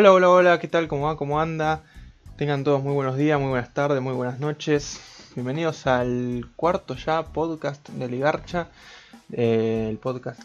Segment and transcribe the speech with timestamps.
[0.00, 0.86] Hola, hola, hola, ¿qué tal?
[0.86, 1.16] ¿Cómo va?
[1.16, 1.82] ¿Cómo anda?
[2.36, 5.00] Tengan todos muy buenos días, muy buenas tardes, muy buenas noches.
[5.34, 8.68] Bienvenidos al cuarto ya podcast de Ligarcha,
[9.32, 10.40] eh, el podcast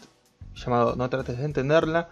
[0.56, 2.08] llamado No trates de entenderla.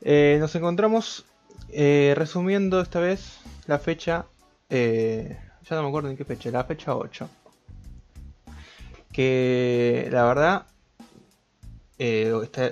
[0.00, 1.26] Eh, nos encontramos
[1.68, 4.24] eh, resumiendo esta vez la fecha,
[4.70, 7.28] ya no me acuerdo en qué fecha, la fecha 8.
[9.12, 10.66] Que la verdad,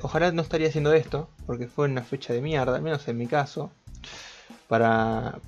[0.00, 3.26] ojalá no estaría haciendo esto, porque fue una fecha de mierda, al menos en mi
[3.26, 3.70] caso.
[4.68, 5.40] Para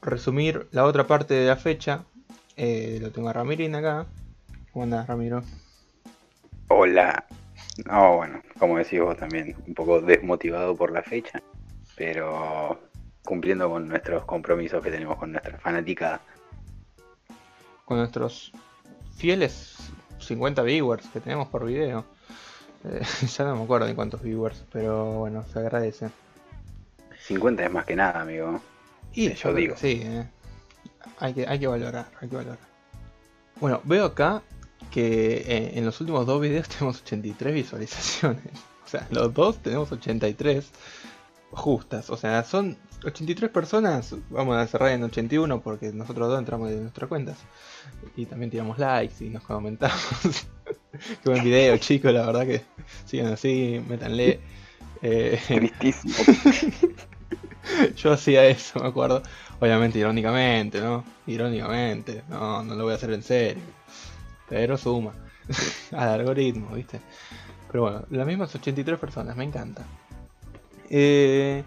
[0.00, 2.04] resumir la otra parte de la fecha,
[2.56, 4.06] eh, lo tengo a Ramirín acá.
[4.72, 5.42] ¿Cómo andas, Ramiro?
[6.68, 7.24] Hola.
[7.86, 11.42] No, bueno, como decís vos también, un poco desmotivado por la fecha,
[11.96, 12.80] pero
[13.24, 16.20] cumpliendo con nuestros compromisos que tenemos con nuestra fanática.
[17.84, 18.52] Con nuestros
[19.16, 22.04] fieles 50 viewers que tenemos por video.
[22.84, 26.10] Eh, ya no me acuerdo de cuántos viewers, pero bueno, se agradece.
[27.18, 28.60] 50 es más que nada, amigo.
[29.14, 29.76] Y yo digo.
[29.76, 30.26] Sí, eh.
[31.18, 32.58] hay, que, hay que valorar, hay que valorar.
[33.60, 34.42] Bueno, veo acá
[34.90, 38.52] que eh, en los últimos dos videos tenemos 83 visualizaciones.
[38.84, 40.70] O sea, los dos tenemos 83
[41.52, 42.10] justas.
[42.10, 44.14] O sea, son 83 personas.
[44.30, 47.38] Vamos a cerrar en 81 porque nosotros dos entramos de nuestras cuentas.
[48.16, 50.02] Y también tiramos likes y nos comentamos.
[51.22, 52.12] Qué buen video, chicos.
[52.12, 52.62] La verdad que
[53.06, 54.40] sigan así, métanle.
[55.04, 56.14] Eh, Tristísimo.
[57.96, 59.22] Yo hacía eso, me acuerdo.
[59.60, 61.04] Obviamente, irónicamente, ¿no?
[61.26, 62.22] Irónicamente.
[62.28, 63.62] No, no lo voy a hacer en serio.
[64.48, 65.12] Pero suma.
[65.92, 67.00] Al algoritmo, ¿viste?
[67.70, 69.82] Pero bueno, las mismas 83 personas, me encanta.
[70.90, 71.64] Eh,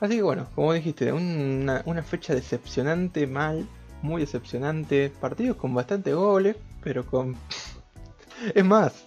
[0.00, 3.66] así que bueno, como dijiste, una, una fecha decepcionante, mal,
[4.02, 5.10] muy decepcionante.
[5.20, 7.36] Partidos con bastante goles, pero con...
[8.54, 9.06] es más,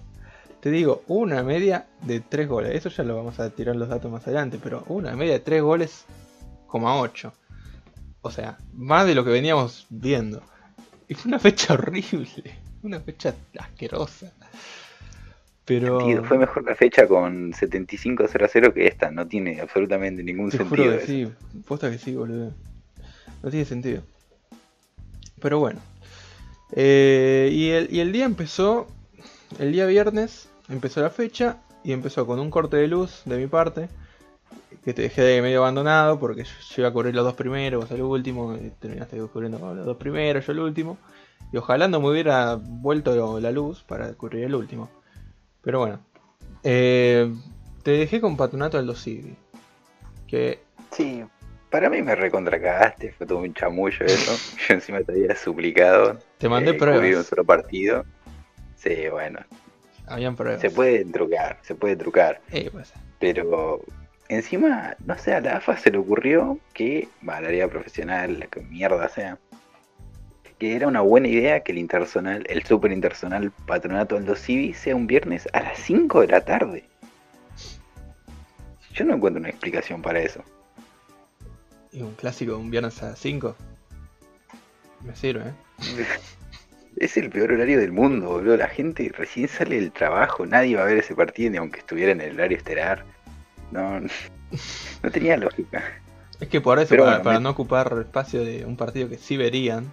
[0.60, 2.76] te digo, una media de 3 goles.
[2.76, 5.62] Eso ya lo vamos a tirar los datos más adelante, pero una media de 3
[5.62, 6.06] goles,
[6.68, 7.34] 8.
[8.22, 10.42] O sea, más de lo que veníamos viendo.
[11.08, 14.32] Y fue una fecha horrible, una fecha asquerosa.
[15.66, 16.00] Pero...
[16.26, 20.70] Fue mejor la fecha con 75-0-0 que esta, no tiene absolutamente ningún sentido.
[20.70, 21.32] Juro que sí,
[21.68, 22.54] posta que sí, boludo.
[23.44, 24.02] No tiene sentido.
[25.40, 25.80] Pero bueno.
[26.72, 28.88] Eh, y, el, y el día empezó,
[29.60, 33.48] el día viernes, empezó la fecha y empezó con un corte de luz de mi
[33.48, 33.90] parte
[34.84, 37.92] que te dejé de medio abandonado porque yo, iba a cubrir los dos primeros, vos
[37.92, 40.98] el último, y terminaste cubriendo los dos primeros, yo el último.
[41.52, 44.90] Y ojalá no me hubiera vuelto la luz para cubrir el último.
[45.62, 46.00] Pero bueno.
[46.64, 47.34] Eh,
[47.84, 49.36] te dejé con Patronato Aldo Civi.
[50.28, 50.60] Que.
[50.92, 51.24] Sí,
[51.70, 54.32] para mí me recontracagaste, fue todo un chamullo eso.
[54.68, 56.20] yo encima te había suplicado.
[56.38, 57.18] Te mandé eh, pruebas.
[57.18, 58.06] un solo partido.
[58.76, 59.40] Sí, bueno,
[60.60, 62.42] se puede trucar, se puede trucar.
[62.72, 62.94] Pues.
[63.20, 63.82] Pero
[64.28, 68.48] encima, no sé, a la AFA se le ocurrió que, va, la liga profesional, la
[68.48, 69.38] que mierda sea,
[70.58, 74.96] que era una buena idea que el intersonal, el super intersonal patronato Aldo Civi sea
[74.96, 76.84] un viernes a las 5 de la tarde.
[78.94, 80.44] Yo no encuentro una explicación para eso.
[81.92, 83.56] ¿Y un clásico un viernes a las 5?
[85.06, 85.54] Me sirve, ¿eh?
[86.98, 88.58] Es el peor horario del mundo, boludo.
[88.58, 92.12] La gente recién sale del trabajo, nadie va a ver ese partido ni aunque estuviera
[92.12, 93.06] en el horario estelar.
[93.72, 94.00] No,
[95.04, 95.84] no tenía lógica.
[96.40, 99.92] Es que por eso, para, no ocupar espacio de un partido que sí verían,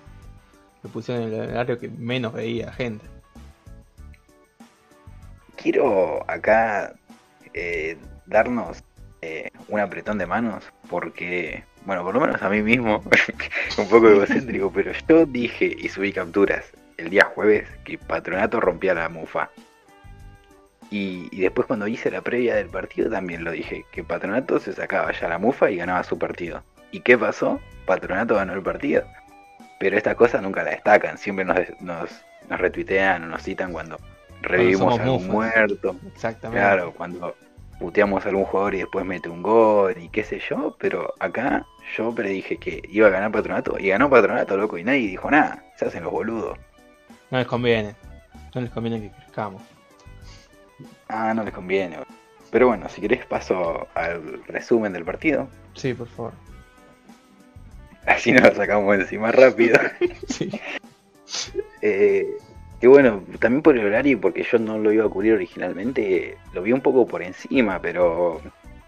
[0.83, 3.05] lo pusieron en el horario que menos veía gente.
[5.57, 6.95] Quiero acá
[7.53, 7.97] eh,
[8.27, 8.84] darnos
[9.23, 13.03] eh, un apretón de manos porque, bueno, por lo menos a mí mismo,
[13.78, 16.65] un poco egocéntrico, pero yo dije y subí capturas
[16.97, 19.51] el día jueves que Patronato rompía la mufa.
[20.91, 25.12] Y, después cuando hice la previa del partido también lo dije, que Patronato se sacaba
[25.12, 26.62] ya la mufa y ganaba su partido.
[26.93, 27.61] ¿Y qué pasó?
[27.87, 29.05] Patronato ganó el partido.
[29.79, 32.11] Pero estas cosas nunca la destacan, siempre nos, nos,
[32.49, 33.99] nos retuitean o nos citan cuando
[34.43, 35.97] revivimos a algún muerto.
[36.15, 36.61] Exactamente.
[36.61, 37.34] Claro, cuando
[37.78, 41.66] puteamos a algún jugador y después mete un gol y qué sé yo, pero acá
[41.97, 45.65] yo predije que iba a ganar Patronato y ganó Patronato, loco, y nadie dijo nada,
[45.77, 46.59] se hacen los boludos.
[47.31, 47.95] No les conviene.
[48.55, 49.63] No les conviene que crezcamos.
[51.09, 51.99] Ah, no les conviene.
[52.51, 55.49] Pero bueno, si querés paso al resumen del partido.
[55.75, 56.33] Sí, por favor.
[58.07, 59.78] Así nos lo sacamos encima rápido.
[60.28, 60.51] sí.
[61.83, 62.27] Eh,
[62.81, 66.63] y bueno, también por el horario porque yo no lo iba a cubrir originalmente, lo
[66.63, 68.41] vi un poco por encima, pero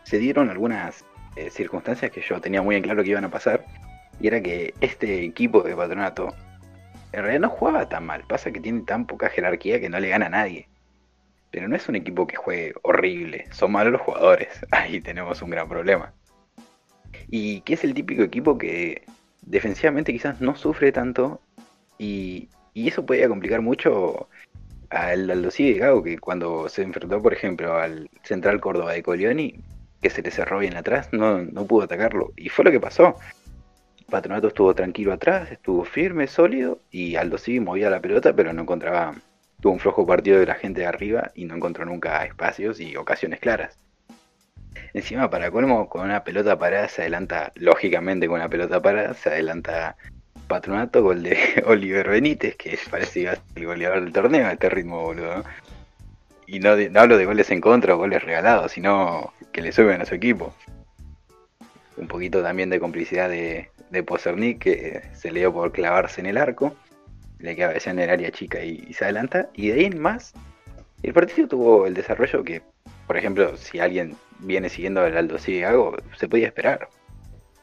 [0.05, 1.05] se dieron algunas
[1.37, 3.65] eh, circunstancias que yo tenía muy en claro que iban a pasar.
[4.21, 6.35] Y era que este equipo de patronato
[7.13, 10.09] en realidad no jugaba tan mal, pasa que tiene tan poca jerarquía que no le
[10.09, 10.69] gana a nadie.
[11.51, 15.51] Pero no es un equipo que juegue horrible, son malos los jugadores, ahí tenemos un
[15.51, 16.13] gran problema.
[17.29, 19.05] Y que es el típico equipo que
[19.43, 21.41] defensivamente quizás no sufre tanto
[21.99, 24.29] y, eso podía complicar mucho
[24.91, 29.57] al Aldo de Gago, que cuando se enfrentó, por ejemplo, al Central Córdoba de Colioni,
[30.01, 32.33] que se le cerró bien atrás, no, no pudo atacarlo.
[32.37, 33.17] Y fue lo que pasó.
[34.11, 38.63] Patronato estuvo tranquilo atrás, estuvo firme, sólido, y Aldo Civi movía la pelota, pero no
[38.63, 39.15] encontraba,
[39.61, 42.97] tuvo un flojo partido de la gente de arriba y no encontró nunca espacios y
[42.97, 43.77] ocasiones claras.
[44.95, 49.29] Encima, para colmo, con una pelota parada se adelanta, lógicamente con una pelota parada, se
[49.29, 49.97] adelanta
[50.47, 55.45] Patronato, gol de Oliver Benítez, que parece el goleador del torneo a este ritmo, boludo.
[56.47, 60.07] Y no hablo de goles en contra o goles regalados, sino que le suben a
[60.07, 60.55] su equipo.
[61.99, 66.27] Un poquito también de complicidad de, de Posernik, que se le dio por clavarse en
[66.27, 66.75] el arco.
[67.39, 69.49] Le queda en el área chica y, se adelanta.
[69.55, 70.35] Y de ahí en más,
[71.03, 72.63] el partido tuvo el desarrollo que,
[73.07, 76.89] por ejemplo, si alguien viene siguiendo al Aldo Cigago, se podía esperar.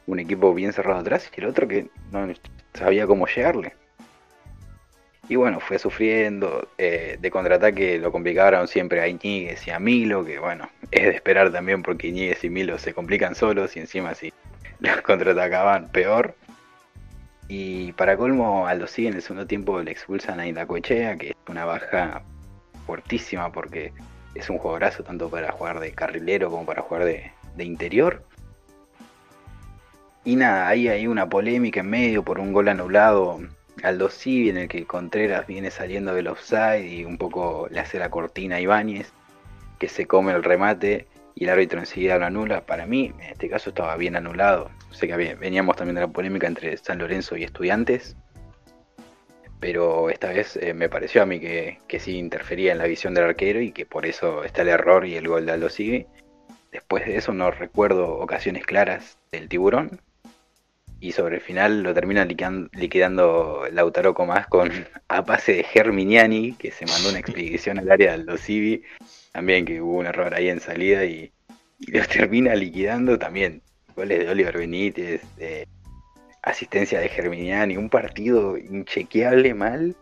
[0.06, 2.32] Un equipo bien cerrado atrás y el otro que no
[2.74, 3.74] sabía cómo llegarle.
[5.28, 6.68] Y bueno, fue sufriendo.
[6.78, 11.10] Eh, de contraataque lo complicaron siempre a Iñiguez y a Milo, que bueno, es de
[11.10, 14.32] esperar también porque Iñiguez y Milo se complican solos y encima si
[14.80, 16.34] los contraatacaban peor.
[17.48, 21.36] Y para colmo, Aldo sigue en el segundo tiempo le expulsan a Indacoechea, que es
[21.48, 22.22] una baja
[22.86, 23.92] fuertísima porque
[24.34, 28.24] es un jugadorazo tanto para jugar de carrilero como para jugar de, interior.
[30.24, 33.40] Y nada, ahí hay una polémica en medio por un gol anulado
[33.82, 38.10] Aldo en el que Contreras viene saliendo del offside y un poco le hace la
[38.10, 39.12] cortina a Ibáñez,
[39.78, 42.62] que se come el remate y el árbitro enseguida lo anula.
[42.62, 44.70] Para mí, en este caso estaba bien anulado.
[44.90, 48.16] Sé que veníamos también de la polémica entre San Lorenzo y Estudiantes,
[49.60, 53.24] pero esta vez eh, me pareció a mí que, sí interfería en la visión del
[53.24, 56.06] arquero y que por eso está el error y el gol de Aldo sigue.
[56.72, 60.00] Después de eso no recuerdo ocasiones claras del tiburón.
[60.98, 64.70] Y sobre el final lo termina liquidando, Lautaro Comás con
[65.08, 68.82] a pase de Germiniani, que se mandó una expedición al área de Aldo Civi
[69.36, 71.30] también que hubo un error ahí en salida y,
[71.88, 73.60] los termina liquidando también.
[73.94, 75.20] Goles de Oliver Benítez,
[76.40, 79.94] asistencia de Germiniani, un partido inchequeable mal.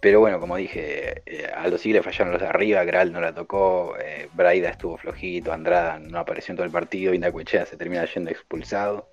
[0.00, 3.34] Pero bueno, como dije, eh, a los le fallaron los de arriba, Gral no la
[3.34, 8.06] tocó, eh, Braida estuvo flojito, Andrada no apareció en todo el partido, Indacuechea se termina
[8.06, 9.10] yendo expulsado.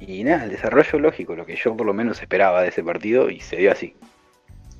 [0.00, 3.28] Y nada, el desarrollo lógico, lo que yo por lo menos esperaba de ese partido
[3.28, 3.94] y se dio así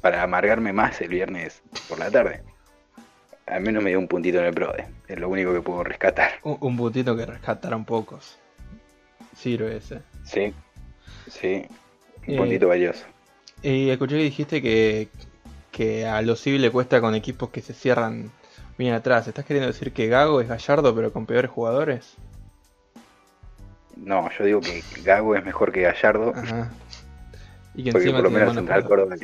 [0.01, 2.43] para amargarme más el viernes por la tarde.
[3.47, 6.33] Al menos me dio un puntito en el PRODE, es lo único que puedo rescatar.
[6.43, 8.39] Un, puntito que rescataron pocos.
[9.35, 10.01] Sirve ese.
[10.25, 10.53] Sí,
[11.29, 11.67] sí,
[12.27, 13.05] un eh, puntito valioso.
[13.63, 15.09] Y escuché que dijiste que,
[15.71, 18.31] que a los civiles le cuesta con equipos que se cierran
[18.77, 19.27] bien atrás.
[19.27, 22.17] ¿Estás queriendo decir que Gago es Gallardo pero con peores jugadores?
[23.97, 26.33] No, yo digo que Gago es mejor que Gallardo.
[27.75, 29.17] Y que porque por lo menos Central Córdoba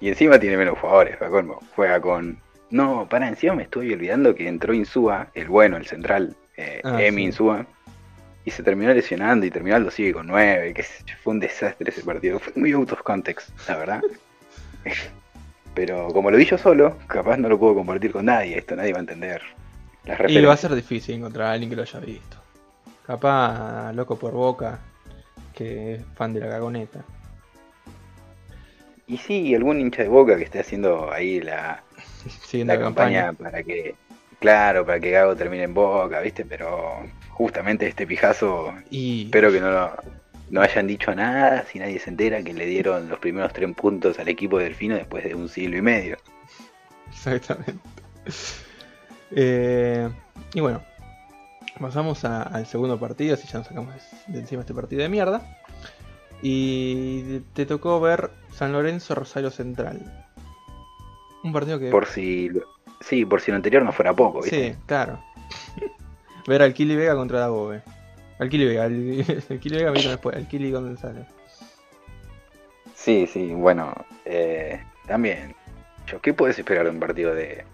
[0.00, 1.16] y encima tiene menos jugadores,
[1.74, 2.38] Juega con.
[2.70, 7.02] No, para encima me estoy olvidando que entró Insúa, el bueno, el central, eh, ah,
[7.02, 7.66] Emi Insúa,
[8.44, 10.84] y se terminó lesionando y terminó lo sigue con 9, que
[11.22, 12.38] fue un desastre ese partido.
[12.38, 14.02] Fue muy out of context, la verdad.
[15.74, 18.92] Pero como lo vi yo solo, capaz no lo puedo compartir con nadie, esto nadie
[18.92, 19.42] va a entender.
[20.28, 22.36] y va a ser difícil encontrar a alguien que lo haya visto.
[23.06, 24.78] Capaz, loco por boca,
[25.54, 27.04] que es fan de la cagoneta.
[29.08, 31.82] Y sí, algún hincha de boca que esté haciendo ahí la,
[32.52, 33.94] la campaña, para que,
[34.38, 36.44] claro, para que Gago termine en boca, ¿viste?
[36.44, 39.92] Pero justamente este pijazo, espero que no,
[40.50, 44.18] no hayan dicho nada, si nadie se entera que le dieron los primeros tres puntos
[44.18, 46.18] al equipo de Delfino después de un siglo y medio.
[47.10, 47.74] Exactamente.
[49.30, 50.08] Eh,
[50.54, 50.82] y bueno,
[51.78, 53.94] pasamos al segundo partido, si ya nos sacamos
[54.26, 55.42] de encima este partido de mierda.
[56.42, 60.00] Y te tocó ver San Lorenzo Rosario Central.
[61.42, 61.90] Un partido que.
[61.90, 62.50] Por si.
[63.00, 64.72] Sí, por si lo anterior no fuera poco, ¿viste?
[64.72, 65.22] Sí, claro.
[66.46, 67.82] ver al Kili Vega contra Dagobe.
[68.38, 68.92] Al Kili Vega, al,
[69.60, 71.26] Kili Vega vino después, al Kili González.
[72.94, 73.94] Sí, sí, bueno.
[74.24, 75.54] Eh, también.
[76.22, 77.64] ¿Qué puedes esperar de un partido de,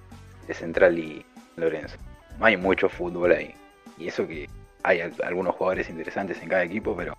[0.47, 1.25] de Central y
[1.56, 1.97] Lorenzo?
[2.40, 3.54] Hay mucho fútbol ahí.
[3.97, 4.49] Y eso que
[4.83, 7.16] hay algunos jugadores interesantes en cada equipo, pero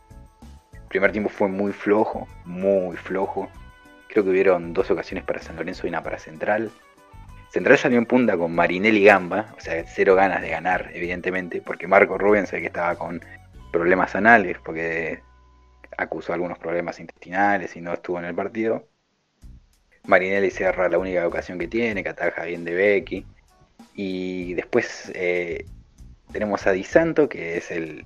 [0.89, 3.49] primer tiempo fue muy flojo, muy flojo.
[4.07, 6.71] Creo que hubieron dos ocasiones para San Lorenzo y una para Central.
[7.51, 11.87] Central salió en punta con Marinelli Gamba, o sea, cero ganas de ganar, evidentemente, porque
[11.87, 13.21] Marco Rubens que estaba con
[13.71, 15.21] problemas anales, porque
[15.97, 18.87] acusó algunos problemas intestinales y no estuvo en el partido.
[20.05, 23.25] Marinelli cierra la única ocasión que tiene, que ataja bien de Becky.
[23.93, 25.65] Y después eh,
[26.31, 28.05] tenemos a Di Santo, que es el,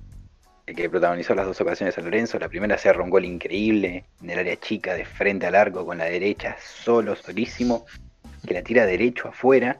[0.66, 2.38] que protagonizó las dos ocasiones a Lorenzo.
[2.38, 5.98] La primera se un gol increíble en el área chica, de frente al arco, con
[5.98, 7.86] la derecha, solo, solísimo,
[8.46, 9.78] que la tira derecho afuera.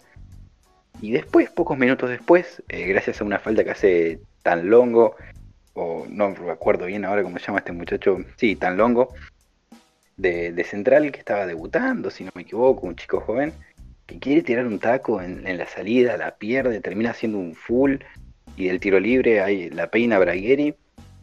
[1.01, 5.17] Y después, pocos minutos después, eh, gracias a una falta que hace Tan Longo,
[5.75, 9.15] o no recuerdo bien ahora cómo se llama este muchacho, sí, Tan Longo,
[10.17, 13.53] de, de Central, que estaba debutando, si no me equivoco, un chico joven,
[14.07, 17.97] que quiere tirar un taco en, en la salida, la pierde, termina haciendo un full,
[18.61, 20.75] y del tiro libre ahí la peina Bragueri.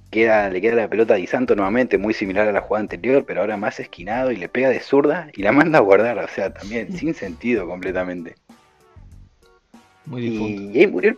[0.09, 3.25] Queda, le queda la pelota a Di Santo nuevamente, muy similar a la jugada anterior,
[3.25, 6.27] pero ahora más esquinado y le pega de zurda y la manda a guardar, o
[6.29, 8.35] sea, también sin sentido completamente.
[10.05, 10.61] Muy difunto.
[10.71, 11.17] Y ahí murió.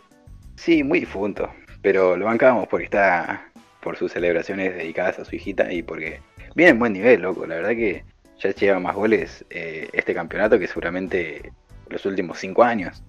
[0.56, 1.50] Sí, muy difunto.
[1.82, 3.50] Pero lo bancamos porque está
[3.82, 6.20] por sus celebraciones dedicadas a su hijita y porque
[6.56, 7.46] viene en buen nivel, loco.
[7.46, 8.04] La verdad que
[8.40, 11.54] ya lleva más goles eh, este campeonato que seguramente
[11.90, 13.04] los últimos cinco años.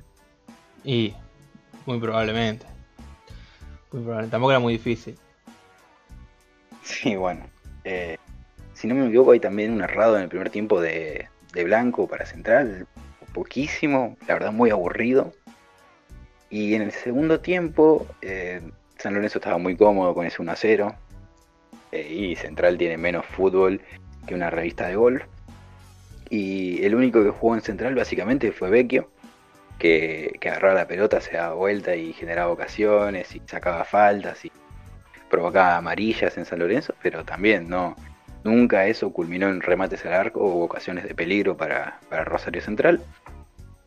[0.84, 1.14] Y
[1.86, 2.66] muy probablemente.
[3.92, 4.30] Muy probablemente.
[4.30, 5.18] Tampoco era muy difícil.
[6.82, 7.46] Sí, bueno.
[7.84, 8.16] Eh,
[8.74, 12.06] si no me equivoco, hay también un errado en el primer tiempo de, de Blanco
[12.06, 12.86] para Central.
[13.32, 15.32] Poquísimo, la verdad muy aburrido.
[16.50, 18.60] Y en el segundo tiempo, eh,
[18.98, 20.94] San Lorenzo estaba muy cómodo con ese 1 a 0.
[21.92, 23.80] Eh, y Central tiene menos fútbol
[24.26, 25.22] que una revista de golf.
[26.28, 29.10] Y el único que jugó en Central básicamente fue Vecchio,
[29.80, 34.52] que, que agarraba la pelota, se daba vuelta y generaba ocasiones y sacaba faltas y
[35.28, 37.96] provocaba amarillas en San Lorenzo, pero también no
[38.44, 43.00] nunca eso culminó en remates al arco o ocasiones de peligro para, para Rosario Central.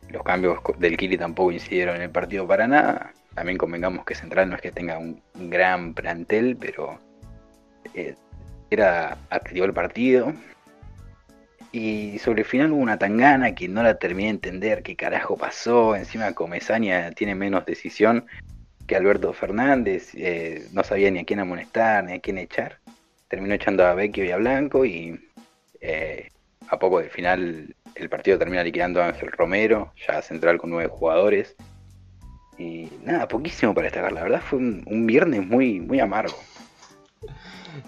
[0.09, 3.13] Los cambios del Kili tampoco incidieron en el partido para nada.
[3.33, 6.99] También convengamos que Central no es que tenga un gran plantel, pero
[7.93, 8.15] eh,
[8.69, 10.33] era activo el partido.
[11.73, 15.35] Y sobre el final hubo una tangana que no la terminé de entender qué carajo
[15.35, 15.95] pasó.
[15.95, 18.27] Encima Comesaña tiene menos decisión
[18.85, 20.11] que Alberto Fernández.
[20.13, 22.77] Eh, no sabía ni a quién amonestar, ni a quién echar.
[23.27, 25.19] Terminó echando a Vecchio y a Blanco y
[25.81, 26.29] eh,
[26.67, 30.91] a poco del final el partido termina liquidando a Ángel Romero, ya central con nueve
[30.91, 31.55] jugadores.
[32.59, 34.11] Y nada, poquísimo para destacar.
[34.11, 36.37] La verdad fue un, un viernes muy, muy amargo.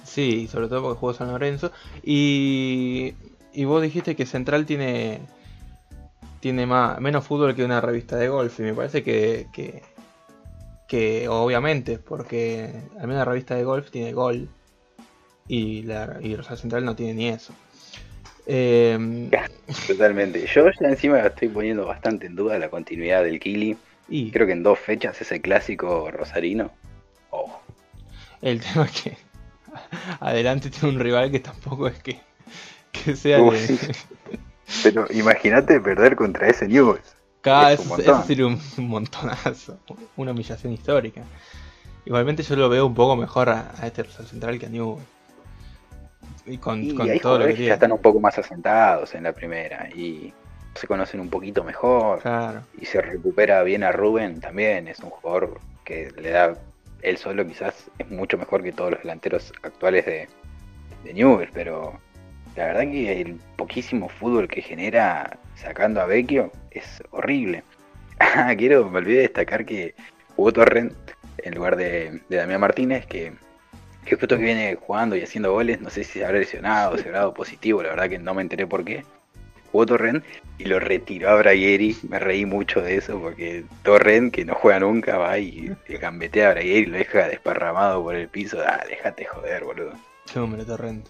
[0.03, 1.71] Sí, sobre todo porque jugó San Lorenzo.
[2.03, 3.13] Y,
[3.55, 5.21] y vos dijiste que Central tiene
[6.45, 8.59] tiene más, menos fútbol que una revista de golf.
[8.59, 9.81] Y me parece que, que,
[10.87, 12.69] que obviamente, porque
[12.99, 14.47] al menos la revista de golf tiene gol.
[15.47, 17.51] Y, la, y Rosario Central no tiene ni eso.
[18.45, 19.29] Eh,
[19.87, 20.45] Totalmente.
[20.45, 23.75] Yo ya encima estoy poniendo bastante en duda la continuidad del Kili.
[24.07, 26.71] y Creo que en dos fechas ese clásico rosarino.
[27.31, 27.59] Oh,
[28.43, 29.17] el tema es que
[30.19, 32.19] adelante tiene un rival que tampoco es que,
[33.05, 33.79] que sea de- sí.
[34.83, 37.15] Pero imagínate perder contra ese Newell's.
[37.41, 39.77] Cada Es eso sería un, un montonazo,
[40.17, 41.21] una humillación histórica.
[42.05, 45.03] Igualmente yo lo veo un poco mejor a, a este Rosario Central que a Newell.
[46.47, 49.23] Y con, Y con hay todo lo que ya están un poco más asentados en
[49.23, 50.33] la primera y
[50.75, 52.21] se conocen un poquito mejor.
[52.21, 52.61] Claro.
[52.79, 54.87] Y se recupera bien a Rubén también.
[54.87, 56.55] Es un jugador que le da
[57.01, 60.27] él solo quizás es mucho mejor que todos los delanteros actuales de,
[61.03, 61.99] de Newell's, pero
[62.55, 67.63] la verdad que el poquísimo fútbol que genera sacando a Vecchio es horrible.
[68.17, 69.93] Ah, quiero, me olvidé de destacar que
[70.37, 70.93] jugó Torrent
[71.39, 73.33] en lugar de, de Damián Martínez, que,
[74.05, 77.03] que justo que viene jugando y haciendo goles, no sé si se habrá lesionado, si
[77.03, 79.03] habrá dado positivo, la verdad que no me enteré por qué.
[79.71, 80.23] Jugó Torrent
[80.57, 84.79] y lo retiró a Bragueri, me reí mucho de eso porque Torrent, que no juega
[84.79, 88.59] nunca, va y le gambetea a Bragueri y lo deja desparramado por el piso.
[88.65, 89.93] Ah, déjate joder, boludo.
[90.31, 91.09] Qué hombre torrente.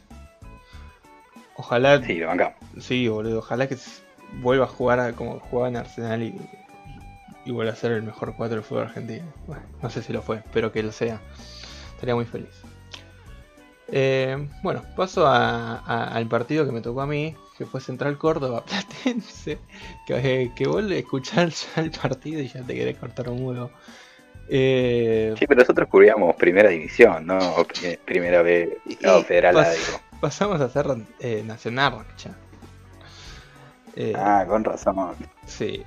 [1.56, 2.14] Ojalá, Sí, sí.
[2.16, 2.56] lo bancamos.
[3.10, 3.78] boludo, ojalá que
[4.42, 6.36] vuelva a jugar a como jugaba en Arsenal y,
[7.46, 9.26] y vuelva a ser el mejor 4 del fútbol argentino.
[9.48, 11.22] Bueno, no sé si lo fue, pero que lo sea.
[11.94, 12.50] Estaría muy feliz.
[13.88, 18.18] Eh, bueno, paso a- a- al partido que me tocó a mí, que fue Central
[18.18, 18.64] Córdoba
[19.04, 19.60] Platense.
[20.08, 23.72] Que, que vos le escuchás ya el partido y ya te querés cortar un huevo.
[24.50, 27.40] Eh, Sí, pero nosotros cubríamos primera división, ¿no?
[28.06, 30.00] Primera B, no, federal, digo.
[30.20, 30.86] Pasamos a hacer
[31.20, 32.06] eh, Nacional.
[33.96, 35.16] Eh, Ah, con razón.
[35.46, 35.84] Sí.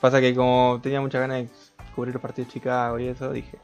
[0.00, 1.48] Pasa que como tenía muchas ganas de
[1.94, 3.58] cubrir los partidos de Chicago y eso, dije,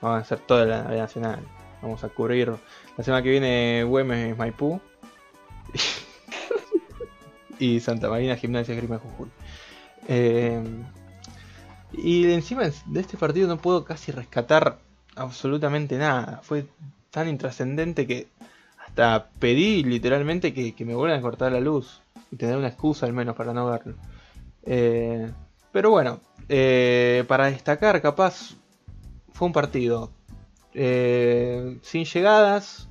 [0.00, 1.40] vamos a hacer toda la B nacional.
[1.82, 2.52] Vamos a cubrir
[2.96, 4.80] la semana que viene Güemes Maipú
[7.58, 9.28] y Santa Marina Gimnasia Grima Jujuy.
[10.08, 10.62] Eh,
[11.92, 14.78] y encima de este partido no puedo casi rescatar
[15.16, 16.40] absolutamente nada.
[16.42, 16.66] Fue
[17.10, 18.28] tan intrascendente que
[19.38, 23.36] pedí literalmente que, me vuelvan a cortar la luz y tener una excusa al menos
[23.36, 23.94] para no verlo.
[24.64, 25.30] Eh,
[25.72, 28.54] pero bueno, eh, para destacar capaz
[29.32, 30.10] fue un partido
[30.74, 32.88] eh, sin llegadas,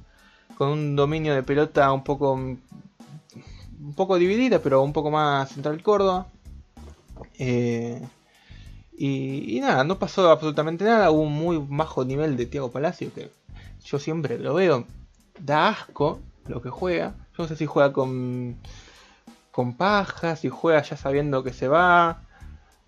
[0.58, 2.34] con un dominio de pelota un poco
[3.82, 6.28] un poco dividida, pero un poco más central Córdoba.
[7.40, 8.02] Eh,
[8.96, 11.10] y, nada, no pasó absolutamente nada.
[11.10, 13.32] Hubo un muy bajo nivel de Tiago Palacio, que
[13.84, 14.86] yo siempre lo veo.
[15.40, 17.14] Da asco lo que juega.
[17.38, 18.58] Yo no sé si juega con,
[19.52, 22.24] con paja, si juega ya sabiendo que se va.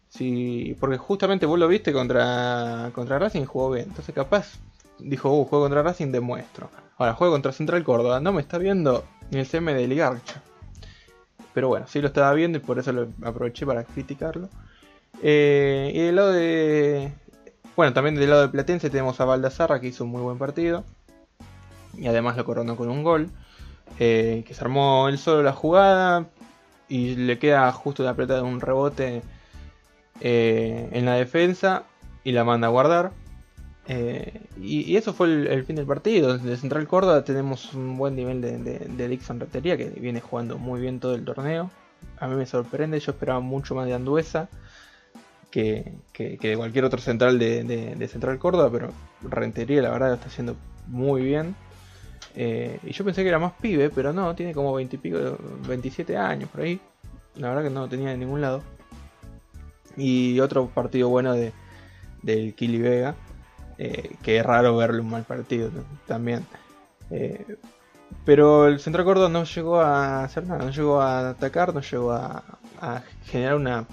[0.10, 3.88] Si, porque justamente vos lo viste contra, contra Racing y jugó bien.
[3.90, 4.60] Entonces capaz
[5.00, 6.70] dijo, uh, juego contra Racing, demuestro.
[6.98, 8.20] Ahora juego contra Central Córdoba.
[8.20, 10.42] No me está viendo ni el CM de Ligarcha.
[11.54, 14.50] Pero bueno, sí lo estaba viendo y por eso lo aproveché para criticarlo.
[15.22, 17.12] Eh, y del lado de.
[17.76, 20.84] Bueno, también del lado de Platense tenemos a Valdazarra que hizo un muy buen partido.
[21.98, 23.30] Y además lo coronó con un gol.
[24.00, 26.28] Eh, que se armó él solo la jugada.
[26.88, 29.22] Y le queda justo la pelota de un rebote
[30.20, 31.84] eh, en la defensa.
[32.24, 33.12] Y la manda a guardar.
[34.62, 36.38] y, eso fue el, fin del partido.
[36.38, 40.82] De Central Córdoba tenemos un buen nivel de, de Dixon Retería que viene jugando muy
[40.82, 41.70] bien todo el torneo.
[42.20, 44.50] A mí me sorprende, yo esperaba mucho más de Anduesa
[45.54, 48.90] que, de cualquier otro central de, Central Córdoba, pero
[49.22, 50.56] Rentería la verdad lo está haciendo
[50.88, 51.56] muy bien.
[52.36, 55.38] Eh, y yo pensé que era más pibe, pero no, tiene como 20 y pico,
[55.68, 56.80] 27 años por ahí.
[57.36, 58.62] La verdad que no lo tenía de ningún lado.
[59.96, 61.54] Y otro partido bueno de,
[62.22, 63.16] del Kili Vega,
[63.78, 65.70] eh, que es raro verle un mal partido
[66.08, 66.46] también.
[67.12, 67.58] Eh,
[68.26, 72.44] pero el Central no llegó a hacer nada, no llegó a atacar, no llegó a
[73.26, 73.86] generar una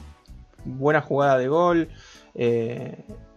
[0.65, 1.89] buena jugada de gol.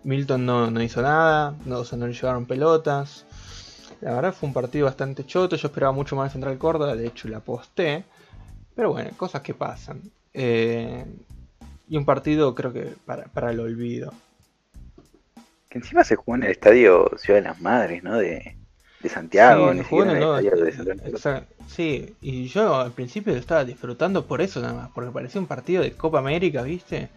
[0.04, 3.26] Milton no, hizo nada, no, no le llevaron pelotas.
[4.04, 5.56] La verdad fue un partido bastante choto.
[5.56, 8.04] Yo esperaba mucho más de Central Córdoba, de hecho la aposté.
[8.76, 10.02] Pero bueno, cosas que pasan.
[10.34, 11.06] Eh,
[11.88, 14.14] y un partido creo que para, el olvido.
[15.70, 18.18] Que encima se jugó en el estadio Ciudad de las Madres, ¿no?
[18.18, 18.58] De,
[19.08, 19.74] Santiago.
[21.68, 25.82] Sí, y yo al principio estaba disfrutando por eso nada más, porque parecía un partido
[25.82, 27.10] de Copa América, ¿viste?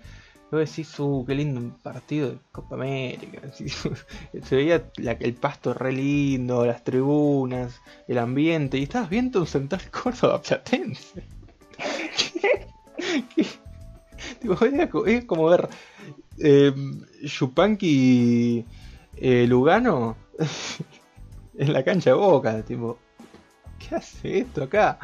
[0.57, 3.43] Luego decís, uh, qué lindo un partido de Copa América.
[4.43, 9.83] Se veía el pasto re lindo, las tribunas, el ambiente, y estabas viendo un central
[9.91, 11.25] Córdoba platense.
[15.07, 15.69] es como ver
[17.23, 18.65] Yupanqui
[19.17, 20.17] eh, Lugano
[21.59, 22.99] en la cancha de boca, tipo,
[23.79, 24.99] ¿qué hace esto acá?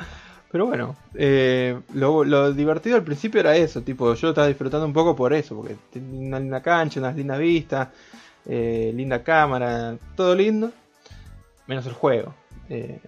[0.52, 5.16] Pero bueno, eh, lo, divertido al principio era eso, tipo, yo estaba disfrutando un poco
[5.16, 7.88] por eso, porque tenía una linda cancha, unas lindas vistas,
[8.44, 10.70] eh, linda cámara, todo lindo,
[11.66, 12.34] menos el juego.
[12.68, 12.98] Eh,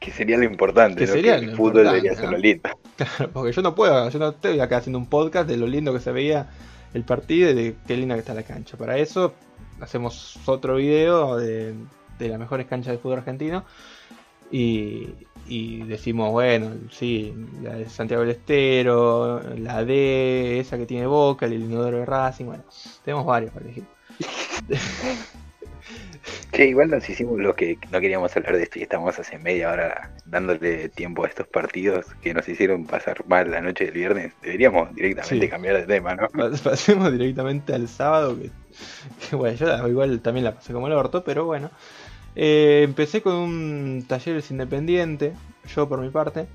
[0.00, 2.70] que sería lo importante, que sería el fútbol debería ser lo lindo.
[2.96, 5.92] Claro, porque yo no puedo, yo no estoy acá haciendo un podcast de lo lindo
[5.92, 6.48] que se veía
[6.94, 8.76] el partido y de qué linda que está la cancha.
[8.76, 9.34] Para eso
[9.80, 11.74] hacemos otro video de,
[12.18, 13.64] de las mejores canchas de fútbol argentino
[14.50, 15.08] y,
[15.86, 21.54] decimos, bueno, sí, la de Santiago del Estero, la D, esa que tiene Boca, el
[21.54, 22.64] inodoro de Racing, bueno,
[23.04, 23.84] tenemos varios para elegir.
[26.52, 29.70] Che, igual nos hicimos lo que no queríamos hablar de esto y estamos hace media
[29.70, 34.32] hora dándole tiempo a estos partidos que nos hicieron pasar mal la noche del viernes.
[34.42, 36.28] Deberíamos directamente cambiar de tema, ¿no?
[36.64, 38.36] Pasemos directamente al sábado,
[39.28, 41.70] que, bueno, yo igual también la pasé como el orto, pero bueno.
[42.34, 45.32] Eh, empecé con un talleres independiente,
[45.74, 46.46] yo por mi parte.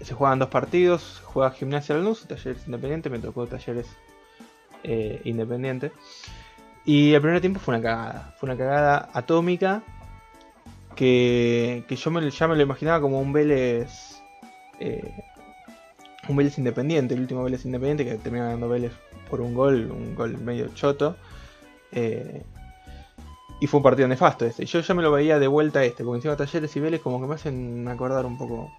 [0.00, 3.86] Se juegan dos partidos, juega Gimnasia Lanús, talleres independiente, me tocó talleres
[4.82, 5.92] eh, independiente.
[6.84, 9.82] Y el primer tiempo fue una cagada, fue una cagada atómica
[10.96, 14.22] que, yo me, ya me lo imaginaba como un Vélez.
[14.78, 15.12] Eh,
[16.28, 18.92] un Vélez independiente, el último Vélez independiente que termina ganando Vélez
[19.28, 21.16] por un gol, un gol medio choto.
[21.92, 22.42] Eh,
[23.60, 24.64] y fue un partido nefasto este.
[24.64, 27.26] Yo ya me lo veía de vuelta este, porque encima Talleres y Vélez como que
[27.26, 28.72] me hacen acordar un poco.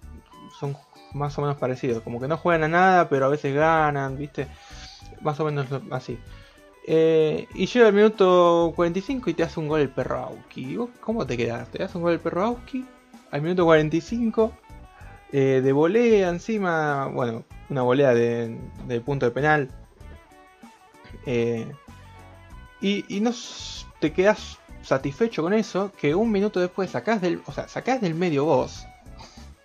[0.58, 0.76] Son
[1.14, 2.02] más o menos parecidos.
[2.02, 4.48] Como que no juegan a nada, pero a veces ganan, ¿viste?
[5.20, 6.18] Más o menos así.
[6.84, 10.76] Eh, y llega el minuto 45 y te hace un gol el perro Auski.
[11.00, 11.68] ¿Cómo te quedas?
[11.68, 12.84] Te hace un gol el perro Auski.
[13.30, 14.52] Al minuto 45.
[15.30, 17.06] Eh, de volea encima.
[17.06, 18.58] Bueno, una volea de,
[19.04, 19.68] punto de penal.
[21.24, 21.70] Eh,
[22.80, 23.32] y no
[24.00, 28.14] te quedas satisfecho con eso que un minuto después sacás del, o sea, sacás del
[28.14, 28.86] medio vos,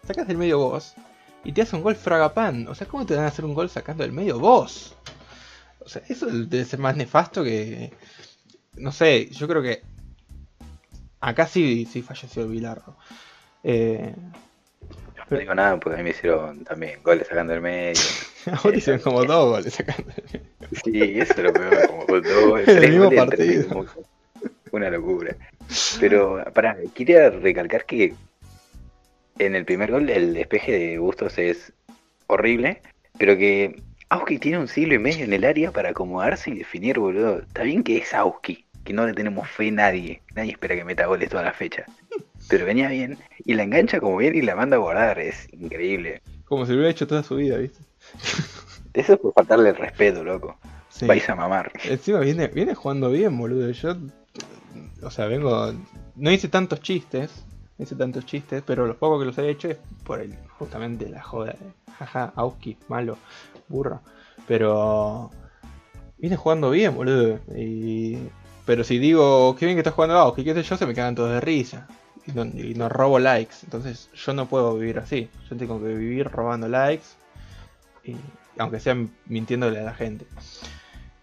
[0.05, 0.95] sacás del medio vos
[1.43, 2.67] y te hace un gol fragapan.
[2.67, 4.95] O sea, ¿cómo te van a hacer un gol sacando del medio vos?
[5.79, 7.93] O sea, eso debe ser más nefasto que.
[8.75, 9.81] No sé, yo creo que.
[11.21, 12.97] Acá sí, sí falleció Bilardo.
[13.63, 14.13] Eh,
[15.29, 18.01] no digo nada porque a mí me hicieron también goles sacando del medio.
[18.45, 20.47] a hicieron como dos goles sacando del medio.
[20.83, 23.85] Sí, eso es lo peor, como dos, el mismo partido.
[24.71, 25.35] Una locura.
[25.99, 28.13] Pero, para, quería recalcar que
[29.39, 31.73] en el primer gol el despeje de Bustos es
[32.27, 32.81] horrible,
[33.17, 36.99] pero que Auski tiene un siglo y medio en el área para acomodarse y definir,
[36.99, 37.39] boludo.
[37.39, 40.21] Está bien que es Auski, que no le tenemos fe a nadie.
[40.35, 41.85] Nadie espera que meta goles toda la fecha.
[42.49, 45.19] Pero venía bien y la engancha como bien y la manda a guardar.
[45.19, 46.21] Es increíble.
[46.45, 47.79] Como si lo hubiera hecho toda su vida, ¿viste?
[48.93, 50.57] Eso es por faltarle el respeto, loco.
[51.01, 51.71] Vais a mamar.
[51.83, 53.69] Encima viene, viene jugando bien, boludo.
[53.69, 53.95] Yo,
[55.01, 55.73] o sea, vengo.
[56.15, 57.31] No hice tantos chistes,
[57.77, 61.09] no hice tantos chistes, pero los pocos que los he hecho es por el, justamente
[61.09, 63.17] la joda de jaja, Auski, malo
[63.67, 64.01] burro.
[64.47, 65.31] Pero
[66.17, 67.39] viene jugando bien, boludo.
[67.55, 68.17] Y...
[68.65, 71.15] Pero si digo, qué bien que está jugando Auski, qué sé yo, se me quedan
[71.15, 71.87] todos de risa.
[72.25, 73.55] Y no, y robo likes.
[73.63, 75.29] Entonces yo no puedo vivir así.
[75.49, 77.05] Yo tengo que vivir robando likes.
[78.03, 78.15] Y,
[78.57, 78.95] aunque sea
[79.27, 80.25] mintiéndole a la gente.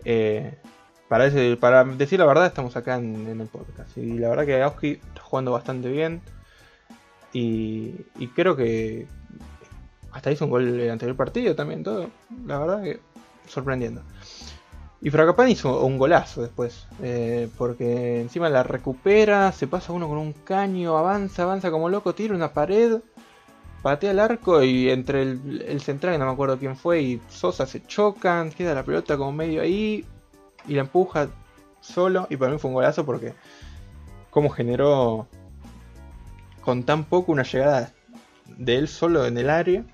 [0.05, 0.55] Eh,
[1.09, 3.97] para, decir la verdad, estamos acá en, el podcast.
[3.97, 6.23] Y la verdad que Auski está jugando bastante bien.
[7.33, 7.93] Y,
[8.35, 9.07] creo que,
[10.13, 12.11] hasta hizo un gol el anterior partido también, todo.
[12.47, 13.01] La verdad que
[13.49, 14.03] sorprendiendo.
[15.01, 16.87] Y Fracapan hizo un golazo después.
[17.03, 22.15] Eh, porque encima la recupera, se pasa uno con un caño, avanza, avanza como loco,
[22.15, 23.01] tira una pared,
[23.83, 27.85] patea el arco y entre el, central, no me acuerdo quién fue, y Sosa se
[27.85, 30.07] chocan, queda la pelota como medio ahí
[30.67, 31.29] y la empuja
[31.81, 32.27] solo.
[32.31, 33.35] Y para mí fue un golazo porque
[34.31, 35.29] como generó
[36.61, 37.93] con tan poco una llegada
[38.47, 39.85] de él solo en el área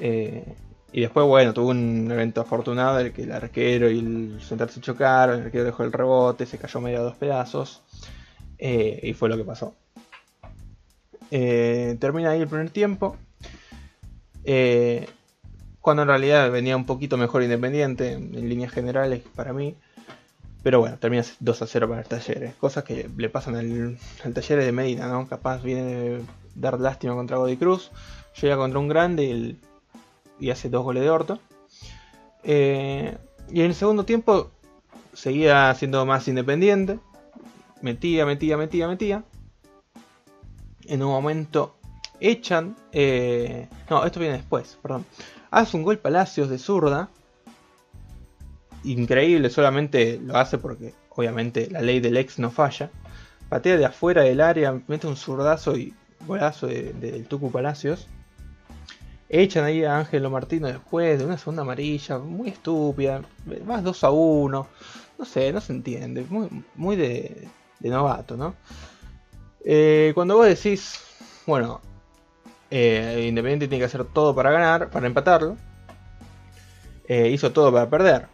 [0.00, 0.44] eh,
[0.92, 4.70] y después, bueno, tuvo un evento afortunado en el que el arquero y el central
[4.70, 7.82] se chocaron, el arquero dejó el rebote, se cayó medio a dos pedazos.
[8.58, 9.74] Eh, y fue lo que pasó.
[11.32, 13.16] Eh, termina ahí el primer tiempo.
[15.80, 19.74] cuando en realidad venía un poquito mejor Independiente en, líneas generales para mí.
[20.64, 22.54] Pero bueno, termina 2 a 0 para el Talleres.
[22.54, 25.28] Cosas que le pasan al, al Talleres de Medina, ¿no?
[25.28, 26.22] Capaz viene de
[26.54, 27.90] dar lástima contra Godi Cruz.
[28.40, 29.56] Llega contra un grande
[30.40, 31.38] y hace dos goles de orto.
[32.44, 33.14] Eh,
[33.50, 34.52] y en el segundo tiempo
[35.12, 36.98] seguía siendo más independiente.
[37.82, 39.22] Metía, metía, metía, metía.
[40.86, 41.76] En un momento
[42.20, 42.74] echan.
[42.90, 45.04] Eh, no, esto viene después, perdón.
[45.50, 47.10] Hace un gol Palacios de zurda.
[48.84, 52.90] Increíble, solamente lo hace porque obviamente la ley del ex no falla.
[53.48, 55.94] Patea de afuera del área, mete un zurdazo y
[56.26, 58.08] golazo del Tucu Palacios.
[59.28, 63.22] Echan ahí a Ángelo Martino después de una segunda amarilla, muy estúpida,
[63.66, 64.66] más 2 a 1.
[65.18, 67.48] No sé, no se entiende, muy, muy de,
[67.80, 68.54] novato, ¿no?
[69.64, 71.00] Eh, cuando vos decís,
[71.46, 71.80] bueno,
[72.70, 75.56] eh, Independiente tiene que hacer todo para ganar, para empatarlo,
[77.08, 78.26] eh, hizo todo para perder,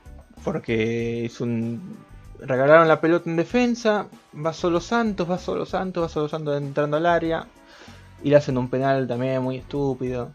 [0.44, 1.96] porque hizo un,
[2.40, 6.96] regalaron la pelota en defensa, va solo Santos, va solo Santos, va solo Santos entrando
[6.96, 7.46] al área,
[8.22, 10.33] y le hacen un penal también muy estúpido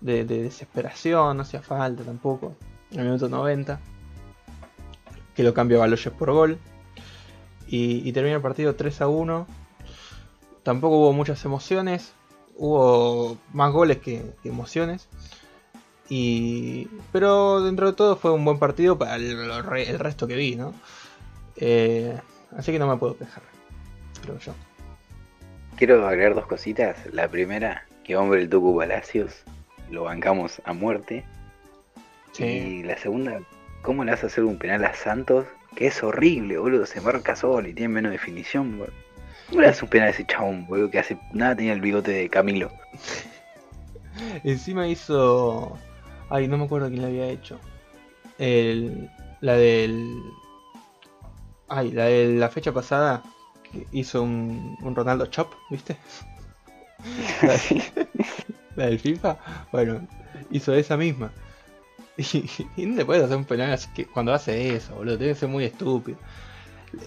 [0.00, 2.54] de, desesperación, no hacía falta tampoco,
[2.90, 3.80] en el minuto 90,
[5.34, 6.58] que lo cambia Baloyes por gol.
[7.66, 9.46] Y, termina el partido 3 a 1.
[10.62, 12.12] Tampoco hubo muchas emociones,
[12.56, 15.08] hubo más goles que, emociones.
[16.08, 20.74] Y, pero dentro de todo fue un buen partido para el, resto que vi, ¿no?
[21.56, 22.18] Eh,
[22.56, 23.42] así que no me puedo quejar,
[24.22, 24.54] creo yo.
[25.76, 26.96] Quiero agregar dos cositas.
[27.12, 29.42] La primera, que hombre el Tucu Palacios
[29.90, 31.24] lo bancamos a muerte.
[32.38, 33.40] Y la segunda,
[33.82, 35.46] ¿cómo le vas a hacer un penal a Santos?
[35.76, 38.94] Que es horrible, boludo, se marca solo y tiene menos definición, boludo.
[39.48, 42.10] ¿Cómo le das un penal a ese chabón, boludo, que hace nada tenía el bigote
[42.10, 42.70] de Camilo?
[44.44, 45.78] Encima hizo...
[46.32, 47.58] Ay, no me acuerdo quién le había hecho.
[48.38, 49.10] El...
[49.42, 50.22] La del...
[51.68, 53.22] Ay, la de la fecha pasada
[53.92, 55.98] hizo un, un Ronaldo Chop, ¿viste?
[58.76, 59.36] la del FIFA,
[59.72, 60.08] bueno,
[60.50, 61.32] hizo esa misma.
[62.76, 65.38] Y, no le puedes hacer un penal así que cuando hace eso, boludo, tiene que
[65.38, 66.16] ser muy estúpido.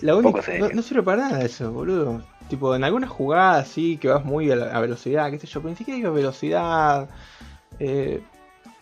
[0.01, 0.41] La única,
[0.73, 2.23] no, sirve para nada eso, boludo.
[2.49, 5.71] Tipo, en algunas jugadas sí que vas muy a, la, velocidad, qué sé yo, pero
[5.71, 7.09] ni siquiera iba a velocidad.
[7.79, 8.21] Eh,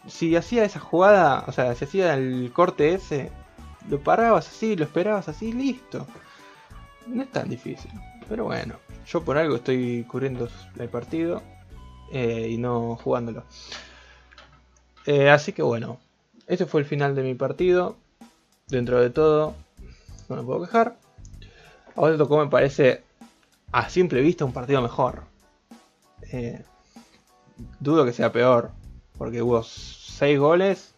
[0.08, 3.32] si hacía esa jugada, o sea, si hacía el corte ese,
[3.90, 6.08] lo parabas así, lo esperabas así, listo.
[7.08, 7.92] No es tan difícil.
[8.30, 11.42] Pero bueno, yo por algo estoy cubriendo el partido
[12.12, 13.44] eh, y no jugándolo.
[15.06, 16.00] Eh, así que bueno,
[16.48, 17.98] este fue el final de mi partido.
[18.68, 19.56] Dentro de todo,
[20.30, 20.98] no me puedo quejar.
[21.96, 23.04] Ahora tocó, me parece,
[23.72, 25.24] a simple vista, un partido mejor.
[26.32, 26.64] Eh,
[27.80, 28.72] dudo que sea peor,
[29.18, 30.94] porque hubo 6 goles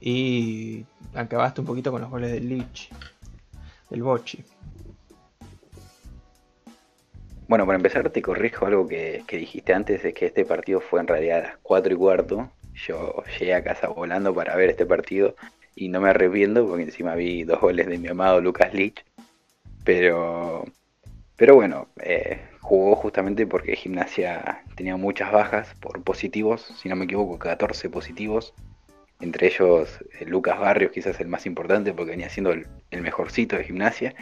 [0.00, 2.90] y acabaste un poquito con los goles del Lich,
[3.90, 4.44] del Bochi.
[7.48, 11.06] Bueno, para empezar te corrijo algo que, dijiste antes, de que este partido fue en
[11.06, 12.50] realidad a las 4 y cuarto.
[12.74, 15.34] Yo llegué a casa volando para ver este partido
[15.74, 19.02] y no me arrepiento porque encima vi dos goles de mi amado Lucas Lich.
[19.82, 20.66] Pero,
[21.36, 27.06] pero bueno, eh, jugó justamente porque Gimnasia tenía muchas bajas por positivos, si no me
[27.06, 28.52] equivoco, 14 positivos.
[29.20, 33.64] Entre ellos eh, Lucas Barrios, quizás el más importante porque venía siendo el, mejorcito de
[33.64, 34.14] Gimnasia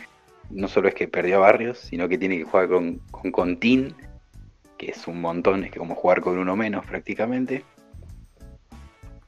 [0.50, 3.96] no solo es que perdió a Barrios, sino que tiene que jugar con, con Contín,
[4.78, 7.64] que es un montón, es que como jugar con uno menos prácticamente.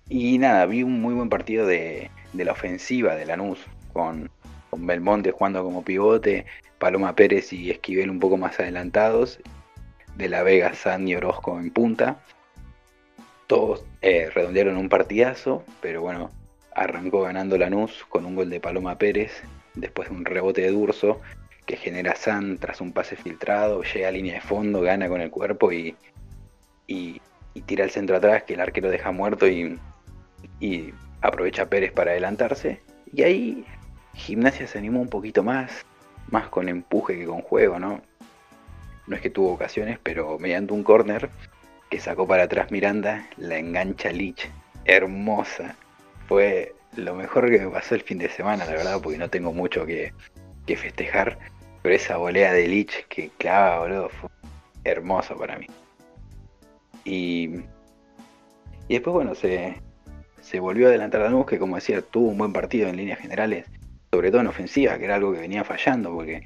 [0.08, 3.58] Y nada, vi un muy buen partido de, de la ofensiva de Lanús,
[3.92, 4.30] con,
[4.70, 6.46] con Belmonte jugando como pivote,
[6.78, 9.40] Paloma Pérez y Esquivel un poco más adelantados,
[10.16, 12.20] de la Vega, San y Orozco en punta.
[13.46, 16.30] Todos eh, redondearon un partidazo, pero bueno,
[16.74, 19.42] arrancó ganando Lanús con un gol de Paloma Pérez
[19.74, 21.20] después de un rebote de Durso
[21.66, 25.30] que genera San tras un pase filtrado, llega a línea de fondo, gana con el
[25.30, 25.94] cuerpo y,
[26.86, 27.20] y,
[27.66, 29.78] tira el centro atrás que el arquero deja muerto y,
[30.60, 32.80] y aprovecha Pérez para adelantarse.
[33.12, 33.64] Y ahí
[34.14, 35.84] Gimnasia se animó un poquito más,
[36.30, 38.02] más con empuje que con juego, ¿no?
[39.06, 41.30] No es que tuvo ocasiones, pero mediante un córner
[41.90, 44.50] que sacó para atrás Miranda, la engancha Lich,
[44.84, 45.74] hermosa.
[46.26, 49.52] Fue lo mejor que me pasó el fin de semana, la verdad, porque no tengo
[49.52, 50.12] mucho que,
[50.66, 51.38] festejar.
[51.80, 54.28] Pero esa volea de Lich que clava, boludo, fue
[54.84, 55.66] hermoso para mí.
[57.04, 57.60] Y,
[58.86, 59.76] y después, bueno, se,
[60.42, 63.66] se volvió a adelantar Lanús, que como decía, tuvo un buen partido en líneas generales,
[64.10, 66.44] sobre todo en ofensiva, que era algo que venía fallando, porque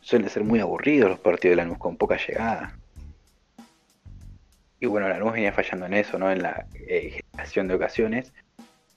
[0.00, 2.78] suelen ser muy aburridos los partidos de Lanús con poca llegada.
[4.80, 6.30] Y bueno, Lanús venía fallando en eso, ¿no?
[6.30, 8.32] En la eh, generación de ocasiones.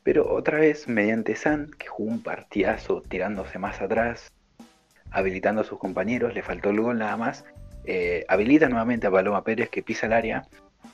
[0.03, 4.31] Pero otra vez, mediante San, que jugó un partidazo tirándose más atrás,
[5.11, 7.45] habilitando a sus compañeros, le faltó el gol nada más,
[7.85, 10.47] eh, habilita nuevamente a Paloma Pérez que pisa el área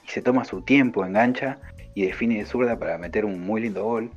[0.06, 1.60] y se toma su tiempo, engancha
[1.94, 4.12] y define de zurda para meter un muy lindo gol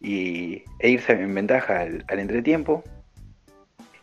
[0.00, 2.84] y, e irse en ventaja al, entretiempo.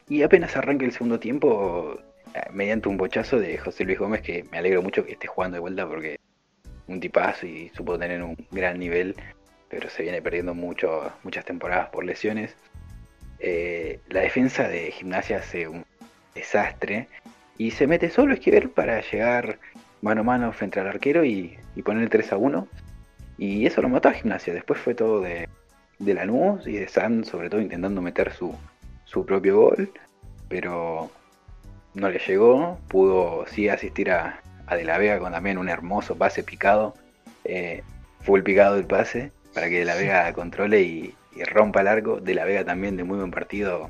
[0.08, 2.00] Y apenas arranca el segundo tiempo,
[2.34, 5.56] eh, mediante un bochazo de José Luis Gómez, que me alegro mucho que esté jugando
[5.56, 6.20] de vuelta porque
[6.88, 9.16] un tipazo y supo tener un gran nivel
[9.70, 12.56] pero se viene perdiendo mucho, muchas temporadas por lesiones.
[13.40, 15.86] Eh, la defensa de gimnasia hace un
[16.34, 17.08] desastre
[17.58, 19.60] y se mete solo Esquivel para llegar
[20.02, 22.68] mano a mano frente al arquero y, poner el 3 a 1.
[23.38, 24.54] Y eso lo mató a gimnasia.
[24.54, 25.50] Después fue todo de,
[26.00, 28.56] de Lanús y de San, sobre todo intentando meter su,
[29.06, 29.92] su propio gol,
[30.50, 31.10] pero
[31.94, 32.78] no le llegó.
[32.88, 36.94] Pudo sí asistir a, a De la Vega con también un hermoso pase picado.
[37.44, 37.84] Eh,
[38.22, 41.16] fue el picado del pase para que De la Vega controle y,
[41.52, 42.20] rompa el arco.
[42.20, 43.90] De la Vega también de muy buen partido,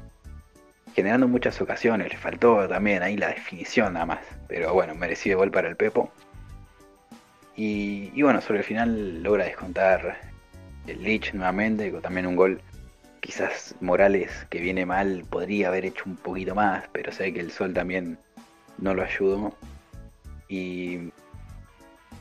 [0.96, 2.10] generando muchas ocasiones.
[2.10, 4.20] Le faltó también ahí la definición nada más.
[4.48, 6.12] Pero bueno, merecido gol para el Pepo.
[7.58, 10.18] Y, bueno, sobre el final logra descontar
[10.88, 12.62] el Lich nuevamente, también un gol.
[13.20, 17.52] Quizás Morales, que viene mal, podría haber hecho un poquito más, pero sé que el
[17.52, 18.20] sol también
[18.78, 19.56] no lo ayudó.
[20.48, 21.12] Y,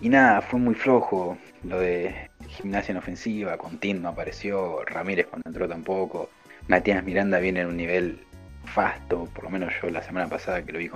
[0.00, 5.48] y nada, fue muy flojo lo de gimnasia en ofensiva, Contín no apareció, Ramírez cuando
[5.48, 6.31] entró tampoco,
[6.68, 8.24] Matías Miranda viene en un nivel
[8.64, 10.90] fasto, por lo menos yo la semana pasada que lo vi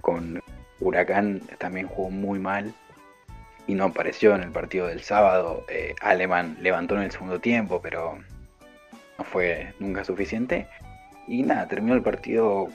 [0.00, 0.42] con,
[0.80, 2.74] Huracán también jugó muy mal
[3.66, 5.64] y no apareció en el partido del sábado.
[5.68, 8.18] Eh, Alemán levantó en el segundo tiempo, pero
[9.18, 10.66] no fue nunca suficiente.
[11.28, 12.68] Y nada, terminó el partido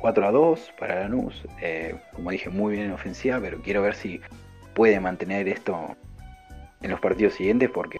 [0.00, 1.44] 4 a 2 para Lanús.
[1.60, 4.20] Eh, como dije, muy bien en ofensiva, pero quiero ver si
[4.74, 5.96] puede mantener esto
[6.82, 7.98] en los partidos siguientes porque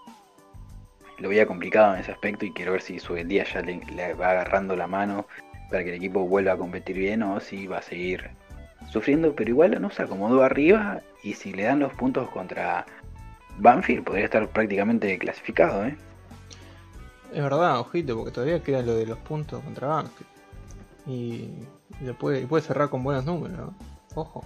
[1.17, 4.31] lo veía complicado en ese aspecto y quiero ver si su día ya le, va
[4.31, 5.25] agarrando la mano
[5.69, 8.29] para que el equipo vuelva a competir bien o si va a seguir
[8.89, 12.85] sufriendo, pero igual no se acomodó arriba y si le dan los puntos contra
[13.57, 15.97] Banfield podría estar prácticamente clasificado, ¿eh?
[17.33, 20.29] Es verdad, ojito, porque todavía queda lo de los puntos contra Banfield.
[21.07, 21.49] Y,
[22.17, 23.71] puede, puede cerrar con buenos números,
[24.15, 24.45] Ojo.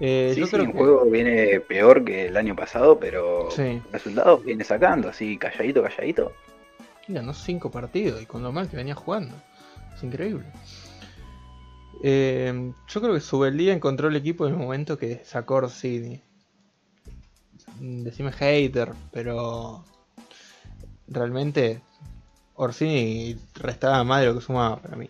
[0.00, 3.50] Eh, sí, el juego viene peor que el año pasado, pero
[3.92, 6.32] resultados viene sacando, así calladito, calladito.
[7.08, 9.36] no cinco partidos y con lo mal que venía jugando.
[9.94, 10.46] Es increíble.
[12.02, 16.20] Eh, yo creo que Subeldía encontró el equipo en el momento que sacó Orsini.
[17.78, 19.84] Decime hater, pero
[21.08, 21.80] realmente
[22.54, 25.08] Orsini restaba más de lo que sumaba para mí.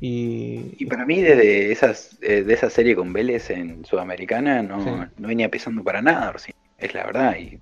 [0.00, 5.82] Y, para mí desde esas, de esa serie con Vélez en Sudamericana no, venía pesando
[5.82, 6.34] para nada,
[6.78, 7.36] es la verdad.
[7.38, 7.60] Y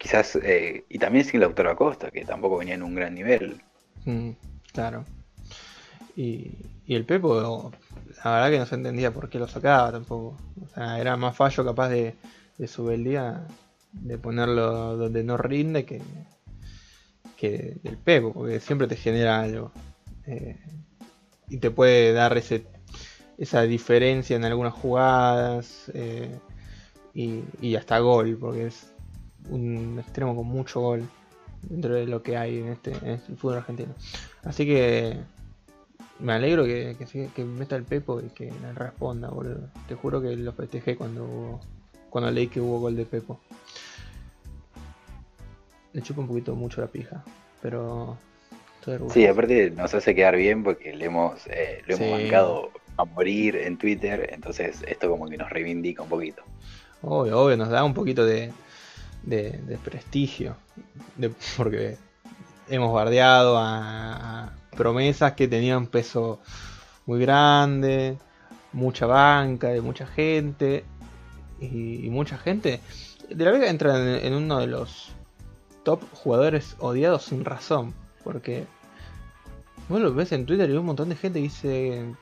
[0.00, 3.60] quizás, eh, y también sin Lautaro Acosta, que tampoco venía en un gran nivel.
[4.06, 4.30] Mm,
[4.72, 5.04] claro.
[6.20, 7.70] Y, el Pepo,
[8.24, 10.36] la verdad que no se entendía por qué lo sacaba tampoco.
[10.60, 12.14] O sea, era más fallo capaz de,
[12.58, 13.46] de su día
[13.92, 16.02] de ponerlo donde no rinde que,
[17.36, 19.72] que del Pepo, porque siempre te genera algo.
[20.26, 20.58] Eh,
[21.48, 22.66] y te puede dar ese,
[23.38, 26.38] esa diferencia en algunas jugadas eh,
[27.14, 28.92] y, y hasta gol, porque es
[29.48, 31.08] un extremo con mucho gol
[31.62, 32.92] dentro de lo que hay en este,
[33.36, 33.94] fútbol argentino.
[34.42, 35.18] Así que
[36.20, 36.96] me alegro que,
[37.34, 39.68] que, meta el Pepo y que le responda, boludo.
[39.88, 41.60] Te juro que lo festejé cuando
[42.10, 43.40] cuando leí que hubo gol de Pepo.
[45.92, 47.24] Le chupa un poquito mucho la pija,
[47.60, 48.16] pero
[49.12, 53.56] Sí, aparte nos hace quedar bien porque le hemos, eh, lo hemos bancado a morir
[53.56, 56.42] en Twitter, entonces esto como que nos reivindica un poquito.
[57.02, 58.52] Obvio, obvio, nos da un poquito de,
[59.22, 60.56] de, prestigio,
[61.56, 61.96] porque
[62.68, 66.40] hemos bardeado a, promesas que tenían peso
[67.06, 68.18] muy grande,
[68.72, 70.84] mucha banca, de mucha gente,
[71.60, 72.80] y, mucha gente.
[73.28, 75.10] De la Vega entra en, uno de los
[75.84, 78.66] top jugadores odiados sin razón, porque
[79.88, 82.14] vos lo ves en Twitter y un montón de gente dice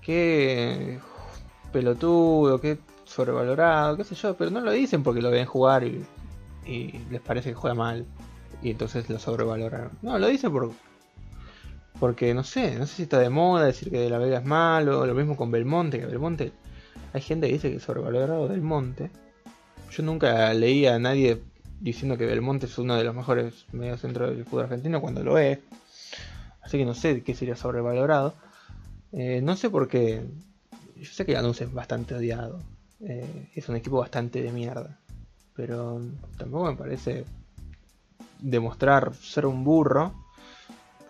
[0.00, 0.98] que
[1.72, 6.04] pelotudo, que sobrevalorado, qué sé yo, pero no lo dicen porque lo ven jugar y
[7.10, 8.06] les parece que juega mal
[8.62, 9.92] y entonces lo sobrevaloraron.
[10.02, 10.72] No, lo dice por
[12.00, 14.44] porque no sé, no sé si está de moda decir que De La Vega es
[14.44, 16.52] malo, lo mismo con Belmonte, que Belmonte
[17.12, 19.10] hay gente que dice que es sobrevalorado Belmonte.
[19.90, 21.42] Yo nunca leí a nadie
[21.80, 25.58] diciendo que Belmonte es uno de los mejores mediocentros del fútbol argentino cuando lo es.
[26.62, 28.34] Así que no sé qué sería sobrevalorado.
[29.12, 30.22] Eh, no sé por qué.
[30.96, 32.60] Yo sé que Lanús es bastante odiado.
[33.00, 35.00] Eh, es un equipo bastante de mierda
[35.60, 36.00] pero
[36.38, 37.26] tampoco me parece
[38.38, 40.19] demostrar ser un burro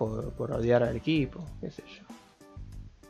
[0.07, 2.05] por, odiar al equipo, qué sé yo.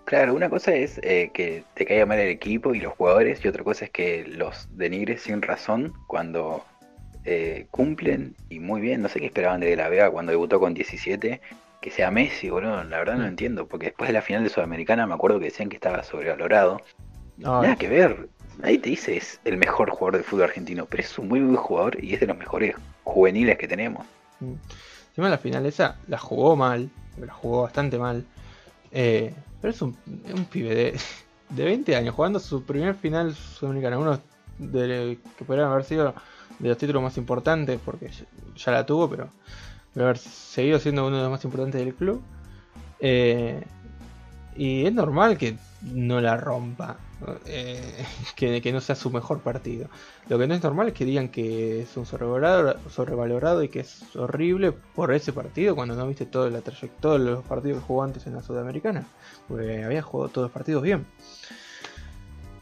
[0.05, 3.49] Claro, una cosa es eh, que te caiga mal el equipo y los jugadores, y
[3.49, 6.65] otra cosa es que los denigres sin razón cuando
[7.25, 9.03] eh, cumplen y muy bien.
[9.03, 11.41] No sé qué esperaban de, la Vega cuando debutó con 17,
[11.81, 12.83] que sea Messi, boludo.
[12.83, 13.29] La verdad no mm.
[13.29, 16.81] entiendo, porque después de la final de Sudamericana me acuerdo que decían que estaba sobrevalorado.
[17.37, 18.29] Nada que ver.
[18.59, 21.57] Nadie te dice es el mejor jugador de fútbol argentino, pero es un muy buen
[21.57, 22.75] jugador y es de los mejores
[23.05, 24.05] juveniles que tenemos.
[24.41, 24.55] Mm.
[25.11, 28.25] Encima la final esa la jugó mal, la jugó bastante mal.
[28.93, 29.97] Eh, pero es un,
[30.35, 31.01] un pibe de,
[31.51, 34.21] de, 20 años jugando su primer final sudamericana, uno
[34.59, 36.15] de, que podría haber sido
[36.59, 38.11] de los títulos más importantes, porque
[38.57, 39.29] ya, la tuvo, pero
[39.95, 42.23] debe haber seguido siendo uno de los más importantes del club.
[43.01, 43.63] Eh,
[44.57, 46.97] y es normal que no la rompa.
[47.47, 48.05] Eh,
[48.37, 49.89] que, no sea su mejor partido.
[50.29, 54.17] Lo que no es normal es que digan que es un sobrevalorado, y que es
[54.17, 58.03] horrible por ese partido cuando no viste toda la trayectoria, de los partidos que jugó
[58.03, 59.07] antes en la Sudamericana.
[59.49, 61.07] Porque había jugado todos los partidos bien.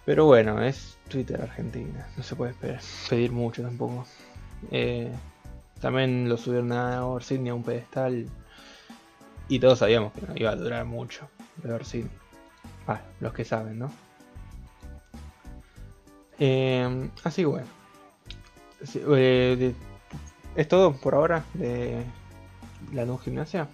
[0.05, 2.09] Pero bueno, es Twitter Argentina.
[2.17, 2.55] No se puede
[3.09, 4.07] pedir mucho tampoco.
[4.71, 5.13] Eh,
[5.81, 8.27] también lo subieron a Orsini a un pedestal.
[9.49, 11.29] Y todos sabíamos que no iba a durar mucho
[11.63, 12.11] de Orsini.
[12.89, 13.93] Ah, los que saben, ¿no?
[16.39, 17.67] Eh, así bueno.
[18.95, 19.75] Eh,
[20.57, 22.03] ¿Es todo por ahora de
[22.95, 23.69] la nueva gimnasia?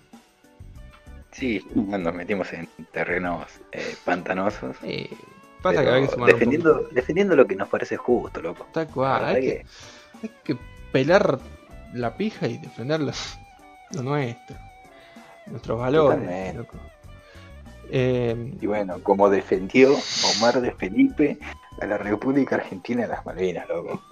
[1.30, 4.76] Sí, nos metimos en terrenos eh, pantanosos.
[5.62, 8.64] pasa que hay que defendiendo, defendiendo lo que nos parece justo, loco.
[8.64, 9.66] Está cual, hay que,
[10.22, 10.56] hay que
[10.90, 11.38] pelar
[11.92, 13.12] la pija y defender lo,
[14.02, 14.56] nuestro.
[15.46, 16.78] Nuestros valores, loco.
[17.90, 19.96] Eh, y bueno, como defendió
[20.36, 21.38] Omar de Felipe
[21.80, 24.02] a la República Argentina de las Malvinas, loco.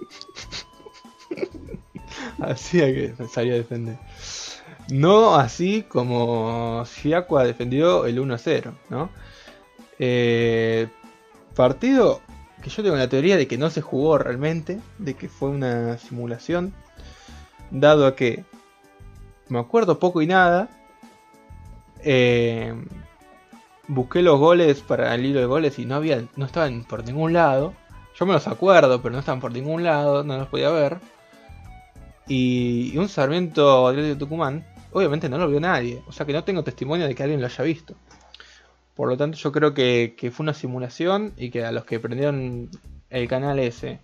[2.39, 3.97] así que pensaría defender.
[4.89, 9.09] No así como Siakua defendió el 1-0, ¿no?
[9.99, 10.87] Eh,
[11.55, 12.21] partido
[12.61, 15.97] que yo tengo la teoría de que no se jugó realmente, de que fue una
[15.97, 16.73] simulación,
[17.71, 18.45] dado a que
[19.49, 20.69] me acuerdo poco y nada.
[21.99, 22.73] Eh,
[23.87, 27.33] busqué los goles para el hilo de goles y no había, no estaban por ningún
[27.33, 27.73] lado.
[28.15, 30.99] Yo me los acuerdo, pero no estaban por ningún lado, no los podía ver.
[32.27, 36.01] Y, un Sarmiento de Tucumán, obviamente no lo vio nadie.
[36.07, 37.95] O sea que no tengo testimonio de que alguien lo haya visto.
[38.95, 42.69] Por lo tanto, yo creo que, fue una simulación y que a los que prendieron
[43.09, 43.99] el canal ese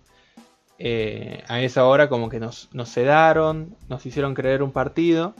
[0.78, 5.34] eh, a esa hora, como que nos, nos sedaron, nos hicieron creer un partido.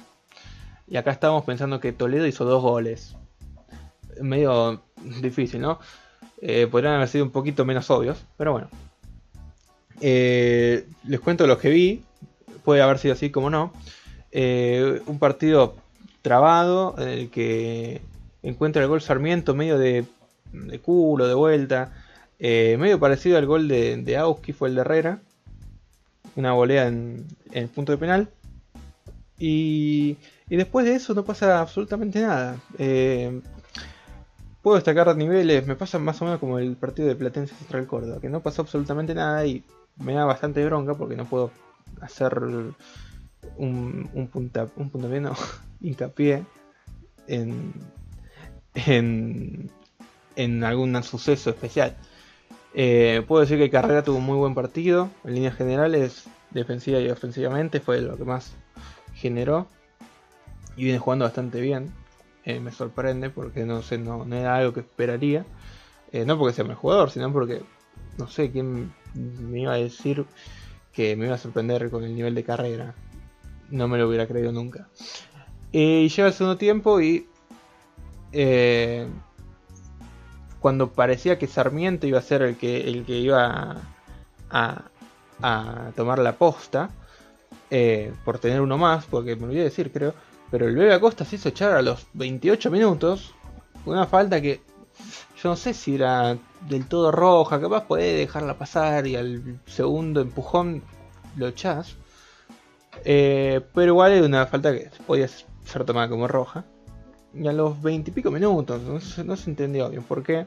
[0.86, 3.16] Y acá estamos pensando que Toledo hizo dos goles
[4.20, 4.82] medio
[5.22, 5.78] difícil, ¿no?
[6.40, 8.68] Eh, podrían haber sido un poquito menos obvios, pero bueno.
[10.00, 12.02] Eh, les cuento lo que vi,
[12.64, 13.72] puede haber sido así como no.
[14.32, 15.76] Eh, un partido
[16.22, 18.00] trabado en el que
[18.42, 20.04] encuentra el gol Sarmiento medio de,
[20.52, 21.92] de culo, de vuelta.
[22.38, 25.20] Medio parecido al gol de, de Auski, fue el de Herrera.
[26.36, 28.30] Una volea en, en el punto de penal.
[29.38, 30.16] Y,
[30.48, 32.56] y después de eso no pasa absolutamente nada.
[34.62, 38.20] Puedo destacar niveles, me pasa más o menos como el partido de Platense Central Córdoba,
[38.20, 39.64] que no pasó absolutamente nada y
[39.96, 41.50] me da bastante bronca porque no puedo
[42.00, 42.38] hacer
[43.56, 44.90] un, un punta, un
[45.80, 46.44] hincapié
[47.26, 47.72] en,
[48.74, 49.70] en,
[50.36, 51.96] en algún suceso especial.
[52.74, 57.08] Eh, puedo decir que Carrera tuvo un muy buen partido, en líneas generales, defensiva y
[57.11, 58.52] ofensivamente, fue lo que más
[59.14, 59.66] generó
[60.76, 61.92] y viene jugando bastante bien.
[62.45, 65.45] Eh, me sorprende porque no sé, no, era algo que esperaría.
[66.12, 67.62] Eh, no porque sea mi jugador, sino porque
[68.18, 70.24] no sé quién me iba a decir
[70.93, 72.95] que me iba a sorprender con el nivel de carrera.
[73.68, 74.88] No me lo hubiera creído nunca.
[75.72, 77.26] Eh, y llega el segundo tiempo y
[80.61, 83.82] cuando parecía que Sarmiento iba a ser el que, el que iba
[84.51, 84.82] a,
[85.43, 86.91] a tomar la posta,
[88.24, 90.14] por tener uno más, porque me olvidé decir, creo,
[90.51, 93.34] pero el Bebe Acosta se hizo echar a los 28 minutos.
[93.86, 94.61] Una falta que
[95.42, 96.36] yo no sé si era
[96.68, 97.61] del todo roja.
[97.61, 100.82] Capaz podés dejarla pasar y al segundo empujón
[101.36, 101.96] lo echás.
[103.05, 106.64] Eh, pero igual es una falta que podía ser tomada como roja.
[107.32, 110.46] Y a los 20 y pico minutos, no se, no se entendió bien por qué.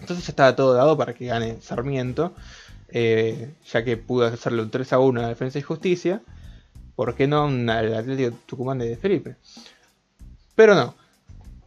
[0.00, 2.32] Entonces estaba todo dado para que gane Sarmiento.
[2.88, 6.22] Eh, ya que pudo hacerle un 3 a 1 a Defensa y Justicia.
[7.00, 9.36] ¿Por qué no al Atlético Tucumán de Felipe?
[10.54, 10.94] Pero no.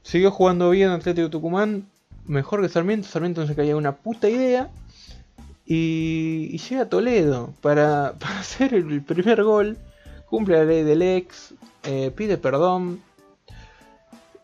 [0.03, 1.89] Siguió jugando bien Atlético Tucumán.
[2.27, 3.07] Mejor que Sarmiento.
[3.07, 4.69] Sarmiento no se caía una puta idea.
[5.65, 9.75] Y, llega Toledo para, hacer el primer gol.
[10.29, 11.55] Cumple la ley del ex.
[11.81, 13.01] Eh, pide perdón.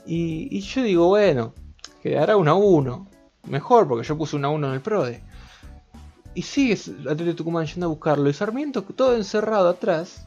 [0.07, 1.53] Y, yo digo, bueno,
[2.01, 3.07] quedará 1 a 1.
[3.43, 5.21] Mejor porque yo puse 1 a 1 en el PRODE.
[6.33, 6.73] Y sigue
[7.07, 8.27] Atlético Tucumán yendo a buscarlo.
[8.27, 10.25] Y Sarmiento todo encerrado atrás.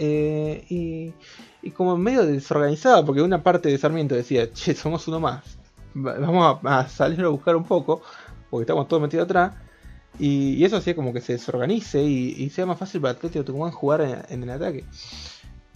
[0.00, 5.58] Eh, y, como medio desorganizada, porque una parte de Sarmiento decía, che, somos uno más,
[5.92, 8.00] vamos a, salir a buscar un poco,
[8.48, 9.54] porque estamos todos metidos atrás.
[10.18, 14.26] Y, eso hacía como que se desorganice y, sea más fácil para Atlético Tucumán jugar
[14.28, 14.84] en, el ataque.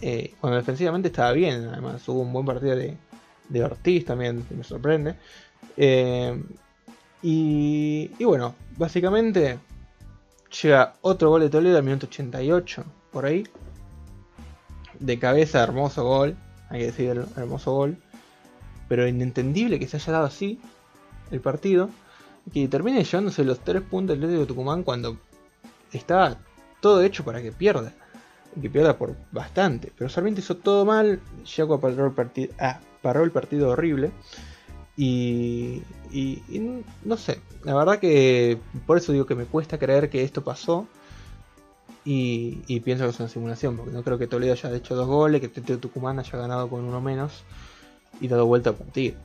[0.01, 2.97] Eh, cuando defensivamente estaba bien, además hubo un buen partido de,
[3.63, 5.15] Ortiz también, me sorprende.
[5.77, 6.41] Eh,
[7.21, 9.59] y, y, bueno, básicamente
[10.61, 13.43] llega otro gol de Toledo al minuto 88, por ahí
[14.99, 16.35] de cabeza, hermoso gol,
[16.69, 17.97] hay que decir, hermoso gol,
[18.87, 20.59] pero inentendible que se haya dado así
[21.31, 21.89] el partido,
[22.53, 25.17] que termine llevándose los tres puntos del Atlético de Tucumán cuando
[25.91, 26.37] estaba
[26.81, 27.93] todo hecho para que pierda,
[28.61, 33.23] que pierda por bastante, pero Sarmiento hizo todo mal, Jaco paró el, partido, ah, paró
[33.23, 34.11] el partido horrible,
[34.95, 35.81] y,
[36.11, 40.23] y, y no sé, la verdad que por eso digo que me cuesta creer que
[40.23, 40.87] esto pasó,
[42.05, 45.39] y, pienso que es una simulación, porque no creo que Toledo haya hecho dos goles,
[45.39, 47.43] que Tete Tucumán haya ganado con uno menos
[48.19, 49.15] y dado vuelta al partido.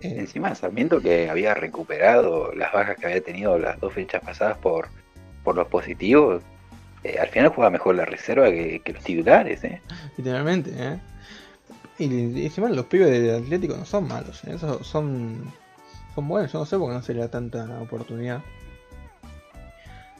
[0.00, 4.58] Eh, Encima Sarmiento que había recuperado las bajas que había tenido las dos fechas pasadas
[4.58, 4.88] por,
[5.42, 6.42] por los positivos,
[7.04, 9.64] eh, al final juega mejor la reserva que, los titulares.
[9.64, 9.80] ¿eh?
[10.16, 10.98] Literalmente, ¿eh?
[11.98, 14.56] Y, encima los pibes de Atlético no son malos, ¿eh?
[14.58, 14.84] son,
[16.14, 18.42] son buenos, yo no sé por qué no se le da tanta oportunidad.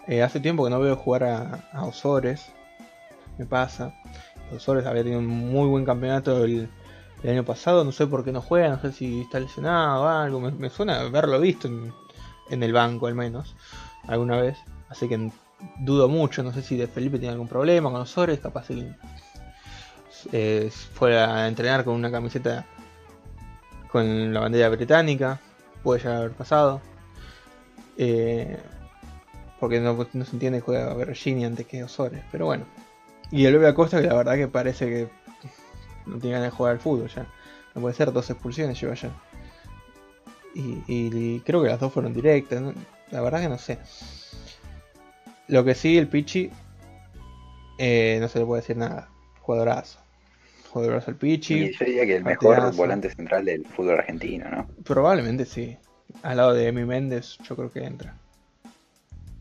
[0.09, 2.47] Eh, hace tiempo que no veo jugar a, Osores.
[3.37, 3.95] Me pasa.
[4.55, 6.71] Osores había tenido un muy buen campeonato el,
[7.23, 7.85] año pasado.
[7.85, 8.71] No sé por qué no juega.
[8.71, 10.41] No sé si está lesionado o algo.
[10.41, 13.55] Me, suena haberlo visto en, el banco al menos.
[14.07, 14.57] Alguna vez.
[14.89, 15.31] Así que
[15.81, 16.43] dudo mucho.
[16.43, 18.41] No sé si de Felipe tiene algún problema con Osores.
[18.41, 18.91] Capaz que
[20.33, 22.65] eh, fue a entrenar con una camiseta
[23.93, 25.39] con la bandera británica.
[25.83, 26.81] Puede ya haber pasado.
[27.99, 28.59] Eh,
[29.61, 32.65] porque no, se entiende que juega Bergini antes que Osores, pero bueno.
[33.31, 35.09] Y el Bebe Acosta que la verdad que parece que
[36.07, 37.27] no tiene ganas de jugar al fútbol ya.
[37.75, 39.11] No puede ser, dos expulsiones lleva ya.
[40.55, 42.75] Y, creo que las dos fueron directas,
[43.11, 43.79] la verdad que no sé.
[45.47, 46.51] Lo que sí, el Pichi,
[47.79, 49.09] eh, no se le puede decir nada.
[49.41, 50.01] Jugadorazo.
[50.71, 51.55] Jugadorazo el Pichi.
[51.55, 54.67] Y yo diría que el mejor volante central del fútbol argentino, ¿no?
[54.85, 55.77] Probablemente sí.
[56.23, 58.17] Al lado de Emi Méndez, yo creo que entra.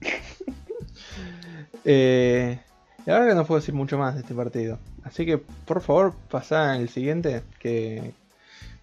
[1.85, 2.59] eh,
[3.05, 4.79] la verdad que no puedo decir mucho más de este partido.
[5.03, 8.13] Así que por favor pasá el siguiente que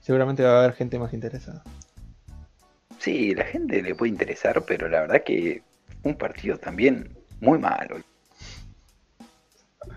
[0.01, 1.63] seguramente va a haber gente más interesada.
[2.99, 5.63] Sí, la gente le puede interesar, pero la verdad que
[6.03, 7.99] un partido también muy malo.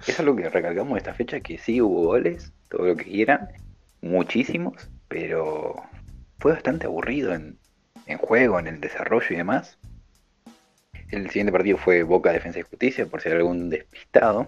[0.05, 3.47] Es algo que recalcamos esta fecha, que sí hubo goles, todo lo que quieran,
[4.01, 5.76] muchísimos, pero
[6.39, 7.57] fue bastante aburrido en,
[8.05, 9.78] en juego, en el desarrollo y demás.
[11.10, 14.47] El siguiente partido fue Boca Defensa y Justicia, por si hay algún despistado.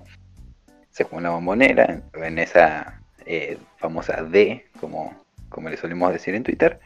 [0.92, 5.16] Se jugó en la bombonera, en esa eh, famosa D, como,
[5.50, 6.80] como le solemos decir en Twitter.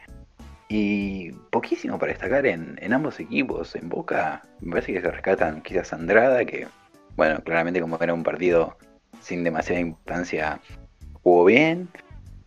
[0.68, 3.74] Y poquísimo para destacar en, ambos equipos.
[3.74, 6.66] En Boca me parece que se rescatan quizás Andrada, que,
[7.16, 8.76] bueno, claramente como era un partido
[9.20, 10.60] sin demasiada importancia,
[11.22, 11.88] jugó bien.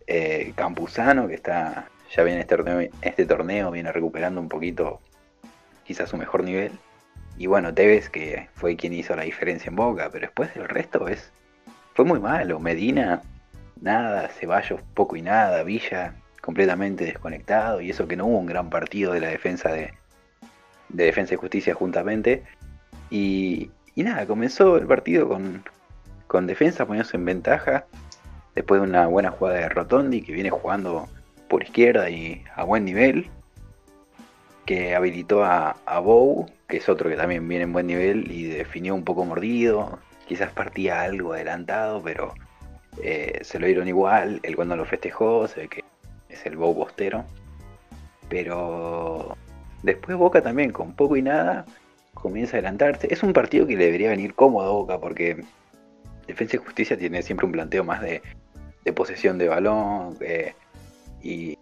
[0.06, 5.00] Eh, Campuzano, que está ya viene este torneo, este torneo, viene recuperando un poquito
[5.84, 6.72] quizás su mejor nivel.
[7.38, 11.06] Y bueno, Tevez, que fue quien hizo la diferencia en Boca, pero después el resto
[11.06, 11.32] es
[11.94, 12.58] fue muy malo.
[12.58, 13.22] Medina,
[13.80, 18.70] nada, Ceballos, poco y nada, Villa, completamente desconectado, y eso que no hubo un gran
[18.70, 19.94] partido de la defensa de,
[20.88, 22.42] de Defensa y Justicia juntamente.
[23.10, 25.62] Y, y nada, comenzó el partido con,
[26.26, 27.86] con defensa poniéndose en ventaja,
[28.56, 31.08] después de una buena jugada de Rotondi, que viene jugando
[31.48, 33.30] por izquierda y a buen nivel,
[34.66, 38.44] que habilitó a, a Bow, que es otro que también viene en buen nivel y
[38.44, 42.34] definió un poco mordido, quizás partía algo adelantado, pero
[43.02, 45.84] eh, se lo dieron igual, él cuando lo festejó, se ve que
[46.28, 47.24] es el Bow bostero,
[48.28, 49.36] pero
[49.82, 51.64] después Boca también con poco y nada
[52.12, 55.42] comienza a adelantarse, es un partido que le debería venir cómodo a Boca porque
[56.28, 58.22] Defensa y Justicia tiene siempre un planteo más de,
[58.94, 60.54] posesión de balón, eh,
[61.22, 61.58] y,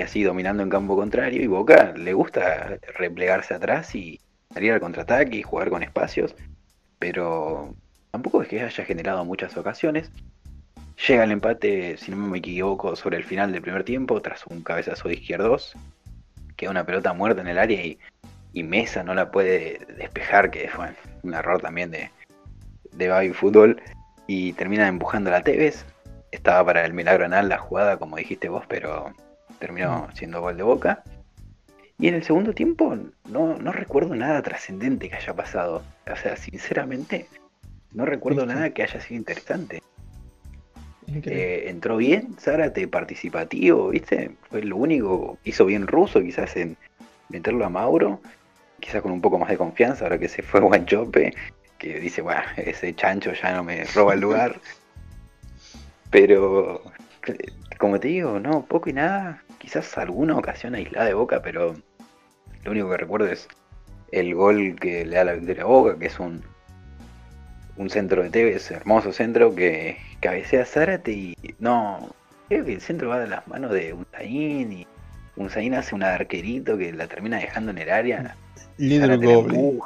[0.00, 1.42] así dominando en campo contrario.
[1.42, 4.20] Y Boca le gusta replegarse atrás y
[4.52, 6.34] salir al contraataque y jugar con espacios,
[6.98, 7.74] pero
[8.10, 10.10] tampoco es que haya generado muchas ocasiones.
[11.08, 14.62] Llega el empate, si no me equivoco, sobre el final del primer tiempo, tras un
[14.62, 15.74] cabezazo de izquierdos.
[16.56, 17.98] Queda una pelota muerta en el área y,
[18.62, 20.88] Mesa no la puede despejar, que fue
[21.22, 22.10] un error también de,
[22.92, 23.80] de Baby Fútbol.
[24.26, 25.86] Y termina empujando a la Tevez
[26.30, 29.12] estaba para el milagro anal la jugada, como dijiste vos, pero
[29.58, 30.16] terminó mm.
[30.16, 31.02] siendo gol de boca.
[32.00, 32.96] Y en el segundo tiempo
[33.28, 35.82] no, no recuerdo nada trascendente que haya pasado.
[36.10, 37.26] O sea, sinceramente,
[37.92, 39.82] no recuerdo nada que haya sido interesante.
[41.06, 44.30] Eh, entró bien, Zárate participativo, ¿viste?
[44.48, 46.78] Fue lo único que hizo bien ruso, quizás en
[47.28, 48.20] meterlo a Mauro,
[48.78, 51.34] quizás con un poco más de confianza, ahora que se fue Guanchope,
[51.76, 54.58] que dice, bueno, ese chancho ya no me roba el lugar.
[56.10, 56.82] Pero,
[57.78, 59.42] como te digo, no, poco y nada.
[59.58, 61.76] Quizás alguna ocasión aislada de Boca, pero
[62.64, 63.48] lo único que recuerdo es
[64.12, 66.42] el gol que le da la victoria a Boca, que es un,
[67.76, 72.14] un centro de Tevez, hermoso centro, que cabecea Zárate y no,
[72.48, 74.86] creo que el centro va de las manos de Unzaín y
[75.36, 78.36] Unzaín hace un arquerito que la termina dejando en el área.
[78.76, 79.80] Little Goblin.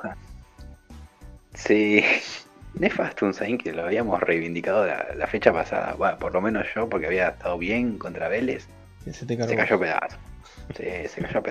[1.55, 2.03] Sí,
[2.75, 5.95] nefasto un Zayn que lo habíamos reivindicado la, fecha pasada.
[5.95, 8.67] Bueno, por lo menos yo, porque había estado bien contra Vélez.
[9.11, 10.17] Se, te cayó pedazo.
[10.77, 11.43] Sí, se cayó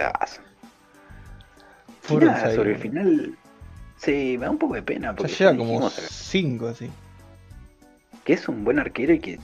[2.08, 2.56] pedazo.
[2.56, 3.38] sobre el final.
[3.98, 5.16] Sí, me da un poco de pena.
[5.16, 6.90] Porque ya lleva como 5 así.
[8.24, 9.40] Que es un buen arquero y que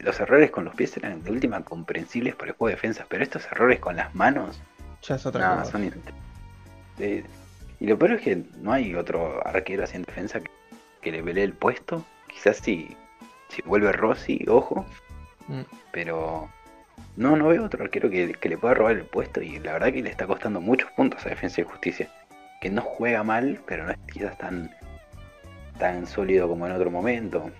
[0.00, 3.22] los errores con los pies eran de última comprensibles por el juego de defensa, pero
[3.22, 4.60] estos errores con las manos.
[5.02, 5.72] Ya es otra cosa.
[5.72, 5.92] Son...
[7.80, 10.50] y lo peor es que no hay otro arquero así en defensa que
[11.04, 12.04] que le pelee el puesto.
[12.26, 12.96] Quizás si,
[13.50, 14.84] si vuelve Rossi, ojo.
[15.46, 15.60] Mm.
[15.92, 16.48] Pero
[17.16, 20.02] no, no veo otro arquero que, le pueda robar el puesto y la verdad que
[20.02, 22.08] le está costando muchos puntos a Defensa y Justicia.
[22.60, 24.70] Que no juega mal, pero no es quizás tan,
[25.78, 27.50] tan sólido como en otro momento.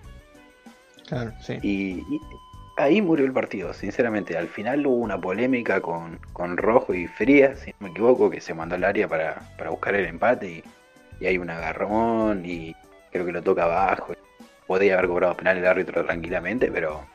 [1.07, 1.57] Claro, sí.
[1.61, 2.03] Y,
[2.77, 4.37] ahí murió el partido, sinceramente.
[4.37, 8.41] Al final hubo una polémica con, con Rojo y Frías, si no me equivoco, que
[8.41, 10.63] se mandó al área para, para buscar el empate y,
[11.19, 12.75] y hay un agarrón y
[13.11, 14.13] creo que lo toca abajo.
[14.67, 17.05] Podría haber cobrado penal el árbitro tranquilamente, pero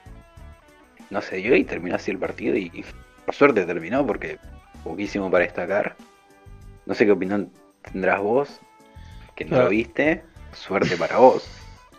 [1.11, 2.85] no se dio y terminó así el partido y,
[3.25, 4.39] por suerte terminó porque
[4.83, 5.97] poquísimo para destacar.
[6.87, 7.51] No sé qué opinión
[7.83, 8.61] tendrás vos,
[9.37, 10.23] que no lo viste.
[10.53, 11.49] Suerte para vos.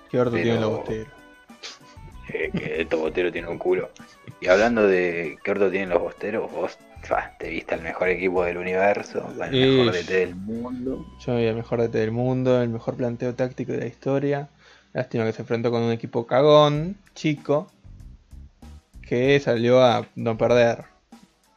[0.09, 1.09] Qué orto tiene el bostero.
[2.27, 3.91] que estos bosteros tienen un culo.
[4.41, 6.77] Y hablando de qué orto tienen los bosteros, vos
[7.39, 11.05] te viste el mejor equipo del universo, el mejor DT del mundo.
[11.19, 14.49] Yo vi el mejor DT del mundo, el mejor planteo táctico de la historia.
[14.93, 17.71] Lástima que se enfrentó con un equipo cagón, chico,
[19.11, 20.85] que salió a no perder.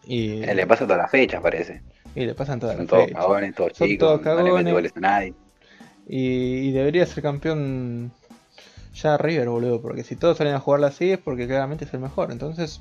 [0.04, 1.82] Y eh, le pasa todas las fechas, parece.
[2.16, 3.12] Y le pasan todas las fechas.
[3.12, 4.92] Todos cagones, todos Son chicos, todos cagones.
[4.96, 5.34] nadie.
[6.08, 8.10] Y, y, debería ser campeón
[8.92, 9.80] ya River, boludo.
[9.80, 12.32] Porque si todos salen a jugarla así es porque claramente es el mejor.
[12.32, 12.80] Entonces,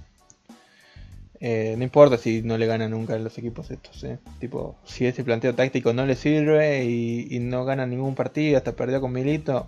[1.39, 4.17] eh, no importa si no le gana nunca a los equipos estos, ¿eh?
[4.39, 8.99] Tipo, si ese planteo táctico no le sirve y, no gana ningún partido, hasta perdió
[9.01, 9.67] con Milito,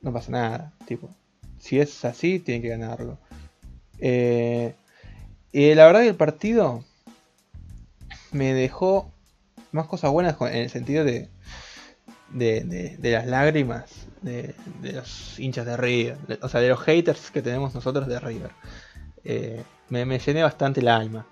[0.00, 0.72] no pasa nada.
[0.84, 1.08] Tipo,
[1.60, 3.18] si es así, tiene que ganarlo.
[4.00, 4.74] Eh,
[5.52, 6.84] Eh, la verdad que el partido
[8.32, 9.10] me dejó
[9.72, 11.28] más cosas buenas en el sentido de,
[12.30, 17.74] de, las lágrimas de, los hinchas de River, o sea, de los haters que tenemos
[17.74, 18.50] nosotros de River.
[19.24, 21.26] Eh, me, me, llené bastante el alma.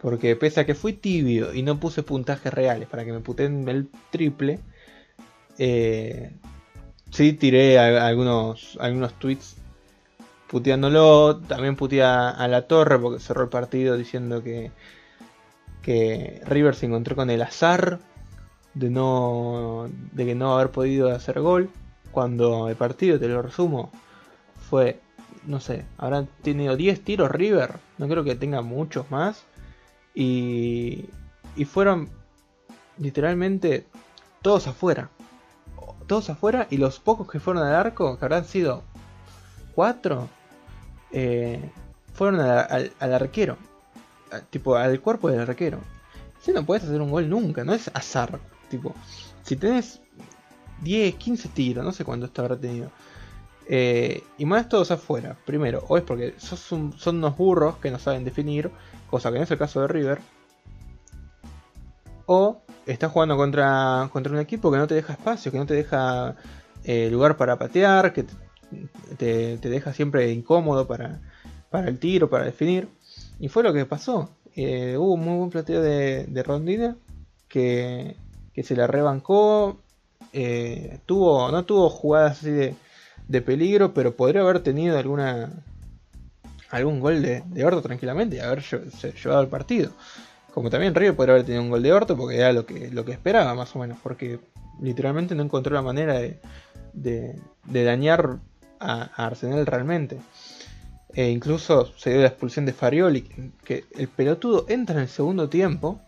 [0.00, 3.68] Porque pese a que fui tibio y no puse puntajes reales para que me puten
[3.68, 4.58] el triple,
[5.58, 6.32] eh,
[7.10, 9.56] sí tiré algunos, algunos tweets
[10.50, 11.38] puteándolo.
[11.38, 14.72] También puteé a la torre porque cerró el partido diciendo que,
[15.82, 18.00] que River se encontró con el azar
[18.74, 21.70] de no de que no haber podido hacer gol
[22.12, 23.90] cuando el partido te lo resumo
[24.68, 25.00] fue
[25.44, 29.44] no sé habrán tenido 10 tiros River no creo que tenga muchos más
[30.14, 31.06] y,
[31.56, 32.10] y fueron
[32.98, 33.86] literalmente
[34.42, 35.10] todos afuera.
[36.06, 38.82] Todos afuera y los pocos que fueron al arco, que habrán sido
[39.74, 40.28] cuatro,
[41.12, 41.70] eh,
[42.12, 43.56] fueron al, arquero.
[44.50, 45.78] tipo, al cuerpo del arquero.
[46.40, 48.38] Si no puedes hacer un gol nunca, no es azar.
[48.68, 48.94] Tipo,
[49.42, 50.00] si tenés
[50.82, 52.90] 10, 15 tiros, no sé cuánto esto habrá tenido.
[53.68, 55.36] Eh, y más todos afuera.
[55.44, 58.70] Primero, o es porque son unos burros que no saben definir,
[59.08, 60.20] cosa que no es el caso de River.
[62.26, 65.74] O estás jugando contra, contra un equipo que no te deja espacio, que no te
[65.74, 66.36] deja
[66.84, 68.24] eh, lugar para patear, que
[69.18, 71.20] te, deja siempre incómodo para,
[71.70, 72.88] para, el tiro, para definir.
[73.38, 74.30] Y fue lo que pasó.
[74.56, 76.96] Eh, hubo un muy buen plateo de, Rondina
[77.48, 78.16] que,
[78.52, 79.80] que, se la rebancó.
[80.32, 82.74] Eh, tuvo, no tuvo jugadas así de,
[83.28, 85.64] de peligro, pero podría haber tenido alguna
[86.70, 89.90] algún gol de, de Orto tranquilamente y haber llevado el partido.
[90.54, 93.04] Como también River podría haber tenido un gol de Orto porque era lo que, lo
[93.04, 94.40] que esperaba más o menos, porque
[94.80, 96.40] literalmente no encontró la manera de,
[96.92, 98.38] de, dañar
[98.80, 100.20] a, Arsenal realmente.
[101.12, 103.22] E incluso se dio la expulsión de Farioli,
[103.64, 106.00] que el pelotudo entra en el segundo tiempo,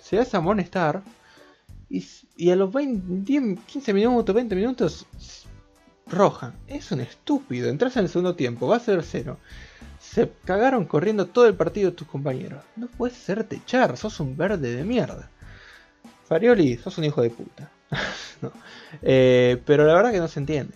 [0.00, 1.02] se hace amonestar
[1.88, 2.04] y,
[2.36, 5.06] y a los 20, 15 minutos, 20 minutos,
[6.06, 6.54] roja.
[6.66, 9.38] Es un estúpido, entras en el segundo tiempo, va a ser cero.
[9.98, 12.62] Se cagaron corriendo todo el partido tus compañeros.
[12.76, 15.30] No puedes hacerte echar, sos un verde de mierda.
[16.28, 17.70] Farioli, sos un hijo de puta.
[19.02, 20.72] Eh, pero la verdad que no se entiende.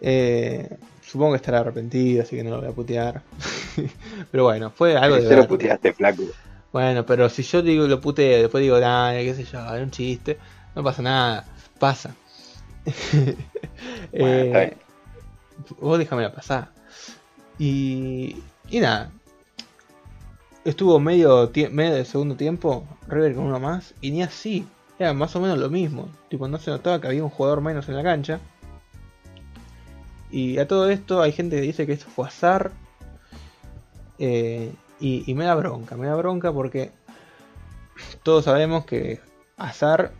[0.00, 0.68] Eh,
[1.02, 3.22] supongo que estará arrepentido, así que no lo voy a putear.
[4.30, 5.36] pero bueno, fue algo de.
[5.36, 6.22] lo puteaste, flaco.
[6.72, 9.90] Bueno, pero si yo digo lo puteo, después digo, nada, qué sé yo, era un
[9.90, 10.38] chiste,
[10.74, 11.46] no pasa nada,
[11.78, 12.14] pasa.
[14.12, 14.76] eh,
[15.80, 16.68] vos déjamela pasar.
[17.58, 18.36] Y,
[18.68, 19.10] y nada.
[20.64, 24.66] Estuvo medio, medio de segundo tiempo, River con uno más, y ni así.
[24.98, 26.08] Era más o menos lo mismo.
[26.28, 28.40] Tipo, no se notaba que había un jugador menos en la cancha.
[30.30, 32.72] Y a todo esto hay gente que dice que esto fue azar.
[34.18, 36.90] Eh, y, me da bronca, me da bronca porque
[38.24, 39.20] todos sabemos que
[39.56, 40.10] azar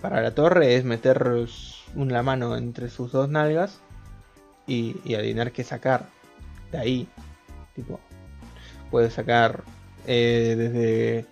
[0.00, 1.46] para la torre es meter
[1.94, 3.80] una mano entre sus dos nalgas
[4.66, 6.06] y, y adivinar qué sacar
[6.72, 7.08] de ahí.
[7.74, 8.00] Tipo,
[8.90, 9.64] puedes sacar
[10.06, 11.26] eh, desde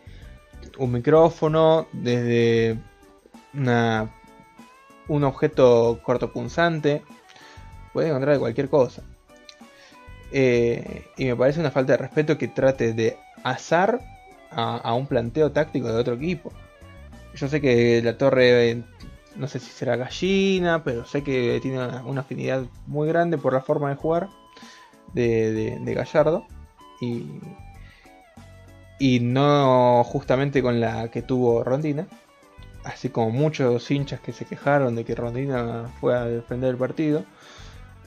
[0.79, 2.79] un micrófono, desde
[3.55, 4.11] una,
[5.09, 7.03] un objeto cortopunzante,
[7.93, 9.03] puedes encontrar de cualquier cosa.
[10.33, 14.01] Eh, y me parece una falta de respeto que trate de azar
[14.51, 16.53] a, un planteo táctico de otro equipo.
[17.35, 18.83] Yo sé que la torre,
[19.37, 23.63] no sé si será gallina, pero sé que tiene una afinidad muy grande por la
[23.63, 24.29] forma de jugar
[25.15, 26.47] de, Gallardo
[27.01, 27.27] y,
[28.99, 32.07] y no justamente con la que tuvo Rondina.
[32.85, 37.25] Así como muchos hinchas que se quejaron de que Rondina fue a defender el partido.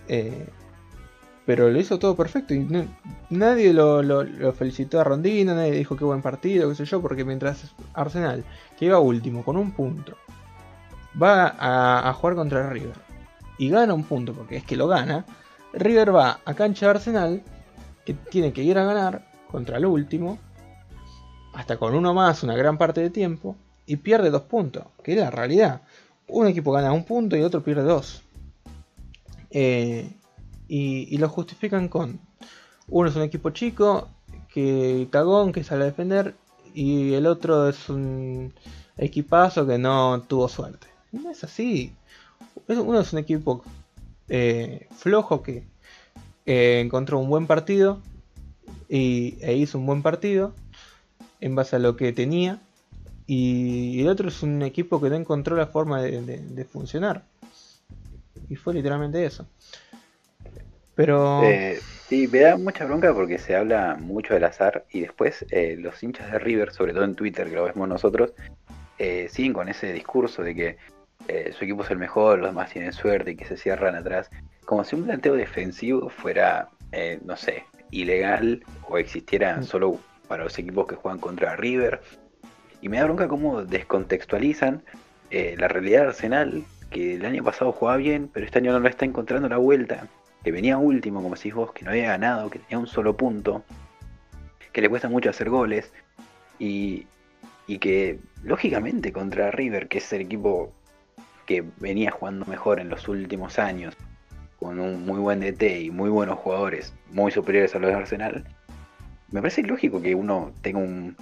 [0.07, 0.47] Eh,
[1.45, 2.67] pero lo hizo todo perfecto y
[3.29, 7.71] nadie lo, felicitó a Rondina, nadie dijo qué buen partido, qué sé yo, porque mientras
[7.93, 8.43] Arsenal,
[8.77, 10.17] que iba último con un punto,
[11.21, 12.95] va a, jugar contra River
[13.59, 15.25] y gana un punto, porque es que lo gana,
[15.73, 17.43] River va a cancha de Arsenal,
[18.05, 20.39] que tiene que ir a ganar contra el último,
[21.53, 25.19] hasta con uno más una gran parte de tiempo, y pierde dos puntos, que es
[25.19, 25.81] la realidad.
[26.27, 28.24] Un equipo gana un punto y otro pierde dos.
[29.57, 30.11] Eh,
[30.67, 32.19] y, lo justifican con,
[32.89, 34.09] uno es un equipo chico,
[34.53, 36.35] que cagón, que sale a defender,
[36.73, 38.53] y el otro es un
[38.97, 40.87] equipazo que no tuvo suerte.
[41.13, 41.93] No es así.
[42.67, 43.63] Uno es un equipo
[44.27, 45.63] eh, flojo que
[46.45, 47.99] encontró un buen partido
[48.89, 50.53] y, e hizo un buen partido
[51.39, 52.61] en base a lo que tenía.
[53.25, 57.23] Y el otro es un equipo que no encontró la forma de, funcionar.
[58.49, 59.47] Y fue literalmente eso.
[60.95, 61.43] Pero...
[61.43, 65.75] Eh, Sí, me da mucha bronca porque se habla mucho del azar y después eh,
[65.79, 68.33] los hinchas de River, sobre todo en Twitter, que lo vemos nosotros,
[68.99, 70.77] eh, siguen con ese discurso de que
[71.57, 74.29] su equipo es el mejor, los demás tienen suerte y que se cierran atrás.
[74.65, 76.69] Como si un planteo defensivo fuera,
[77.23, 81.99] no sé, ilegal o existiera solo para los equipos que juegan contra River.
[82.81, 84.83] Y me da bronca cómo descontextualizan
[85.31, 86.63] la realidad de Arsenal,
[86.95, 90.07] que el año pasado jugaba bien, pero este año no lo está encontrando la vuelta.
[90.45, 93.65] Que venía último, como decís vos, que no había ganado, que tenía un solo punto,
[94.71, 95.91] que le cuesta mucho hacer goles.
[96.57, 97.05] Y,
[97.67, 100.71] y que, lógicamente, contra River, que es el equipo
[101.45, 103.93] que venía jugando mejor en los últimos años,
[104.57, 108.45] con un muy buen DT y muy buenos jugadores, muy superiores a los de Arsenal,
[109.31, 111.17] me parece lógico que uno tenga un,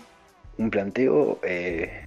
[0.60, 2.06] un planteo eh,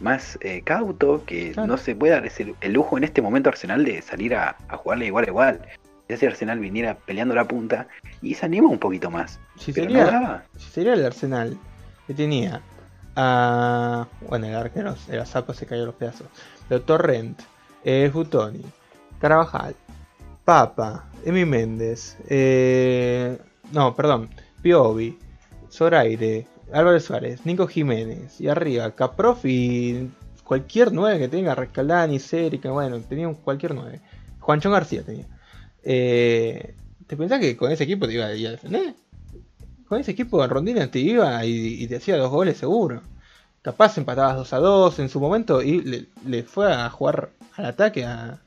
[0.00, 1.68] más eh, cauto, que Claro.
[1.68, 2.22] no se pueda
[2.60, 5.60] el lujo en este momento Arsenal de salir a, a jugarle igual a igual.
[6.08, 7.88] Ya si Arsenal viniera peleando la punta
[8.22, 9.40] y se anima un poquito más.
[9.58, 11.58] Si sería, no si sería el Arsenal
[12.06, 12.60] que tenía
[13.16, 14.06] a.
[14.28, 16.28] Bueno, el arquero era saco, se cayó a los pedazos.
[16.68, 17.40] Pero Torrent,
[17.84, 18.62] eh, Futoni,
[19.20, 19.74] Carvajal,
[20.44, 23.36] Papa, Emi Méndez, eh,
[23.72, 24.28] no, perdón,
[24.62, 25.18] Piovi,
[25.70, 30.10] Zoraire, Álvaro Suárez, Nico Jiménez, y arriba Caprof y
[30.44, 34.00] cualquier 9 que tenga, Rescalani, Cérica, bueno, tenía cualquier 9.
[34.40, 35.26] Juancho García tenía.
[35.82, 36.74] Eh,
[37.06, 38.94] ¿Te pensás que con ese equipo te iba a defender?
[39.88, 43.02] Con ese equipo en Rondina te iba y, te hacía dos goles seguro.
[43.62, 48.04] Capaz empatabas 2 a 2 en su momento y le, fue a jugar al ataque
[48.04, 48.40] a,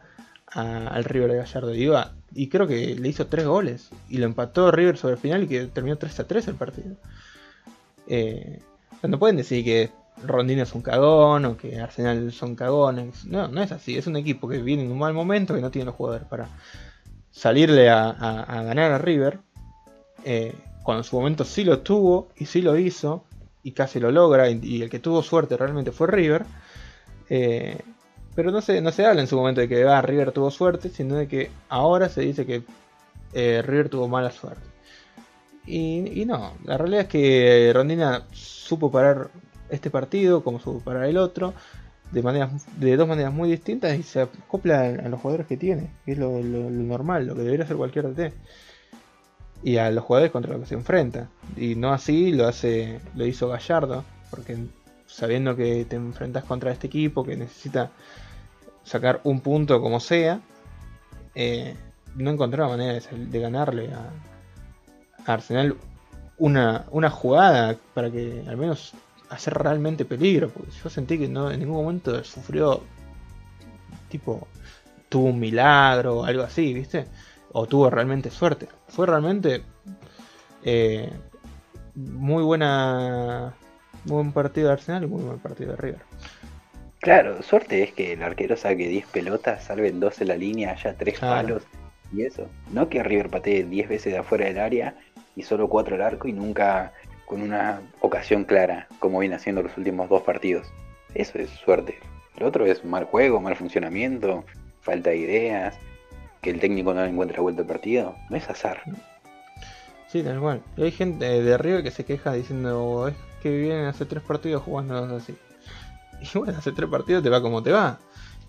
[0.48, 1.76] al River de Gallardo.
[1.76, 3.90] Y, iba, y creo que le hizo 3 goles.
[4.10, 6.96] Y lo empató River sobre el final y que terminó 3 a 3 el partido.
[8.10, 8.60] Eh,
[9.04, 9.92] no pueden decir que
[10.24, 13.26] Rondina es un cagón o que Arsenal son cagones.
[13.26, 13.98] No, no es así.
[13.98, 16.50] Es un equipo que viene en un mal momento que no tiene los jugadores para
[17.32, 18.14] salirle a,
[18.66, 19.40] ganar a River.
[20.26, 20.54] Eh,
[20.84, 23.24] cuando en su momento sí lo tuvo y sí lo hizo
[23.64, 26.46] y casi lo logra y, el que tuvo suerte realmente fue River.
[27.30, 27.80] Eh,
[28.36, 30.90] pero no se, no se habla en su momento de que ah, River tuvo suerte,
[30.90, 32.64] sino de que ahora se dice que
[33.34, 34.69] River tuvo mala suerte.
[35.66, 39.30] Y, no, la realidad es que Rondina supo parar
[39.70, 41.54] este partido como supo parar el otro
[42.12, 45.92] de maneras de dos maneras muy distintas y se acopla a los jugadores que tiene,
[46.06, 48.34] que es lo, normal, lo que debería hacer cualquier DT.
[49.62, 51.30] Y a los jugadores contra los que se enfrenta.
[51.56, 54.58] Y no así lo hace, lo hizo Gallardo, porque
[55.06, 57.92] sabiendo que te enfrentas contra este equipo que necesita
[58.84, 60.40] sacar un punto como sea,
[61.36, 61.76] eh,
[62.16, 64.10] no encontró manera de, de ganarle a
[65.26, 65.76] Arsenal
[66.38, 68.94] una, una jugada para que al menos
[69.30, 72.82] hacer realmente peligro, porque yo sentí que no en ningún momento sufrió
[74.10, 74.48] tipo
[75.10, 77.06] tuvo un milagro o algo así, ¿viste?
[77.52, 78.68] O tuvo realmente suerte.
[78.88, 79.64] Fue realmente
[80.64, 81.12] eh,
[81.96, 83.54] muy buena
[84.06, 86.02] muy buen partido de Arsenal y muy buen partido de River.
[87.00, 91.18] Claro, suerte es que el arquero saque 10 pelotas, salven 12 la línea, haya 3
[91.20, 91.36] Claro.
[91.48, 91.64] palos
[92.14, 92.48] y eso.
[92.72, 94.96] No que River patee 10 veces de afuera del área
[95.40, 96.92] y solo 4 al arco y nunca
[97.26, 100.68] con una ocasión clara, como viene haciendo los últimos dos partidos.
[101.14, 101.98] Eso es suerte.
[102.38, 104.44] Lo otro es mal juego, mal funcionamiento,
[104.82, 105.76] falta de ideas,
[106.42, 108.16] que el técnico no encuentra vuelta al partido.
[108.30, 108.82] No es azar.
[110.08, 110.62] Sí, tal cual.
[110.78, 115.16] Hay gente de River que se queja diciendo es que vienen hace tres partidos jugando
[115.16, 115.36] así.
[116.22, 117.98] Y bueno, hace tres partidos te va como te va.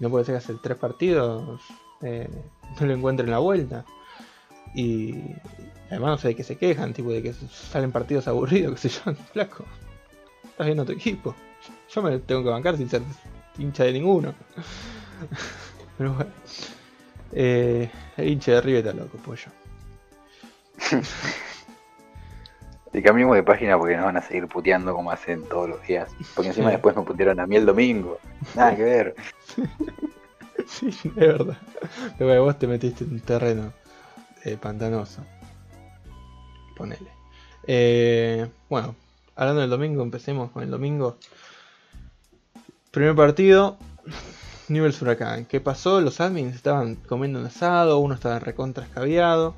[0.00, 1.60] No puede ser que hace tres partidos
[2.02, 2.28] eh,
[2.80, 3.84] no le encuentren la vuelta.
[4.74, 5.14] Y
[5.90, 9.00] además no sé de qué se quejan, tipo de que salen partidos aburridos, que se
[9.04, 9.64] yo, flaco.
[10.44, 11.34] Estás viendo tu equipo.
[11.92, 13.02] Yo me tengo que bancar sin ser
[13.58, 14.34] hincha de ninguno.
[15.98, 16.30] Pero bueno.
[17.32, 19.50] Eh, el hincha de River está loco, pollo.
[22.92, 26.10] Y cambiemos de página porque nos van a seguir puteando como hacen todos los días.
[26.34, 28.18] Porque encima después me putearon a mí el domingo.
[28.56, 29.14] Nada que ver.
[30.66, 31.56] Sí, es verdad.
[32.18, 33.72] Pero vos te metiste en un terreno
[34.44, 35.24] eh, pantanoso.
[36.80, 37.10] Ponele.
[37.66, 38.94] Eh, bueno,
[39.36, 41.18] hablando del domingo, empecemos con el domingo.
[42.90, 43.76] Primer partido,
[44.68, 45.44] Newell's Huracán.
[45.44, 46.00] ¿Qué pasó?
[46.00, 49.54] Los admins estaban comiendo un asado, uno estaba recontra escabeado.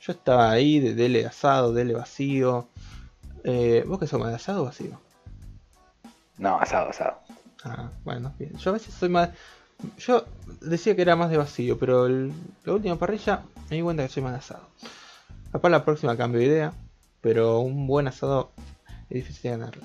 [0.00, 2.68] Yo estaba ahí, de dele asado, dele vacío.
[3.42, 5.00] Eh, ¿Vos qué sos más de asado o vacío?
[6.38, 7.18] No, asado, asado.
[7.64, 8.56] Ah, bueno, bien.
[8.58, 9.30] Yo a veces soy más.
[9.98, 10.24] Yo
[10.60, 12.32] decía que era más de vacío, pero el-
[12.64, 14.68] la última parrilla me di cuenta que soy más de asado.
[15.54, 16.72] Capaz la próxima cambio de idea,
[17.20, 18.50] pero un buen asado
[19.08, 19.82] es difícil de ganarle.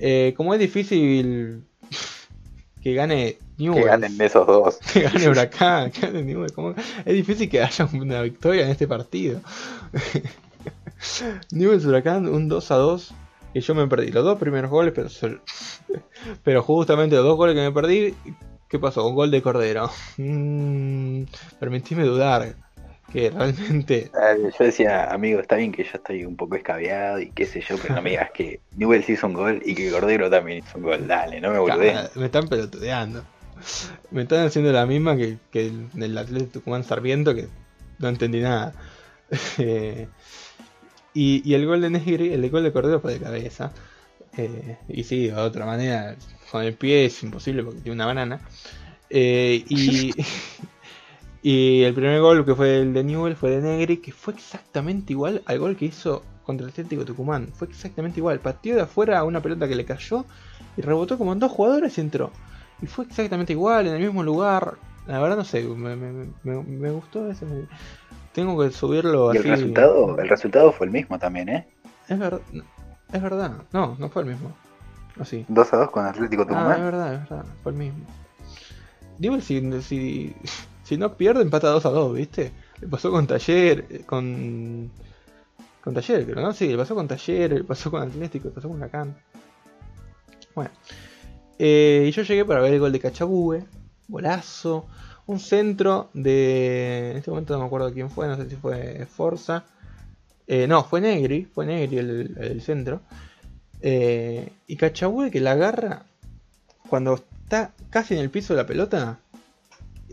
[0.00, 1.62] Eh, como es difícil
[2.82, 4.78] que gane Newell's, Que ganen esos dos.
[4.92, 8.88] que gane Huracán, que gane Newell's, como- es difícil que haya una victoria en este
[8.88, 9.40] partido.
[11.52, 13.14] Newell's Huracán, un 2 a 2.
[13.54, 15.08] Y yo me perdí los dos primeros goles, pero,
[16.42, 18.12] pero justamente los dos goles que me perdí,
[18.68, 19.06] ¿qué pasó?
[19.06, 19.88] Un gol de Cordero.
[20.16, 21.22] Mm,
[21.60, 22.56] permitime dudar
[23.12, 24.10] que realmente.
[24.58, 27.76] Yo decía, amigo, está bien que yo estoy un poco escabeado y qué sé yo,
[27.78, 30.84] pero no me digas que Newell's hizo un gol y que Cordero también hizo un
[30.84, 31.06] gol.
[31.06, 32.16] Dale, no me volvés.
[32.16, 33.24] Me están pelotudeando.
[34.10, 37.48] Me están haciendo la misma que, que el, Atlético Tucumán Sarmiento, que
[37.98, 38.72] no entendí nada.
[39.58, 40.06] Eh,
[41.14, 43.72] y, el gol de Negri, el gol de Cordero fue de cabeza.
[44.36, 46.14] Eh, y sí, de otra manera,
[46.50, 48.40] con el pie es imposible porque tiene una banana.
[49.08, 50.12] Eh, y,
[51.48, 55.12] y el primer gol que fue el de Newell fue de Negri, que fue exactamente
[55.12, 57.52] igual al gol que hizo contra el Atlético Tucumán.
[57.54, 58.40] Fue exactamente igual.
[58.40, 60.24] Partió de afuera a una pelota que le cayó
[60.76, 62.32] y rebotó como en dos jugadores y entró.
[62.82, 64.74] Y fue exactamente igual, en el mismo lugar.
[65.06, 67.46] La verdad no sé, me, me, me, gustó ese.
[68.32, 70.18] Tengo que subirlo ¿Y el resultado?
[70.18, 71.68] El resultado fue el mismo también, ¿eh?
[72.08, 72.40] Es, verdad
[73.12, 73.52] es verdad.
[73.72, 74.50] No, no fue el mismo.
[75.20, 75.46] Así.
[75.46, 76.72] 2 a 2 con Atlético ah, Tucumán.
[76.72, 77.44] Ah, es verdad, es verdad.
[77.62, 78.04] Fue el mismo.
[79.18, 80.34] Digo, si, si,
[80.86, 82.52] si no pierde, empata 2 a 2, ¿viste?
[82.80, 84.90] Le pasó con Taller, eh, con...
[85.82, 86.52] Con Taller, creo, ¿no?
[86.52, 89.16] Sí, le pasó con Taller, le pasó con Atlético, le pasó con Lacan.
[90.54, 90.70] Bueno.
[91.58, 93.64] Eh, y yo llegué para ver el gol de Cachabue.
[94.06, 94.86] Golazo
[95.26, 97.10] un centro de.
[97.10, 99.64] En este momento no me acuerdo quién fue, no sé si fue Forza.
[100.46, 103.00] Eh, no, fue Negri, fue Negri el, centro.
[103.80, 106.06] Eh, y Cachabue que la agarra
[106.88, 109.18] cuando está casi en el piso de la pelota,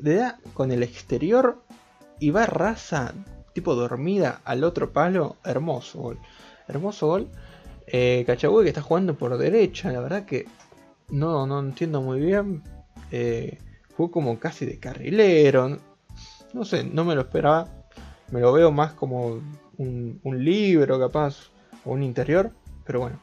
[0.04, 1.64] le da con el exterior
[2.20, 3.14] y va rasa,
[3.54, 5.38] tipo dormida, al otro palo.
[5.46, 6.20] Hermoso gol.
[6.68, 7.30] Hermoso gol.
[7.88, 10.46] Eh, que está jugando por derecha, la verdad que
[11.10, 12.64] no, no entiendo muy bien.
[13.12, 13.58] Eh,
[13.96, 15.80] fue como casi de carrilero.
[16.54, 17.70] No sé, no me lo esperaba.
[18.30, 19.42] Me lo veo más como
[19.78, 21.50] un, libro capaz,
[21.86, 22.52] o un interior.
[22.84, 23.22] Pero bueno,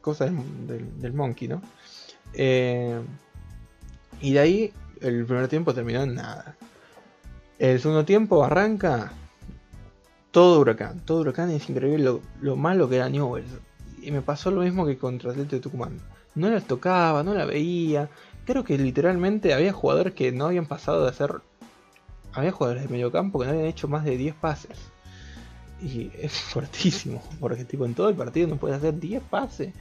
[0.00, 0.32] cosas
[0.66, 1.62] del, monkey, ¿no?
[2.34, 3.00] Eh,
[4.20, 6.56] y de ahí el primer tiempo terminó en nada.
[7.58, 9.12] El segundo tiempo arranca
[10.30, 11.00] todo huracán.
[11.04, 13.50] Todo huracán es increíble lo, malo que era Newell's.
[14.02, 16.00] Y me pasó lo mismo que contra Atlético de Tucumán.
[16.34, 18.08] No la tocaba, no la veía
[18.48, 21.42] creo que literalmente había jugadores que no habían pasado de hacer.
[22.32, 24.78] Había jugadores de medio campo que no habían hecho más de 10 pases.
[25.82, 29.74] Y es fuertísimo, porque tipo en todo el partido no puede hacer 10 pases.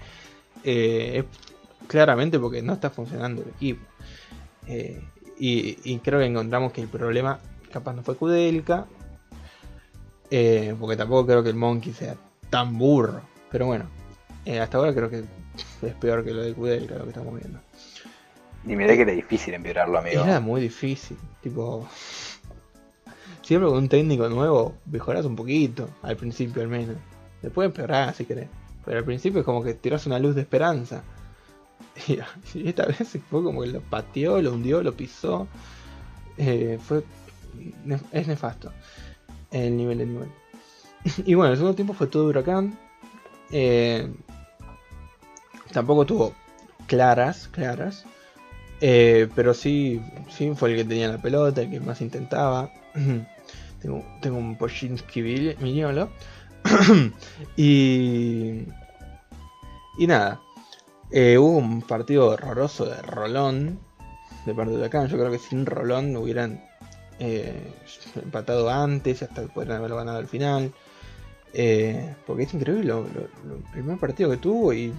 [0.65, 1.23] Eh,
[1.87, 3.87] claramente porque no está funcionando el equipo.
[4.67, 5.01] Eh,
[5.39, 7.39] y, creo que encontramos que el problema
[7.71, 8.85] capaz no fue Kudelka.
[10.29, 12.15] Eh, porque tampoco creo que el Monkey sea
[12.49, 13.21] tan burro.
[13.51, 13.85] Pero bueno,
[14.61, 15.23] hasta ahora creo que
[15.81, 17.59] es peor que lo de Kudelka lo que estamos viendo.
[18.65, 20.23] Y mirá que era difícil empeorarlo, amigo.
[20.23, 21.87] Era muy difícil, tipo...
[23.41, 26.97] Siempre con un técnico nuevo mejoras un poquito, al principio al menos.
[27.41, 28.49] Después empeorar si querés.
[28.83, 31.03] Pero al principio es como que tiras una luz de esperanza.
[32.55, 35.47] Esta vez fue como que lo pateó, lo hundió, lo pisó.
[36.37, 37.03] Eh, fue
[38.11, 38.71] es nefasto
[39.51, 40.29] el nivel de nivel.
[41.25, 42.77] Y bueno, el segundo tiempo fue todo huracán.
[43.51, 44.11] Eh,
[45.71, 46.33] tampoco tuvo
[46.87, 48.05] claras, claras.
[48.81, 52.71] Eh, pero sí, sí fue el que tenía la pelota, el que más intentaba.
[53.81, 56.09] tengo, tengo un Pochinski Miñolo.
[57.55, 58.63] y.
[59.99, 60.41] Y nada.
[61.11, 63.79] Eh, hubo un partido horroroso de Rolón.
[64.45, 65.05] De parte de acá.
[65.05, 66.63] Yo creo que sin Rolón hubieran
[67.19, 67.73] eh,
[68.15, 69.23] empatado antes.
[69.23, 70.71] Hasta podrían haberlo ganado al final.
[72.25, 74.73] porque es increíble el primer partido que tuvo.
[74.73, 74.93] Y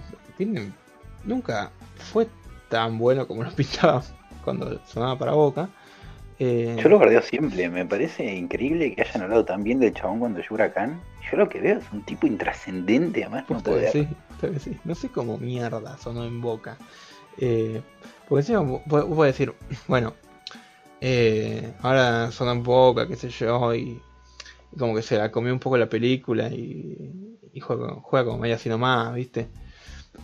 [1.24, 1.70] nunca
[2.12, 2.28] fue
[2.68, 4.02] tan bueno como lo pintaba
[4.44, 5.68] cuando sonaba para Boca.
[6.40, 10.20] Eh, yo lo guardeo siempre, me parece increíble que hayan hablado tan bien del chabón
[10.20, 11.00] cuando yo Huracán.
[11.30, 14.09] Yo lo que veo es un tipo intrascendente, además no puede sí,
[14.84, 16.76] No sé cómo mierda sonó en Boca.
[17.36, 17.82] Eh,
[18.28, 19.55] porque encima puedo decir,
[19.86, 20.14] bueno,
[21.01, 24.01] eh, ahora suena en Boca, qué sé yo, y,
[24.78, 28.68] como que se la comió un poco la película y, juega, juega como medio así
[28.68, 29.49] nomás, ¿viste?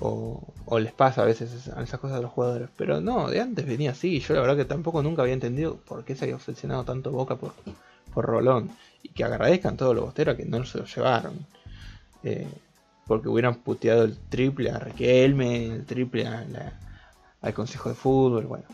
[0.00, 2.68] o, les pasa a veces a esas cosas a los jugadores.
[2.76, 4.20] Pero no, de antes venía así.
[4.20, 7.36] Yo la verdad que tampoco nunca había entendido por qué se había obsesionado tanto Boca
[7.36, 7.52] por,
[8.12, 8.70] por Rolón.
[9.02, 11.46] Y que agradezcan todos los bosteros que no se lo llevaron.
[12.22, 12.48] Eh,
[13.06, 18.46] porque hubieran puteado el triple a Requelme, el triple al Consejo de Fútbol.
[18.46, 18.64] Bueno.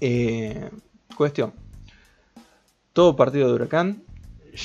[0.00, 0.70] Eh,
[1.16, 1.52] cuestión.
[2.92, 4.02] Todo partido de Huracán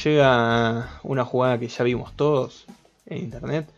[0.03, 2.65] llega una jugada que ya vimos todos
[3.05, 3.69] en internet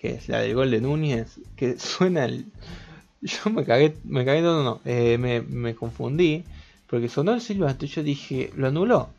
[0.00, 2.46] que es la del gol de Núñez, que suena el...
[3.20, 6.42] Yo me cagué, me cagué, no, no, no, eh, me, me, confundí,
[6.86, 9.10] porque sonó el silbato yo dije, lo anuló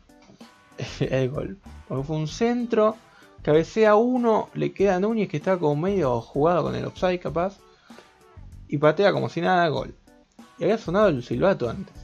[1.00, 2.96] el gol, porque fue un centro
[3.42, 7.58] cabecea uno, le queda a Núñez que está como medio jugado con el offside capaz.
[8.68, 9.94] Y patea como si nada, gol.
[10.58, 11.94] Y había sonado el silbato antes.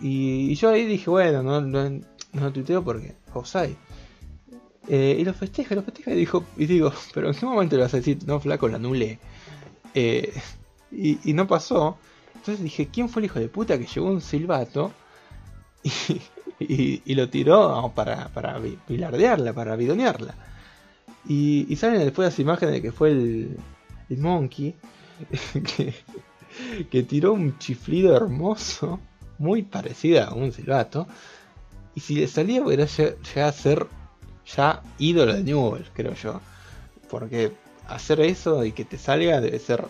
[0.00, 3.76] Y, yo ahí dije, bueno, no, no, tuiteo porque offside.
[4.88, 7.82] Eh, y lo festeja, lo festeja y, dijo, y digo, pero en qué momento le
[7.82, 9.18] vas a decir, no, flaco, la anulé.
[9.94, 10.32] Eh,
[10.92, 11.98] y, no pasó.
[12.34, 14.92] Entonces dije, ¿quién fue el hijo de puta que llevó un silbato
[15.82, 15.90] y,
[17.14, 18.58] lo tiró para, para
[19.52, 20.34] para bidonearla?
[21.28, 23.56] Y, salen después las imágenes de que fue el,
[24.08, 24.74] el Monkey
[25.76, 25.94] que,
[26.90, 29.00] que tiró un chiflido hermoso,
[29.38, 31.06] muy parecido a un silbato.
[31.94, 33.86] Y si le salía, podría llegar a ser
[34.54, 36.40] ya ídolo de Newell, creo yo.
[37.10, 37.52] Porque
[37.88, 39.84] hacer eso y que te salga debe ser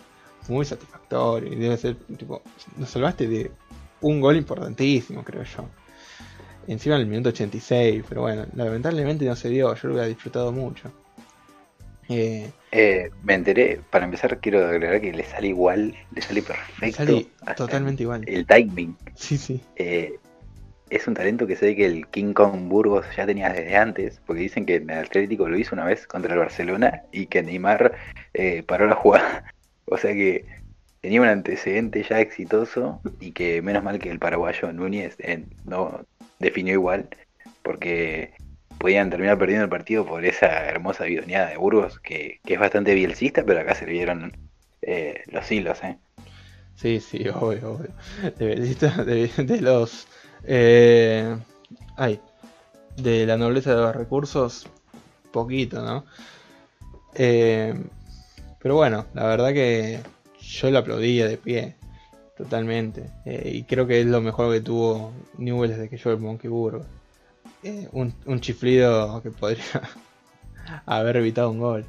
[0.49, 1.53] muy satisfactorio.
[1.53, 2.43] Y debe ser, tipo,
[2.77, 3.51] nos salvaste de
[4.01, 5.69] un gol importantísimo, creo yo.
[6.69, 10.51] Encima en el minuto 86, pero bueno, lamentablemente no se dio, yo lo hubiera disfrutado
[10.51, 10.91] mucho.
[12.09, 16.85] Eh, eh, me enteré, para empezar quiero agregar que le sale igual, le sale perfecto.
[16.85, 18.25] Le sale totalmente igual.
[18.27, 18.97] El timing.
[19.15, 19.61] Sí, sí.
[19.77, 20.19] Eh,
[20.91, 24.43] es un talento que sé que el King Kong Burgos ya tenía desde antes, porque
[24.43, 27.93] dicen que en el Atlético lo hizo una vez contra el Barcelona y que Neymar
[28.67, 29.45] paró la jugada.
[29.89, 30.45] O sea que
[31.01, 35.17] tenía un antecedente ya exitoso y que menos mal que el paraguayo Núñez
[35.65, 36.05] no
[36.39, 37.09] definió igual,
[37.63, 38.35] porque
[38.79, 43.45] podían terminar perdiendo el partido por esa hermosa bidoneada de Burgos, que, es bastante bielcista,
[43.45, 44.33] pero acá se le vieron
[44.83, 45.83] eh, los hilos.
[45.83, 45.99] ¿eh?
[46.75, 47.91] Sí, sí, obvio, obvio.
[48.39, 50.07] De, de los
[50.49, 51.37] eh,
[51.97, 52.21] ay,
[52.97, 54.69] de la nobleza de los recursos,
[55.33, 56.05] poquito, ¿no?
[57.15, 57.75] Eh,
[58.61, 60.01] pero bueno, la verdad que
[60.41, 61.77] yo lo aplaudía de pie,
[62.37, 63.11] totalmente.
[63.25, 66.51] Eh, y creo que es lo mejor que tuvo Newell desde que yo el Monkey
[66.51, 66.85] Burgo.
[67.63, 69.65] Eh, un, un, chiflido que podría
[70.87, 71.87] haber evitado un gol.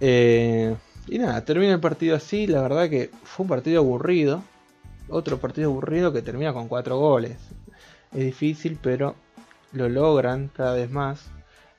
[0.00, 2.46] y nada, termina el partido así.
[2.46, 4.42] La verdad que fue un partido aburrido
[5.10, 7.36] otro partido aburrido que termina con cuatro goles.
[8.12, 9.16] Es difícil, pero
[9.72, 11.30] lo logran cada vez más.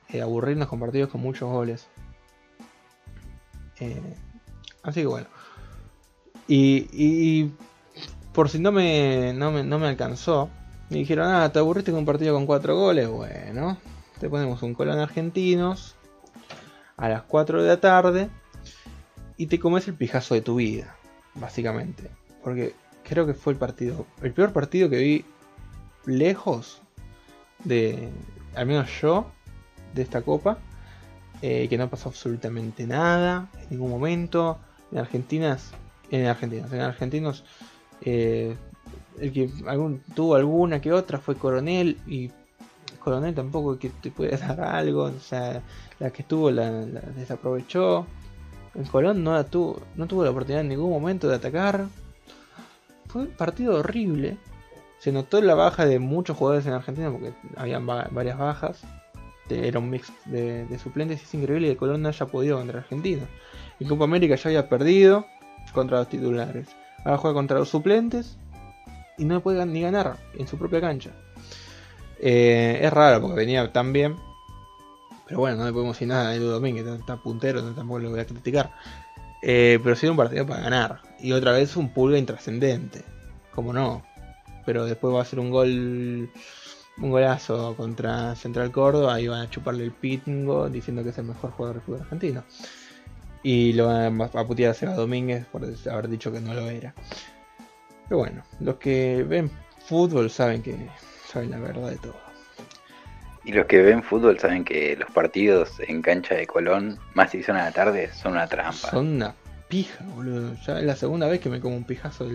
[0.08, 1.86] Eh, aburrirnos con partidos con muchos goles.
[3.80, 4.14] Eh,
[4.82, 5.26] así que bueno.
[6.54, 7.50] Y,
[8.34, 10.50] por si no me, no me, alcanzó,
[10.90, 13.08] me dijeron, ah, te aburriste con un partido con cuatro goles.
[13.08, 13.78] Bueno,
[14.20, 15.96] te ponemos un colón argentinos
[16.98, 18.28] a las 4 de la tarde
[19.38, 20.94] y te comes el pijazo de tu vida,
[21.34, 22.10] básicamente.
[22.44, 25.24] Porque creo que fue el partido, el peor partido que vi
[26.04, 26.82] lejos
[27.64, 28.10] de,
[28.54, 29.30] al menos yo,
[29.94, 30.58] de esta copa.
[31.40, 34.58] Eh, que no pasó absolutamente nada en ningún momento.
[34.92, 35.72] En Argentinas,
[36.12, 37.44] en Argentinas, en Argentinos,
[38.02, 38.54] eh,
[39.18, 42.30] el que algún, tuvo alguna que otra fue Coronel y
[43.00, 45.04] Coronel tampoco que te puede dar algo.
[45.04, 45.62] O sea,
[45.98, 48.06] la que estuvo la, desaprovechó.
[48.74, 51.88] En Colón no, tuvo, no tuvo la oportunidad en ningún momento de atacar
[53.12, 54.38] fue un partido horrible.
[54.98, 58.80] Se notó la baja de muchos jugadores en Argentina porque habían varias bajas.
[59.50, 63.22] Era un mix de, suplentes y es increíble que Colón no haya podido contra Argentina.
[63.80, 65.26] En Copa América ya había perdido
[65.72, 66.68] contra los titulares.
[67.04, 68.36] Ahora juega contra los suplentes
[69.18, 71.10] y no puede ni ganar en su propia cancha.
[72.18, 74.16] Eh, es raro porque venía tan bien.
[75.26, 78.20] Pero bueno, no le podemos decir nada a Edu Domínguez, está puntero, tampoco lo voy
[78.20, 78.72] a criticar.
[79.42, 81.00] Eh, pero sí un partido para ganar.
[81.18, 83.04] Y otra vez un pulga intrascendente.
[83.52, 84.02] Como no.
[84.64, 86.30] Pero después va a ser un gol.
[86.98, 89.20] Un golazo contra Central Córdoba.
[89.20, 92.44] Y van a chuparle el pingo diciendo que es el mejor jugador de fútbol argentino.
[93.42, 96.94] Y lo van a putear a Seba Domínguez por haber dicho que no lo era.
[98.08, 99.50] Pero bueno, los que ven
[99.86, 100.88] fútbol saben que
[101.26, 102.16] saben la verdad de todo.
[103.44, 107.42] Y los que ven fútbol saben que los partidos en cancha de Colón, más si
[107.42, 108.90] son a la tarde, son una trampa.
[108.90, 109.34] Son una
[109.68, 110.54] pija, boludo.
[110.64, 112.28] Ya es la segunda vez que me como un pijazo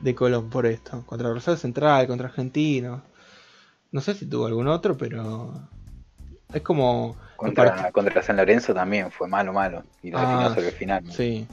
[0.00, 1.06] de Colón por esto.
[1.06, 3.02] Contra Rosario Central, contra Argentino.
[3.92, 5.68] No sé si tuvo algún otro, pero
[6.52, 7.16] es como...
[7.36, 9.82] Contra, contra San Lorenzo también fue malo, malo.
[10.02, 11.10] Y lo ah, sobre el final.
[11.10, 11.46] Sí.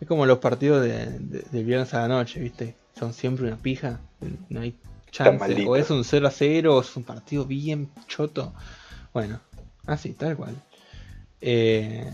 [0.00, 2.74] Es como los partidos de, de, viernes a la noche, ¿viste?
[2.98, 4.00] Son siempre una pija.
[4.48, 4.74] No hay
[5.10, 5.66] chance.
[5.66, 8.54] O es un 0 a 0 o es un partido bien choto.
[9.12, 9.38] Bueno,
[9.86, 10.56] así, tal cual.
[11.40, 12.10] Eh,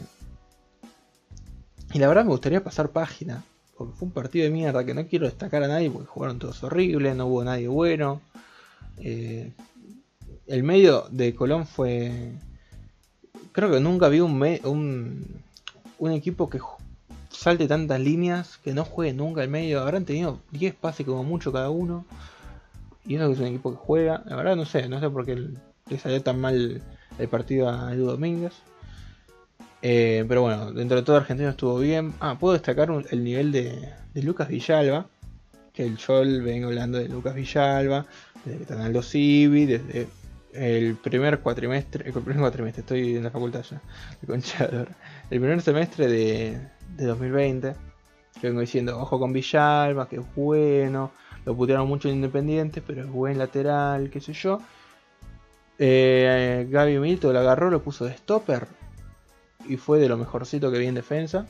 [1.92, 3.44] y la verdad me gustaría pasar página.
[3.76, 6.64] Porque fue un partido de mierda que no quiero destacar a nadie porque jugaron todos
[6.64, 8.20] horribles, no hubo nadie bueno.
[8.98, 9.52] Eh,
[10.48, 12.32] el medio de Colón fue.
[13.52, 15.42] Creo que nunca vi un,
[16.12, 16.60] equipo que
[17.30, 19.80] salte tantas líneas, que no juegue nunca el medio.
[19.80, 22.04] Habrán tenido 10 pases como mucho cada uno.
[23.06, 24.22] Y eso es un equipo que juega.
[24.26, 25.36] La verdad no sé, no sé por qué
[25.88, 26.82] le salió tan mal
[27.18, 28.52] el partido a Edu Domínguez.
[29.80, 32.14] Eh, pero bueno, dentro de todo Argentino estuvo bien.
[32.20, 35.06] Ah, puedo destacar el nivel de, Lucas Villalba.
[35.72, 38.06] Que el Sol vengo hablando de Lucas Villalba,
[38.44, 40.08] desde que está en Aldo Civi, desde
[40.52, 43.80] el primer cuatrimestre, el primer cuatrimestre, estoy en la facultad ya,
[44.20, 44.88] de Conchador.
[45.30, 46.58] El primer semestre de,
[46.96, 47.74] de 2020,
[48.40, 51.12] que vengo diciendo, ojo con Villalba, que es bueno,
[51.44, 54.60] lo putearon mucho en Independiente, pero es buen lateral, qué sé yo.
[55.78, 58.66] Eh, Gaby Milito lo agarró, lo puso de stopper
[59.68, 61.46] y fue de lo mejorcito que vi en defensa.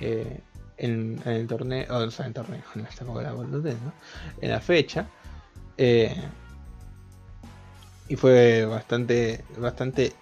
[0.00, 0.40] Eh,
[0.78, 2.62] en, el torneo, o sea, en el torneo,
[4.40, 5.06] en la fecha.
[5.76, 6.16] Eh,
[8.10, 10.12] y fue bastante, bastante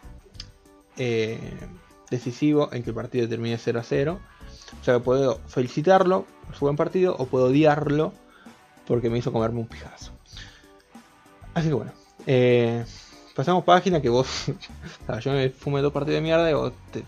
[0.99, 1.39] eh,
[2.11, 4.20] decisivo en que el partido termine 0 a 0.
[4.78, 8.12] O sea puedo felicitarlo por su buen partido o puedo odiarlo
[8.86, 10.12] porque me hizo comerme un pijazo.
[11.55, 11.93] Así que bueno,
[12.26, 12.84] eh,
[13.34, 14.53] pasamos página que vos,
[15.20, 17.03] yo me fumé dos partidos de mierda y vos te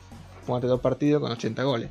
[0.47, 1.91] fumaste dos partidos con 80 goles.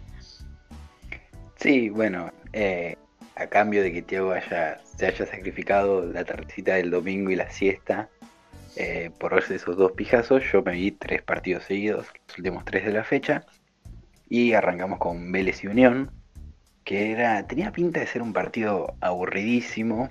[1.57, 2.95] Sí, bueno, eh,
[3.35, 7.51] a cambio de que Thiago haya, se haya sacrificado la tardecita del domingo y la
[7.51, 8.09] siesta
[8.80, 12.93] eh, por esos dos pijazos, yo me vi tres partidos seguidos, los últimos tres de
[12.93, 13.45] la fecha,
[14.30, 16.09] y arrancamos con Vélez y Unión,
[16.86, 20.07] que era tenía pinta de ser un partido aburridísimo,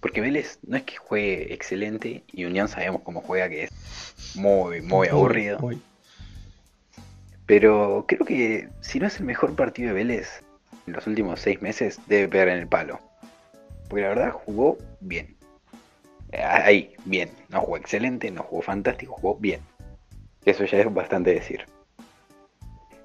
[0.00, 4.82] porque Vélez no es que juegue excelente, y Unión sabemos cómo juega, que es muy,
[4.82, 5.58] muy aburrido.
[7.46, 10.42] Pero creo que si no es el mejor partido de Vélez
[10.86, 13.00] en los últimos seis meses, debe pegar en el palo.
[13.88, 15.36] Porque la verdad jugó bien.
[16.44, 17.30] Ahí, bien.
[17.48, 19.60] No jugó excelente, no jugó fantástico, jugó bien.
[20.44, 21.64] Eso ya es bastante decir.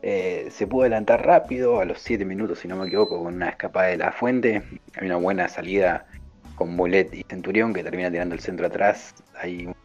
[0.04, 3.50] Eh, se pudo adelantar rápido, a los 7 minutos, si no me equivoco, con una
[3.50, 4.64] escapada de la fuente.
[4.96, 6.08] Hay una buena salida
[6.56, 9.14] con Bolet y Centurión que termina tirando el centro atrás.
[9.36, 9.76] Hay un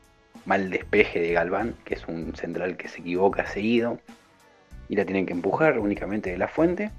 [0.47, 3.99] mal despeje de Galván, que es un central que se equivoca seguido.
[4.88, 6.90] Y la tienen que empujar únicamente de la fuente.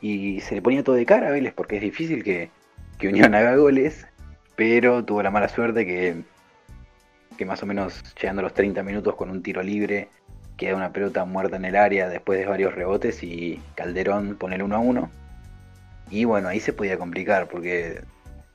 [0.00, 2.50] Y se le ponía todo de cara a Vélez porque es difícil que,
[2.98, 4.06] que Unión haga goles
[4.56, 6.22] pero tuvo la mala suerte que,
[7.36, 10.08] que más o menos llegando a los 30 minutos con un tiro libre
[10.56, 14.62] queda una pelota muerta en el área después de varios rebotes y Calderón pone el
[14.62, 15.10] 1 a 1.
[16.10, 18.02] Y bueno, ahí se podía complicar porque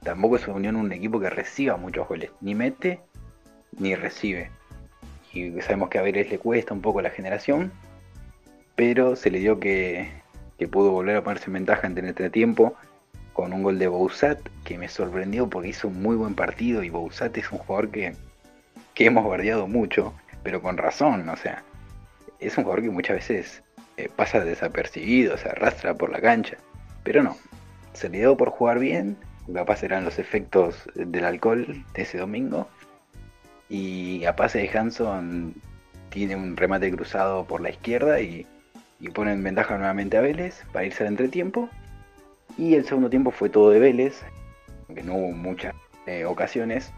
[0.04, 3.00] tampoco es Unión un equipo que reciba muchos goles, ni mete
[3.78, 4.50] ni recibe.
[5.34, 7.72] Y sabemos que a Vélez le cuesta un poco la generación,
[8.76, 10.10] pero se le dio que,
[10.58, 12.76] que pudo volver a ponerse en ventaja en tener tiempo
[13.40, 16.90] con un gol de Bouzat que me sorprendió porque hizo un muy buen partido y
[16.90, 18.14] Bouzat es un jugador que,
[18.98, 20.14] hemos guardiado mucho,
[20.44, 21.64] pero con razón, o sea,
[22.42, 23.64] es un jugador que muchas veces
[23.96, 26.58] eh, pasa desapercibido, se arrastra por la cancha,
[27.06, 27.38] pero no,
[27.94, 29.16] se le dio por jugar bien,
[29.54, 32.68] capaz eran los efectos del alcohol de ese domingo,
[33.70, 35.54] y pase de Hanson
[36.10, 38.46] tiene un remate cruzado por la izquierda y,
[39.00, 41.70] y pone en ventaja nuevamente a Vélez para irse al entretiempo
[42.58, 44.22] y el segundo tiempo fue todo de Vélez,
[44.88, 45.76] aunque no hubo muchas
[46.06, 46.92] eh, ocasiones.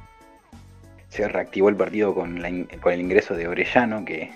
[1.10, 4.32] Se reactivó el partido con, el ingreso de Orellano, que,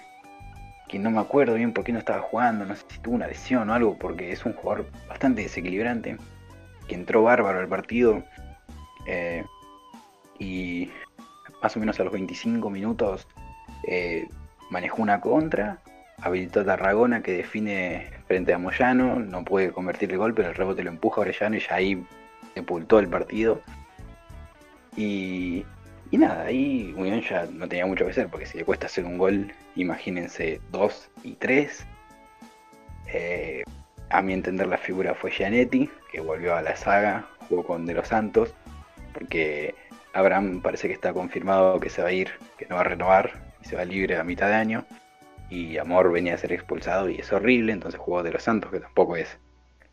[0.94, 3.70] no me acuerdo bien por qué no estaba jugando, no sé si tuvo una lesión
[3.70, 6.16] o algo, porque es un jugador bastante desequilibrante,
[6.88, 8.24] que entró bárbaro al partido.
[9.06, 9.44] Eh,
[10.40, 10.90] y
[11.62, 13.28] más o menos a los 25 minutos
[13.88, 14.28] eh,
[14.70, 15.80] manejó una contra
[16.22, 20.56] habilitó a Tarragona que define frente a Moyano, no puede convertir el gol, pero el
[20.56, 22.06] rebote lo empuja a Orellano y ya ahí
[22.54, 23.62] sepultó el partido.
[24.96, 25.66] Y,
[26.12, 29.18] nada, ahí Unión ya no tenía mucho que hacer, porque si le cuesta hacer un
[29.18, 31.86] gol, imagínense dos y tres.
[33.08, 33.64] Eh,
[34.10, 37.94] a mi entender la figura fue Gianetti, que volvió a la saga, jugó con De
[37.94, 38.54] los Santos,
[39.14, 39.76] porque
[40.14, 43.32] Abraham parece que está confirmado que se va a ir, que no va a renovar
[43.62, 44.86] y se va libre a mitad de año
[45.56, 48.82] y Amor venía a ser expulsado y es horrible, entonces jugó de los Santos, que
[48.82, 49.40] tampoco es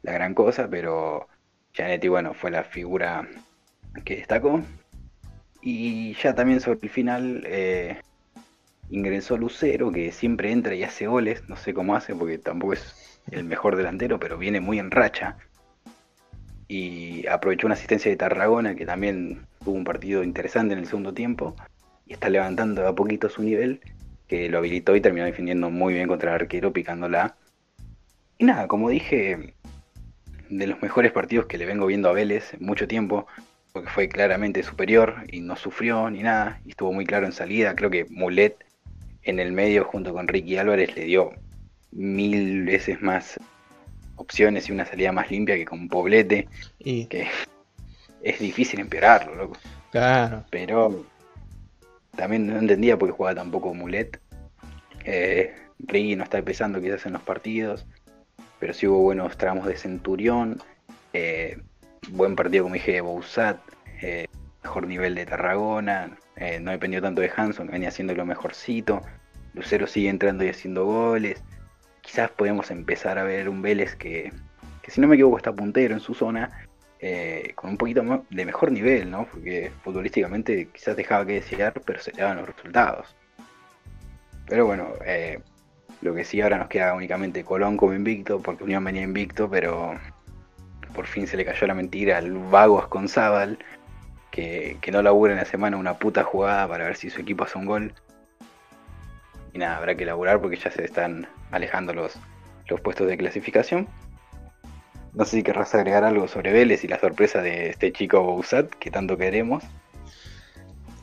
[0.02, 1.28] la gran cosa, pero
[1.72, 3.28] Janetti, bueno, fue la figura
[4.05, 4.60] que destacó.
[5.60, 8.01] Y ya también sobre el final eh,
[8.90, 13.20] ingresó Lucero, que siempre entra y hace goles, no sé cómo hace, porque tampoco es
[13.30, 15.36] el mejor delantero, pero viene muy en racha.
[16.66, 21.14] Y aprovechó una asistencia de Tarragona, que también tuvo un partido interesante en el segundo
[21.14, 21.55] tiempo,
[22.05, 23.80] y está levantando a poquito su nivel
[24.33, 27.37] que lo habilitó y terminó defendiendo muy bien contra el arquero, picándola.
[28.39, 29.53] Y nada, como dije,
[30.49, 33.27] de los mejores partidos que le vengo viendo a Vélez en mucho tiempo,
[33.75, 37.75] porque fue claramente superior y no sufrió ni nada, y estuvo muy claro en salida.
[37.75, 38.57] Creo que Mulet
[39.23, 41.33] en el medio junto con Ricky Álvarez le dio
[41.91, 43.39] mil veces más
[44.17, 46.49] opciones y una salida más limpia que con Poblete,
[46.79, 47.05] y...
[47.05, 47.29] que
[48.23, 49.59] es difícil empeorarlo, loco.
[49.91, 50.43] Claro.
[50.49, 51.05] Pero
[52.17, 54.22] también no entendía por qué jugaba tampoco Mulet.
[55.05, 55.55] Eh,
[56.16, 57.87] no está empezando quizás en los partidos,
[58.61, 60.61] pero sí hubo buenos tramos de Centurión.
[61.12, 61.59] Eh,
[62.11, 63.59] buen partido, como dije, de Bouzat.
[64.01, 64.27] Eh,
[64.62, 66.16] mejor nivel de Tarragona.
[66.37, 69.03] Eh, no dependió tanto de Hanson, venía haciendo lo mejorcito.
[69.55, 71.43] Lucero sigue entrando y haciendo goles.
[72.01, 74.33] Quizás podemos empezar a ver un Vélez que,
[74.83, 76.51] que si no me equivoco, está puntero en su zona.
[77.03, 79.27] eh, con un poquito de mejor nivel, ¿no?
[79.27, 83.16] Porque futbolísticamente quizás dejaba que desear, pero se le daban los resultados.
[84.47, 85.40] Pero bueno, eh,
[86.01, 89.98] lo que sí ahora nos queda únicamente Colón como invicto, porque Unión venía invicto, pero
[90.94, 93.59] por fin se le cayó la mentira al vago Asconzábal,
[94.31, 97.44] que, que no labura en la semana una puta jugada para ver si su equipo
[97.44, 97.94] hace un gol.
[99.52, 102.14] Y nada, habrá que laburar porque ya se están alejando los,
[102.69, 103.86] los puestos de clasificación.
[105.14, 108.70] No sé si querrás agregar algo sobre Vélez y la sorpresa de este chico Bouzat
[108.70, 109.62] que tanto queremos.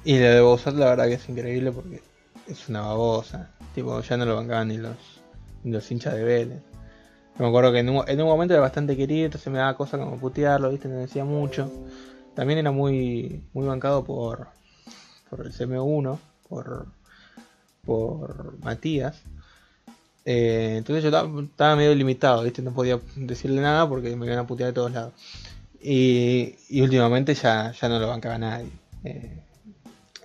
[0.03, 2.01] Y lo de Bozat la verdad que es increíble porque
[2.49, 3.49] es una babosa.
[3.75, 4.95] Tipo, ya no lo bancaban ni los,
[5.63, 6.61] ni los hinchas de Vélez.
[7.37, 9.97] Me acuerdo que en un, en un momento era bastante querido, entonces me daba cosa
[9.97, 11.71] como putearlo, viste, me decía mucho.
[12.35, 14.47] También era muy, muy bancado por,
[15.29, 16.19] por el CM1,
[16.49, 16.87] por,
[17.85, 19.21] por Matías.
[20.25, 21.09] Eh, entonces yo
[21.41, 22.61] estaba, medio limitado, ¿viste?
[22.61, 25.13] No podía decirle nada porque me iban a putear de todos lados.
[25.81, 28.69] Y, y últimamente ya, ya no lo bancaba nadie.
[29.05, 29.41] Eh,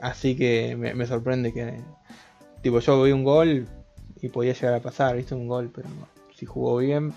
[0.00, 1.80] así que me sorprende que.
[2.64, 3.68] Tipo, yo vi un gol
[4.22, 5.34] y podía llegar a pasar, ¿viste?
[5.34, 5.86] Un gol, pero
[6.34, 7.12] si jugó bien,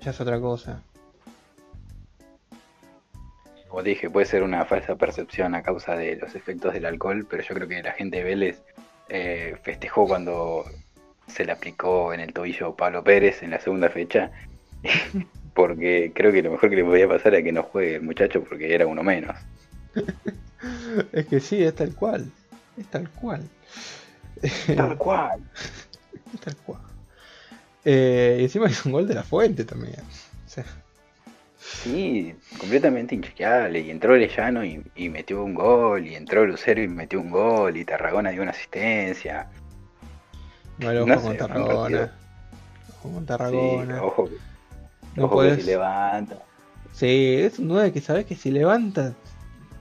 [0.00, 0.84] ya es otra cosa.
[3.66, 7.26] Como te dije, puede ser una falsa percepción a causa de los efectos del alcohol,
[7.28, 8.62] pero yo creo que la gente de Vélez
[9.08, 10.64] eh, festejó cuando
[11.26, 14.30] se le aplicó en el tobillo Pablo Pérez en la segunda fecha,
[15.54, 18.44] porque creo que lo mejor que le podía pasar era que no juegue el muchacho
[18.44, 19.36] porque era uno menos.
[21.12, 22.30] Es que sí, es tal cual.
[22.78, 23.42] Es tal cual.
[24.76, 25.40] Tal cual.
[26.44, 26.80] Tal cual.
[27.84, 30.00] Eh, y encima hizo un gol de la fuente también.
[30.00, 30.64] O sea,
[31.58, 33.80] Sí, completamente inchequeable.
[33.80, 37.76] Y entró Lejano y, y metió un gol, y entró Lucero y metió un gol,
[37.76, 39.48] y Tarragona dio una asistencia.
[40.78, 42.12] mal ojo No con sé, Tarragona.
[42.98, 44.02] Ojo con Sí, Tarragona.
[44.02, 44.28] ojo,
[45.16, 46.36] no ojo podés- que se levanta.
[46.92, 49.14] Sí, es un 9 que sabes que si levanta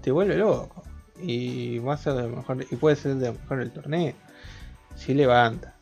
[0.02, 0.84] te vuelve loco.
[1.22, 4.14] Y va a ser de lo mejor, y puede ser de mejor el torneo.
[5.00, 5.74] Si levanta,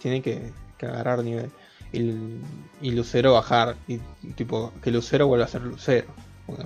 [0.00, 1.50] tiene que, que agarrar nivel.
[1.92, 2.40] Y,
[2.80, 3.74] y Lucero bajar.
[3.88, 3.98] Y
[4.36, 6.06] tipo, que Lucero vuelva a ser Lucero.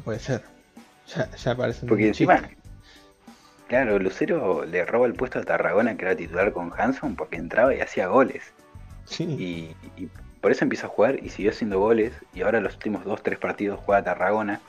[0.04, 0.42] Puede ser.
[1.14, 2.42] Ya, ya parece Porque encima,
[3.66, 7.74] claro, Lucero le roba el puesto a Tarragona, que era titular con Hanson, porque entraba
[7.74, 8.52] y hacía goles.
[9.06, 10.08] Sí, Y, y
[10.40, 12.12] por eso empieza a jugar y siguió haciendo goles.
[12.34, 14.60] Y ahora los últimos 2-3 partidos juega Tarragona,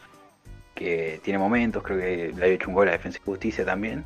[0.76, 4.06] que tiene momentos, creo que le ha hecho un gol a Defensa y Justicia también.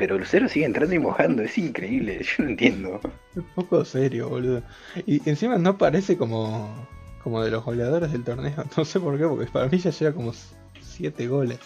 [0.00, 3.00] Pero Lucero sigue entrando y mojando, es increíble, yo no entiendo.
[3.36, 4.62] un poco serio, boludo.
[5.04, 6.74] Y encima no parece como,
[7.22, 8.64] como de los goleadores del torneo.
[8.78, 10.32] No sé por qué, porque para mí ya lleva como
[10.80, 11.58] 7 goles.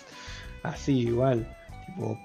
[0.65, 1.47] Así, igual.
[1.87, 2.19] Tipo,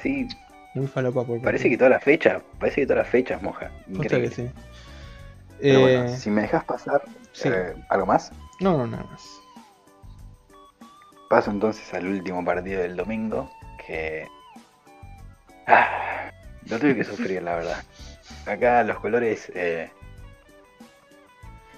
[0.00, 0.28] Sí,
[0.74, 3.68] muy falopa por parece que toda la fecha, parece que todas las fechas moja.
[3.88, 4.28] Increíble.
[4.28, 4.50] que sí.
[5.60, 7.02] Pero Eh, bueno, si me dejas pasar,
[7.32, 7.48] sí.
[7.48, 8.30] eh, ¿algo más?
[8.60, 9.24] No, no, nada más.
[11.28, 13.50] Paso entonces al último partido del domingo,
[13.84, 14.28] que...
[15.68, 16.30] Ah,
[16.66, 17.84] lo tuve que sufrir, la verdad.
[18.46, 19.90] Acá los colores eh,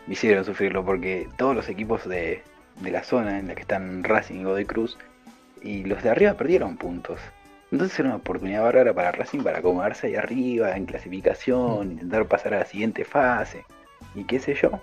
[0.06, 2.42] me hicieron sufrirlo porque todos los equipos de,
[2.80, 4.96] de la zona en la que están Racing y Godoy Cruz
[5.60, 7.20] y los de arriba perdieron puntos.
[7.72, 12.54] Entonces era una oportunidad bárbara para Racing para acomodarse ahí arriba en clasificación, intentar pasar
[12.54, 13.64] a la siguiente fase
[14.14, 14.80] y qué sé yo.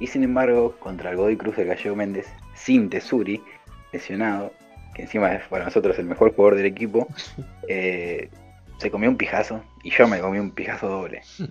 [0.00, 3.40] Y sin embargo, contra el Godoy Cruz de Gallego Méndez, sin Tesuri,
[3.92, 4.52] lesionado,
[4.94, 7.08] que encima es para nosotros el mejor jugador del equipo,
[7.68, 8.28] eh,
[8.78, 11.22] se comió un pijazo y yo me comí un pijazo doble.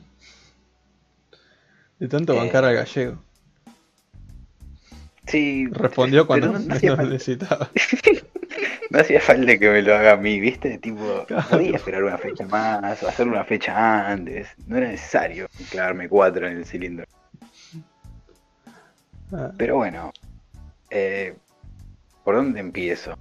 [2.00, 3.24] De tanto Eh, bancar al gallego.
[5.28, 7.70] Sí, Respondió cuando no, lo necesitaba.
[8.90, 10.78] no hacía falta que me lo haga a mí, ¿viste?
[10.80, 11.48] Tipo, Claro.
[11.50, 14.50] podía esperar una fecha más o hacer una fecha antes.
[14.68, 17.06] No era necesario clavarme cuatro en el cilindro.
[19.32, 20.12] Ah, Pero bueno,
[20.90, 21.36] eh,
[22.26, 23.18] ¿por dónde empiezo?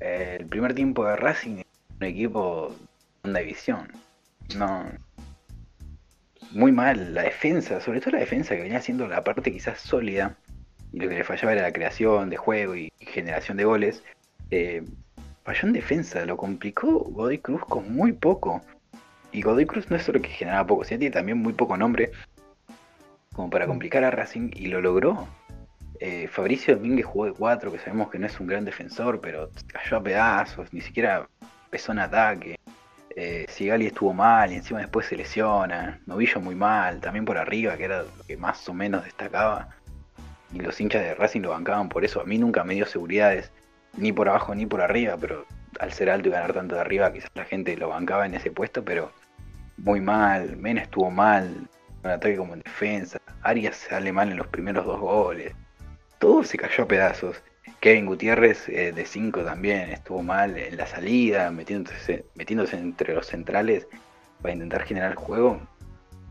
[0.00, 1.66] Eh, el primer tiempo de Racing es
[1.98, 2.74] un equipo
[3.22, 3.88] de onda división.
[4.56, 4.84] No.
[6.52, 10.36] Muy mal, la defensa, sobre todo la defensa que venía siendo la parte quizás sólida,
[10.92, 14.02] y lo que le fallaba era la creación de juego y generación de goles.
[14.50, 14.84] eh,
[15.44, 18.62] falló en defensa, lo complicó Godoy Cruz con muy poco.
[19.32, 22.10] Y Godoy Cruz no es solo que generaba poco, sino tiene también muy poco nombre
[23.36, 25.28] como para complicar a Racing y lo logró.
[26.00, 29.50] Eh, Fabricio Domínguez jugó de 4, que sabemos que no es un gran defensor, pero
[29.68, 31.28] cayó a pedazos, ni siquiera
[31.64, 32.58] empezó en ataque.
[33.14, 36.00] Eh, Sigali estuvo mal y encima después se lesiona.
[36.06, 39.70] Novillo muy mal, también por arriba, que era lo que más o menos destacaba.
[40.52, 42.20] Y los hinchas de Racing lo bancaban por eso.
[42.20, 43.50] A mí nunca me dio seguridades,
[43.96, 45.46] ni por abajo ni por arriba, pero
[45.80, 48.50] al ser alto y ganar tanto de arriba, quizás la gente lo bancaba en ese
[48.50, 49.12] puesto, pero
[49.78, 50.56] muy mal.
[50.56, 51.68] Mena estuvo mal,
[52.04, 53.18] en ataque como en defensa.
[53.42, 55.54] Arias sale mal en los primeros dos goles.
[56.18, 57.42] Todo se cayó a pedazos.
[57.80, 63.26] Kevin Gutiérrez eh, de 5 también estuvo mal en la salida, metiéndose, metiéndose entre los
[63.26, 63.86] centrales
[64.40, 65.60] para intentar generar el juego.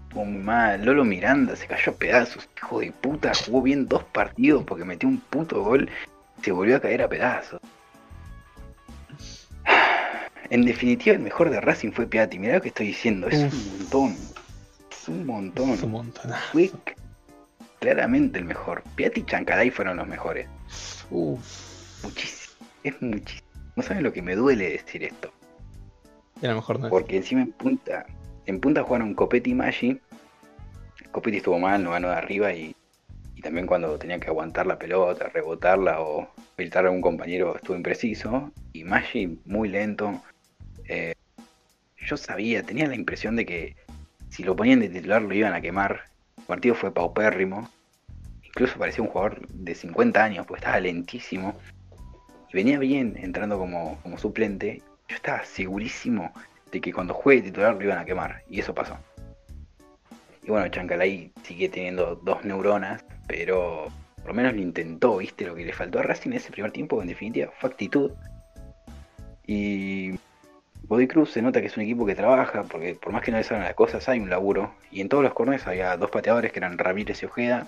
[0.08, 0.84] Estuvo muy mal.
[0.84, 2.50] Lolo Miranda se cayó a pedazos.
[2.58, 5.90] Hijo de puta, jugó bien dos partidos porque metió un puto gol.
[6.42, 7.62] Se volvió a caer a pedazos.
[10.50, 12.38] En definitiva, el mejor de Racing fue Piatti.
[12.38, 14.16] Mirá lo que estoy diciendo, es un montón.
[14.92, 15.70] Es un montón.
[15.72, 16.32] Es un montón.
[16.52, 16.72] Fue
[17.80, 18.84] claramente el mejor.
[18.96, 20.48] Piatti y Chancalay fueron los mejores.
[21.10, 22.56] Uf, Muchísimo.
[22.84, 23.48] Es muchísimo.
[23.76, 25.34] No saben lo que me duele decir esto.
[26.42, 26.90] era mejor no.
[26.90, 28.06] Porque encima en punta,
[28.46, 30.00] en punta jugaron Copetti y Maggi.
[31.12, 32.76] Copetti estuvo mal, no ganó de arriba y,
[33.36, 37.76] y también cuando tenía que aguantar la pelota, rebotarla o filtrar a un compañero estuvo
[37.76, 38.52] impreciso.
[38.74, 40.22] Y Maggi muy lento.
[40.88, 41.16] Eh,
[41.98, 43.76] yo sabía, tenía la impresión de que
[44.30, 46.04] si lo ponían de titular lo iban a quemar.
[46.46, 47.68] El partido fue paupérrimo.
[48.44, 51.58] Incluso parecía un jugador de 50 años, pues estaba lentísimo.
[52.50, 54.84] Y venía bien entrando como, como suplente.
[55.10, 56.32] Yo estaba segurísimo
[56.72, 58.44] de que cuando juegue titular lo iban a quemar.
[58.48, 58.96] Y eso pasó.
[60.44, 65.48] Y bueno, Chancalay sigue teniendo dos neuronas, pero por lo menos lo intentó, ¿viste?
[65.48, 68.12] Lo que le faltó a Racing en ese primer tiempo, en definitiva, fue actitud.
[69.48, 70.12] Y
[70.88, 73.38] Godoy Cruz se nota que es un equipo que trabaja, porque por más que no
[73.38, 74.72] le salgan las cosas, hay un laburo.
[74.92, 77.68] Y en todos los corners había dos pateadores que eran Ramírez y Ojeda.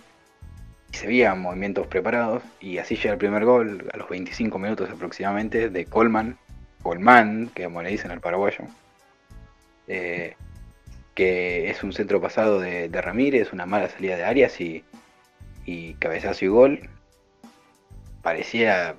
[0.94, 2.44] Y se veían movimientos preparados.
[2.60, 6.38] Y así llega el primer gol a los 25 minutos aproximadamente de Colman.
[6.84, 8.66] Colman, que como le dicen al paraguayo.
[9.88, 10.36] Eh,
[11.16, 14.84] que es un centro pasado de, de Ramírez, una mala salida de Arias y,
[15.66, 16.90] y cabezazo y gol.
[18.22, 18.94] Parecía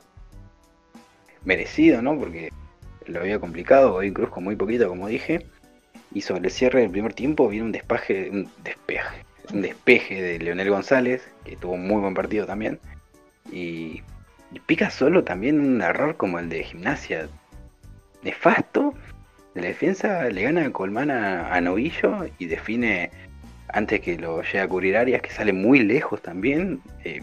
[1.44, 2.18] merecido, ¿no?
[2.18, 2.50] Porque
[3.08, 5.46] lo había complicado, Godoy Cruz con muy poquito, como dije.
[6.12, 10.38] Y sobre el cierre del primer tiempo viene un despaje, un despeje, un despeje de
[10.38, 12.78] Leonel González, que tuvo un muy buen partido también.
[13.52, 14.02] Y,
[14.52, 17.28] y pica solo también un error como el de gimnasia.
[18.22, 18.94] Nefasto.
[19.54, 23.10] La defensa le gana Colmán a, a Novillo y define
[23.68, 26.80] antes que lo llegue a cubrir áreas, que sale muy lejos también.
[27.04, 27.20] Eh,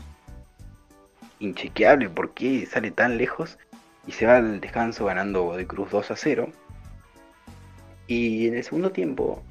[1.40, 3.57] inchequeable por qué sale tan lejos.
[4.07, 6.49] Y se va al descanso ganando Godoy Cruz 2 a 0.
[8.07, 9.44] Y en el segundo tiempo,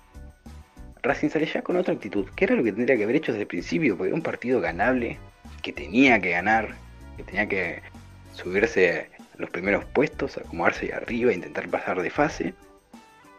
[1.02, 3.42] Racing sale ya con otra actitud, que era lo que tendría que haber hecho desde
[3.42, 5.18] el principio, porque era un partido ganable,
[5.62, 6.74] que tenía que ganar,
[7.16, 7.82] que tenía que
[8.32, 12.54] subirse a los primeros puestos, acomodarse arriba, intentar pasar de fase.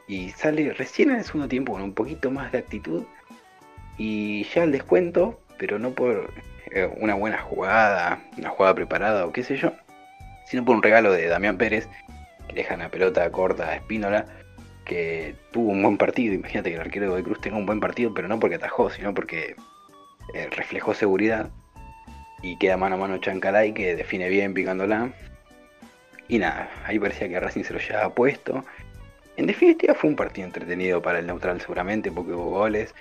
[0.07, 3.03] Y sale recién en el segundo tiempo con un poquito más de actitud.
[3.97, 6.29] Y ya el descuento, pero no por
[6.71, 9.73] eh, una buena jugada, una jugada preparada o qué sé yo,
[10.45, 11.87] sino por un regalo de Damián Pérez,
[12.47, 14.25] que deja una pelota corta a Espínola,
[14.85, 16.33] que tuvo un buen partido.
[16.33, 18.89] Imagínate que el arquero de Godoy Cruz tenga un buen partido, pero no porque atajó,
[18.89, 19.55] sino porque
[20.33, 21.49] eh, reflejó seguridad.
[22.41, 25.11] Y queda mano a mano Chancalay, que define bien picándola.
[26.27, 28.63] Y nada, ahí parecía que Racing se lo llevaba puesto.
[29.37, 32.93] En definitiva fue un partido entretenido para el neutral seguramente, porque hubo goles.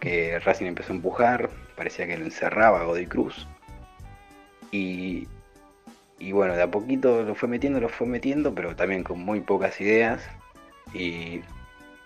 [0.00, 3.48] Que Racing empezó a empujar, parecía que lo encerraba Godoy Cruz.
[4.70, 5.26] Y,
[6.18, 9.40] y bueno, de a poquito lo fue metiendo, lo fue metiendo, pero también con muy
[9.40, 10.22] pocas ideas.
[10.94, 11.42] Y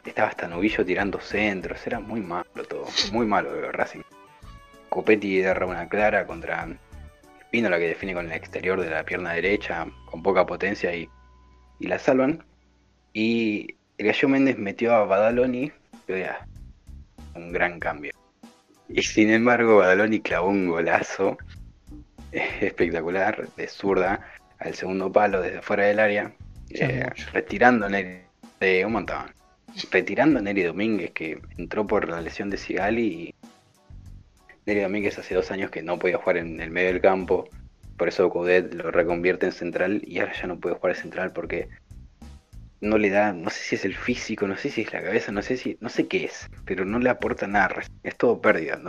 [0.04, 4.02] estaba hasta Novillo tirando centros, era muy malo todo, muy malo de Racing.
[4.88, 6.68] Copetti derra una clara contra
[7.38, 11.08] Espínola que define con el exterior de la pierna derecha, con poca potencia y,
[11.78, 12.44] y la salvan.
[13.12, 15.70] Y el Gallo Méndez metió a Badaloni,
[16.06, 16.28] que
[17.34, 18.12] un gran cambio.
[18.88, 21.38] Y sin embargo, Badaloni clavó un golazo
[22.60, 24.26] espectacular de zurda
[24.58, 26.32] al segundo palo desde fuera del área,
[26.70, 28.20] eh, retirando a Neri
[28.60, 29.32] de un montón.
[29.90, 33.34] Retirando a Neri Domínguez que entró por la lesión de Sigali y
[34.66, 37.48] Neri Domínguez hace dos años que no podía jugar en el medio del campo,
[37.96, 41.32] por eso Coudet lo reconvierte en central y ahora ya no puede jugar en central
[41.32, 41.68] porque
[42.80, 45.32] no le da, no sé si es el físico, no sé si es la cabeza,
[45.32, 48.76] no sé si, no sé qué es, pero no le aporta nada, es todo pérdida,
[48.76, 48.88] ¿no?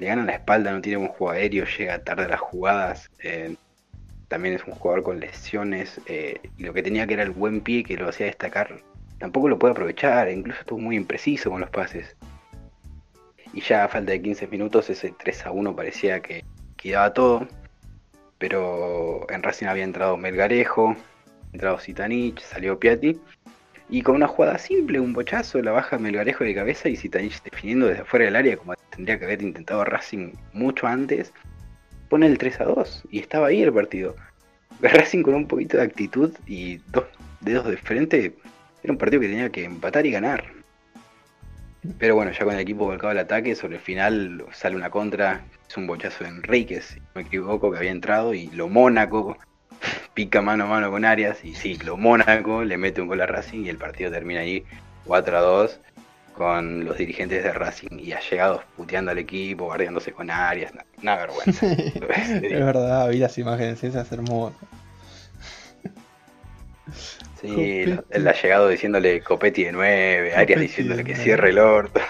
[0.00, 3.54] Le gana la espalda, no tiene buen juego aéreo, llega tarde a las jugadas, eh,
[4.28, 7.60] también es un jugador con lesiones, eh, y lo que tenía que era el buen
[7.60, 8.80] pie que lo hacía destacar,
[9.18, 12.16] tampoco lo puede aprovechar, incluso estuvo muy impreciso con los pases.
[13.52, 16.44] Y ya a falta de 15 minutos ese 3 a 1 parecía que
[16.76, 17.46] quedaba todo,
[18.38, 20.96] pero en Racing había entrado Melgarejo,
[21.52, 23.20] entrado Zitanich, salió Piatti.
[23.90, 27.88] Y con una jugada simple, un bochazo, la baja Melgarejo de cabeza y Zitanich definiendo
[27.88, 31.32] desde fuera del área como tendría que haber intentado Racing mucho antes,
[32.08, 34.14] pone el 3 a 2 y estaba ahí el partido.
[34.80, 37.04] Racing con un poquito de actitud y dos
[37.40, 38.36] dedos de frente,
[38.84, 40.44] era un partido que tenía que empatar y ganar.
[41.98, 45.44] Pero bueno, ya con el equipo volcado al ataque, sobre el final sale una contra,
[45.68, 49.36] es un bochazo de Enrique, si no me equivoco, que había entrado, y lo Mónaco
[50.14, 53.26] pica mano a mano con Arias, y sí, lo Mónaco le mete un gol a
[53.26, 54.64] Racing y el partido termina ahí
[55.04, 55.80] 4 a 2
[56.34, 61.66] con los dirigentes de Racing y allegados puteando al equipo, bardeándose con Arias, una, vergüenza.
[61.72, 64.58] es verdad, vi las imágenes esas hermosas.
[67.40, 72.00] Sí, el allegado diciéndole Copetti de 9, Arias diciéndole que cierre el orto.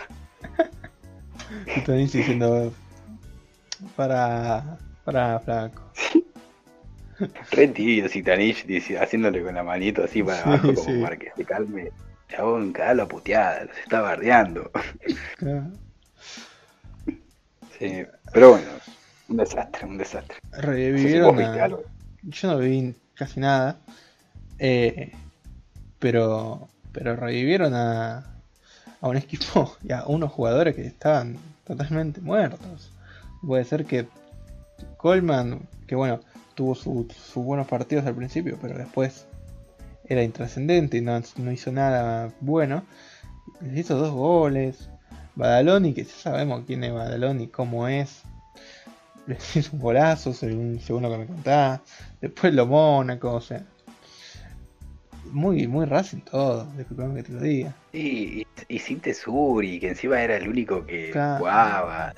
[1.86, 2.72] Tony diciendo
[3.96, 5.82] para para flaco.
[7.52, 8.66] Re tío, Tanich
[8.98, 11.90] haciéndole con la manito así para abajo como para que se calme.
[12.28, 14.70] Chabón, cagalo a puteada, los está bardeando.
[17.78, 18.68] Sí, pero bueno,
[19.28, 20.36] un desastre, un desastre.
[20.52, 21.36] Revivieron
[22.22, 23.78] Yo no vi casi nada.
[24.58, 25.12] Eh,
[25.98, 28.18] pero pero revivieron a,
[29.00, 32.92] a un equipo y a unos jugadores que estaban totalmente muertos.
[33.42, 34.06] Puede ser que
[34.96, 36.20] Coleman, que bueno,
[36.60, 39.26] tuvo sus buenos partidos al principio, pero después
[40.04, 42.84] era intrascendente y no, hizo nada bueno.
[43.62, 44.90] Les hizo dos goles.
[45.36, 48.24] Badaloni, que ya sabemos quién es Badaloni, cómo es.
[49.26, 51.80] Les hizo un golazo, según, según lo que me contaba.
[52.20, 53.64] Después lo Mónaco, o sea.
[55.32, 57.74] Muy, muy Racing todo, disculpame que te lo diga.
[57.94, 62.12] y, y sin Tesuri, que encima era el único que jugaba.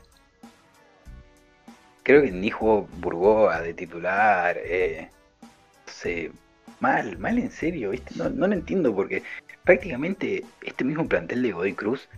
[2.02, 4.56] Creo que ni jugó Burgoa de titular.
[4.58, 5.08] Eh,
[5.86, 6.32] no
[6.80, 8.14] mal, mal en serio, ¿viste?
[8.16, 9.22] No, no lo entiendo porque
[9.64, 12.08] prácticamente este mismo plantel de Godoy Cruz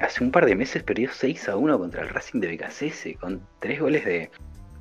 [0.00, 3.40] hace un par de meses perdió 6 a 1 contra el Racing de Becasese con
[3.60, 4.30] tres goles de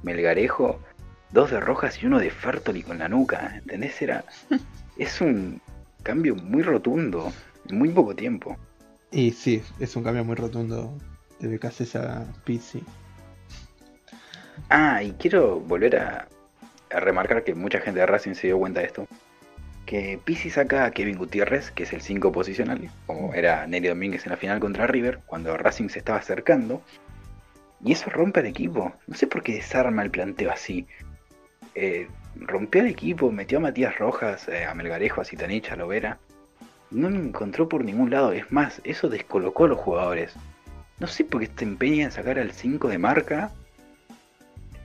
[0.04, 0.80] Melgarejo,
[1.32, 4.00] dos de Rojas y uno de Fertoli con la nuca, ¿entendés?
[4.02, 4.26] Era,
[4.98, 5.60] es un
[6.04, 7.34] cambio muy rotundo
[7.68, 8.58] en muy poco tiempo.
[9.12, 10.96] Y sí, es un cambio muy rotundo
[11.40, 12.84] de Becasese a Pizzi.
[14.70, 16.28] Ah, y quiero volver a,
[16.90, 19.08] remarcar que mucha gente de Racing se dio cuenta de esto.
[19.86, 24.26] Que Pisi saca a Kevin Gutiérrez, que es el 5 posicional, como era Nelly Domínguez
[24.26, 26.82] en la final contra River, cuando Racing se estaba acercando.
[27.84, 28.94] Y eso rompe el equipo.
[29.06, 30.88] No sé por qué desarma el planteo así.
[31.76, 36.18] Eh, rompió el equipo, metió a Matías Rojas, eh, a Melgarejo, a Citanich, a Lovera.
[36.90, 38.32] No lo encontró por ningún lado.
[38.32, 40.34] Es más, eso descolocó a los jugadores.
[41.00, 43.52] No sé por qué se empeña en sacar al 5 de marca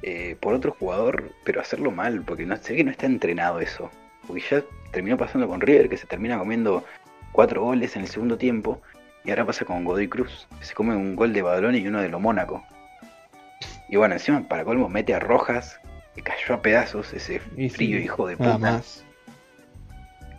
[0.03, 3.91] eh, por otro jugador, pero hacerlo mal, porque no sé que no está entrenado eso.
[4.27, 4.63] Porque ya
[4.93, 6.85] terminó pasando con River, que se termina comiendo
[7.33, 8.81] cuatro goles en el segundo tiempo,
[9.25, 12.01] y ahora pasa con Godoy Cruz, que se come un gol de Badaloni y uno
[12.01, 12.65] de lo Mónaco.
[13.89, 15.79] Y bueno, encima para colmo mete a Rojas,
[16.15, 18.57] que cayó a pedazos, ese frío hijo de puta.
[18.57, 19.05] Más.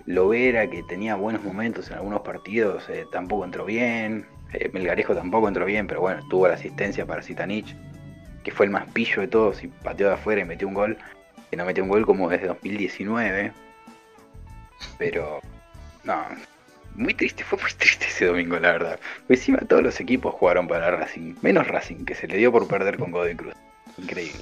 [0.08, 4.26] Lovera, que tenía buenos momentos en algunos partidos, eh, tampoco entró bien.
[4.54, 7.76] Eh, Melgarejo tampoco entró bien, pero bueno, tuvo la asistencia para Zitanich
[8.44, 10.98] que fue el más pillo de todos y pateó de afuera y metió un gol,
[11.50, 13.52] que no metió un gol como desde 2019.
[14.98, 15.42] Pero,
[16.04, 16.26] no,
[16.96, 19.00] muy triste, fue muy triste ese domingo, la verdad.
[19.28, 22.68] Pues encima todos los equipos jugaron para Racing, menos Racing, que se le dio por
[22.68, 23.54] perder con Godoy Cruz.
[23.98, 24.42] Increíble.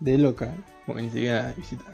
[0.00, 0.54] De local,
[0.86, 1.92] porque ni siquiera visitante.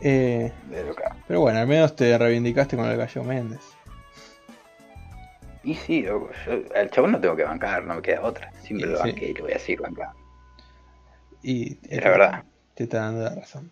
[0.00, 1.12] Eh, de local.
[1.26, 3.73] Pero bueno, al menos te reivindicaste con el Gallo Méndez.
[5.64, 6.28] Y sí, yo,
[6.74, 8.52] al chabón no tengo que bancar, no me queda otra.
[8.62, 10.14] Siempre lo banqué y lo voy a seguir bancando.
[11.42, 12.44] Y es la verdad.
[12.74, 13.70] Te está dando la razón.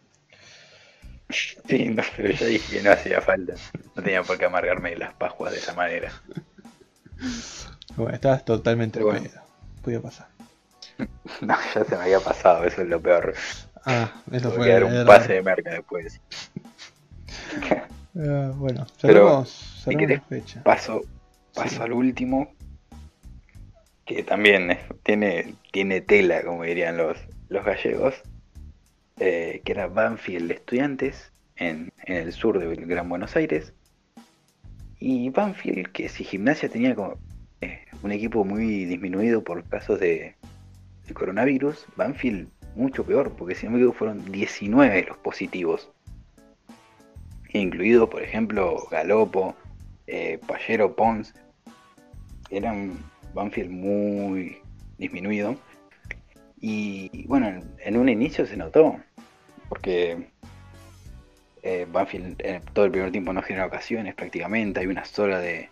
[1.31, 3.55] Sí, no, pero ya dije que no hacía falta.
[3.95, 6.13] No tenía por qué amargarme las pascuas de esa manera.
[7.97, 9.29] Bueno, estabas totalmente bueno.
[9.83, 10.29] Podía pasar.
[11.41, 13.35] No, ya se me había pasado, eso es lo peor.
[13.85, 14.67] Ah, eso fue.
[14.67, 16.21] Que dar un pase de merca después.
[18.15, 20.63] Uh, bueno, cerramos, Pero, si fecha.
[20.63, 21.03] Paso,
[21.55, 22.55] Paso al último,
[24.07, 27.19] que también tiene, tiene tela, como dirían los,
[27.49, 28.23] los gallegos,
[29.19, 33.75] eh, que era Banfield Estudiantes en, el sur de Gran Buenos Aires.
[34.99, 37.19] Y Banfield, que si Gimnasia tenía como,
[37.61, 40.35] eh, un equipo muy disminuido por casos de,
[41.07, 45.91] de, coronavirus, Banfield mucho peor, porque si no me equivoco fueron 19 los positivos.
[47.53, 49.55] Incluido, por ejemplo, Galopo,
[50.13, 51.35] eh, Pallero Pons,
[52.51, 53.03] era un
[53.35, 54.59] Banfield muy
[54.99, 55.57] disminuido.
[56.61, 58.97] Y bueno, en un inicio se notó,
[59.69, 60.31] porque
[61.65, 64.81] Eh, Banfield en todo el primer tiempo no genera ocasiones prácticamente.
[64.81, 65.69] Hay una sola de,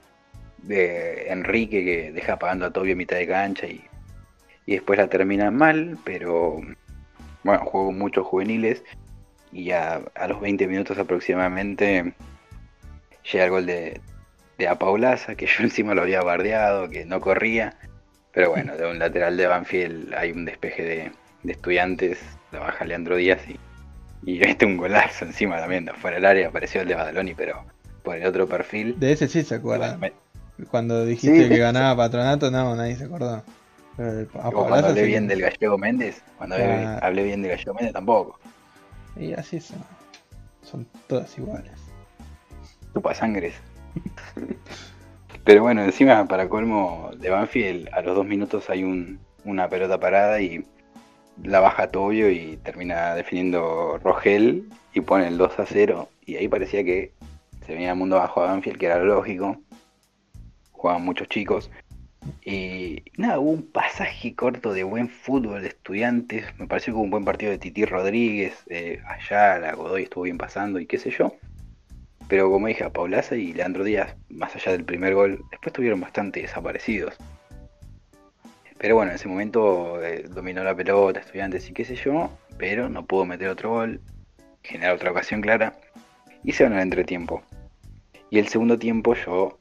[0.59, 3.83] de Enrique que deja pagando a Tobio a mitad de cancha y,
[4.67, 6.61] y después la termina mal, pero
[7.43, 8.85] bueno, juego muchos juveniles
[9.51, 12.15] y ya a los 20 minutos aproximadamente
[13.25, 14.01] llega el gol de,
[14.61, 17.77] de Apaulaza, que yo encima lo había bardeado, que no corría.
[18.33, 21.13] Pero bueno, de un lateral de Banfield hay un despeje de,
[21.43, 22.21] de estudiantes,
[22.53, 23.59] la baja Leandro Díaz y,
[24.31, 27.65] y este un golazo encima también, de fuera del área apareció el de Badaloni, pero
[28.05, 28.99] por el otro perfil.
[29.01, 29.99] De ese sí se acuerda.
[30.71, 33.43] Cuando dijiste Sí, que ganaba Patronato, no, nadie se acordó.
[33.97, 37.07] Pero cuando hablé sí bien del gallego Méndez, cuando hablé- Claro.
[37.07, 38.39] hablé bien del gallego Méndez tampoco.
[39.17, 39.79] Y así son.
[40.63, 41.73] Son todas iguales.
[42.95, 43.55] Chupa sangres.
[45.45, 49.99] Pero bueno, encima para colmo de Banfield, a los dos minutos hay un, una pelota
[49.99, 50.65] parada y
[51.43, 56.09] la baja Tobio y termina definiendo Rogel y pone el 2 a 0.
[56.27, 57.13] Y ahí parecía que
[57.67, 59.57] se venía el mundo abajo a Banfield, que era lógico.
[60.73, 61.71] Jugaban muchos chicos.
[62.45, 66.47] Y nada, hubo un pasaje corto de buen fútbol de estudiantes.
[66.59, 68.55] Me pareció que hubo un buen partido de Titi Rodríguez.
[68.69, 71.35] Eh, Ayala, Godoy estuvo bien pasando y qué sé yo.
[72.31, 76.41] Pero como dije, Paulaza y Leandro Díaz, más allá del primer gol, después estuvieron bastante
[76.41, 77.17] desaparecidos.
[78.79, 82.89] Pero bueno, en ese momento eh, dominó la pelota, estudiantes y qué sé yo, pero
[82.89, 84.01] no pudo meter otro gol,
[84.63, 85.77] generar otra ocasión clara,
[86.45, 87.43] y se van al entretiempo.
[88.31, 89.59] Y el segundo tiempo yo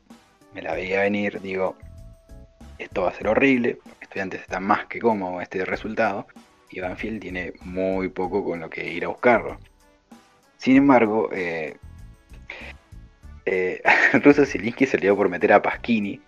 [0.53, 1.75] me la veía venir, digo,
[2.77, 6.27] esto va a ser horrible, estudiantes están más que cómodos este resultado,
[6.69, 9.57] y Banfield tiene muy poco con lo que ir a buscarlo.
[10.57, 11.77] Sin embargo, eh,
[13.45, 13.81] eh,
[14.23, 16.21] Russo Zielinski se le dio por meter a Pasquini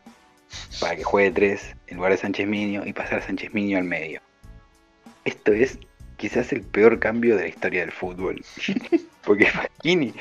[0.80, 3.84] para que juegue 3 en lugar de Sánchez Miño y pasar a Sánchez Miño al
[3.84, 4.22] medio.
[5.26, 5.80] Esto es
[6.18, 8.44] quizás el peor cambio de la historia del fútbol.
[9.24, 10.14] Porque Pasquini,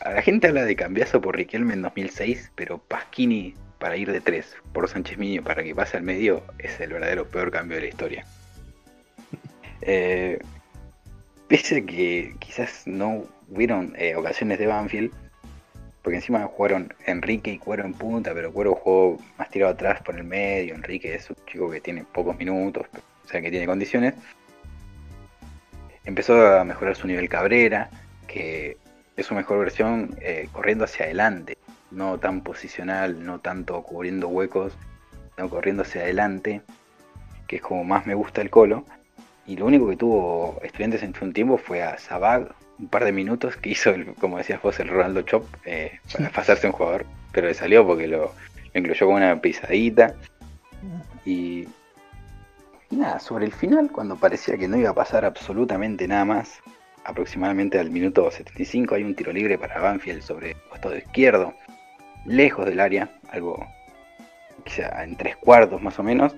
[0.00, 4.20] a la gente habla de cambiazo por Riquelme en 2006, pero Pasquini para ir de
[4.20, 7.82] 3 por Sánchez Miño para que pase al medio es el verdadero peor cambio de
[7.82, 8.26] la historia.
[9.84, 10.38] Eh,
[11.48, 15.12] pese a que quizás no hubieron eh, ocasiones de Banfield,
[16.02, 20.16] porque encima jugaron Enrique y Cuero en punta, pero Cuero jugó más tirado atrás por
[20.16, 20.74] el medio.
[20.74, 22.86] Enrique es un chico que tiene pocos minutos,
[23.24, 24.14] o sea que tiene condiciones.
[26.04, 27.88] Empezó a mejorar su nivel Cabrera,
[28.26, 28.76] que
[29.16, 31.56] es su mejor versión eh, corriendo hacia adelante,
[31.92, 34.76] no tan posicional, no tanto cubriendo huecos,
[35.38, 36.62] no corriendo hacia adelante,
[37.46, 38.84] que es como más me gusta el colo.
[39.46, 43.12] Y lo único que tuvo estudiantes en un tiempo fue a Zabag, un par de
[43.12, 47.06] minutos que hizo, el, como decías vos, el Ronaldo Chop eh, para pasarse un jugador,
[47.30, 50.16] pero le salió porque lo, lo incluyó con una pisadita.
[51.24, 51.68] Y,
[52.90, 56.60] y nada, sobre el final, cuando parecía que no iba a pasar absolutamente nada más,
[57.04, 61.54] aproximadamente al minuto 75 hay un tiro libre para Banfield sobre el costado izquierdo,
[62.26, 63.64] lejos del área, algo
[64.64, 66.34] quizá en tres cuartos más o menos.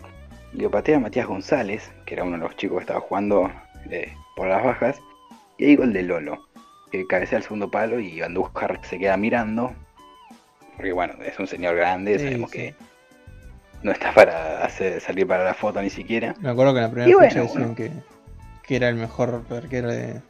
[0.53, 3.51] Lo patea Matías González, que era uno de los chicos que estaba jugando
[3.91, 5.01] eh, por las bajas.
[5.59, 6.49] Y ahí gol de Lolo,
[6.91, 9.73] que cabecea el segundo palo y Andújar se queda mirando.
[10.77, 12.59] Porque bueno, es un señor grande, Sí, sabemos sí.
[12.59, 12.75] que
[13.83, 16.35] no está para hacer, salir para la foto ni siquiera.
[16.41, 17.91] Me acuerdo que en la primera fecha bueno, decían que,
[18.67, 20.21] que era el mejor arquero de,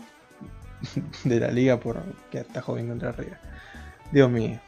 [1.25, 3.39] de la liga por que atajó bien contra River.
[4.13, 4.59] Dios mío.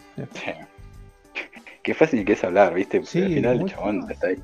[1.83, 2.99] Qué fácil que es hablar, ¿viste?
[3.01, 4.43] Porque Sí, al final el chabón está ahí.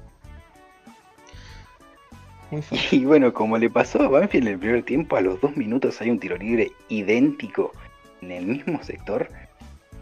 [2.91, 6.01] Y bueno, como le pasó a Banfield en el primer tiempo, a los dos minutos
[6.01, 7.73] hay un tiro libre idéntico
[8.21, 9.29] en el mismo sector.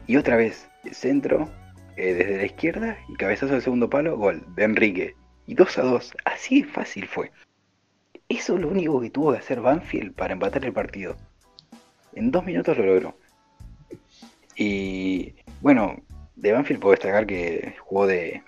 [0.07, 1.49] Y otra vez, el centro,
[1.97, 5.15] eh, desde la izquierda, y cabezazo del segundo palo, gol de Enrique.
[5.47, 7.31] Y 2 a 2, así de fácil fue.
[8.29, 11.17] Eso es lo único que tuvo que hacer Banfield para empatar el partido.
[12.15, 13.17] En dos minutos lo logró.
[14.57, 15.97] Y bueno,
[16.37, 18.43] de Banfield puedo destacar que jugó de,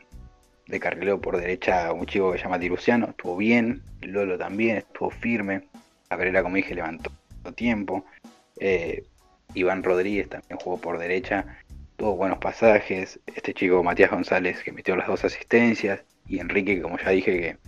[0.73, 5.11] de carrilero por derecha un chico que se llama Diluciano, estuvo bien, Lolo también, estuvo
[5.11, 5.69] firme,
[6.09, 7.13] Cabrera como dije levantó
[7.55, 8.07] tiempo,
[8.59, 9.05] eh,
[9.53, 11.59] Iván Rodríguez también jugó por derecha,
[11.97, 16.97] tuvo buenos pasajes, este chico Matías González que metió las dos asistencias, y Enrique como
[16.97, 17.59] ya dije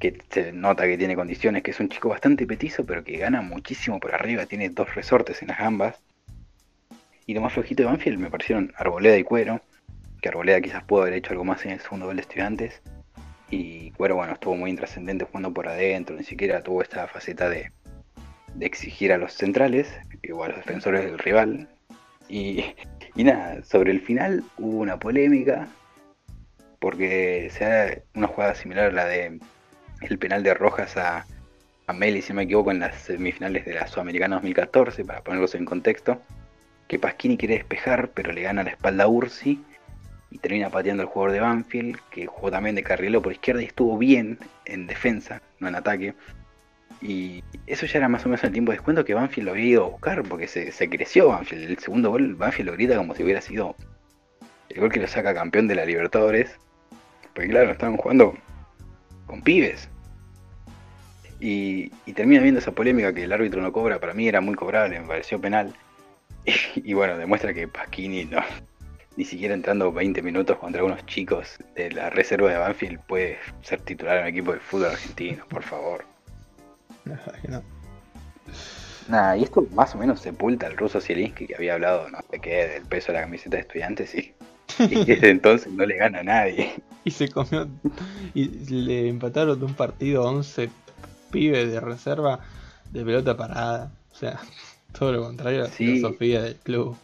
[0.00, 3.16] que, que se nota que tiene condiciones, que es un chico bastante petizo pero que
[3.16, 6.00] gana muchísimo por arriba, tiene dos resortes en las gambas,
[7.26, 9.60] y lo más flojito de Banfield me parecieron Arboleda y Cuero,
[10.26, 12.82] que Arboleda quizás pudo haber hecho algo más en el segundo gol de estudiantes.
[13.48, 17.70] Y Cuero, bueno, estuvo muy intrascendente jugando por adentro, ni siquiera tuvo esta faceta de,
[18.58, 19.88] exigir a los centrales
[20.34, 21.68] o a los defensores del rival.
[22.28, 22.64] Y,
[23.14, 25.68] y nada, sobre el final hubo una polémica,
[26.80, 29.38] porque se da una jugada similar a la de
[30.00, 31.24] el penal de Rojas a,
[31.86, 35.54] a Meli, si no me equivoco, en las semifinales de la Sudamericana 2014, para ponerlos
[35.54, 36.20] en contexto,
[36.88, 39.64] que Pasquini quiere despejar, pero le gana la espalda a Ursi
[40.36, 43.64] y termina pateando al jugador de Banfield, que jugó también de carrilero por izquierda y
[43.64, 46.14] estuvo bien en defensa, no en ataque.
[47.00, 49.64] Y eso ya era más o menos el tiempo de descuento que Banfield lo había
[49.64, 51.70] ido a buscar, porque se, creció Banfield.
[51.70, 53.76] El segundo gol, Banfield lo grita como si hubiera sido
[54.68, 56.54] el gol que lo saca campeón de la Libertadores.
[57.34, 58.34] Porque claro, estaban jugando
[59.26, 59.88] con pibes.
[61.40, 64.54] Y, y termina viendo esa polémica que el árbitro no cobra, para mí era muy
[64.54, 65.74] cobrable, me pareció penal.
[66.76, 68.40] Y, bueno, demuestra que Pasquini no,
[69.16, 73.80] ni siquiera entrando 20 minutos contra unos chicos de la reserva de Banfield puede ser
[73.80, 76.04] titular en un equipo de fútbol argentino, por favor.
[77.04, 77.62] No.
[79.08, 82.40] Nada, y esto más o menos sepulta al ruso Zielinski que había hablado no sé
[82.40, 84.34] qué del peso de la camiseta de estudiantes y,
[84.80, 86.74] y desde entonces no le gana a nadie.
[87.04, 87.68] Y se comió.
[88.34, 90.68] Y le empataron de un partido 11
[91.30, 92.40] pibes de reserva
[92.90, 93.92] de pelota parada.
[94.10, 94.40] O sea,
[94.98, 95.86] todo lo contrario a la Sí.
[95.86, 96.96] filosofía del club.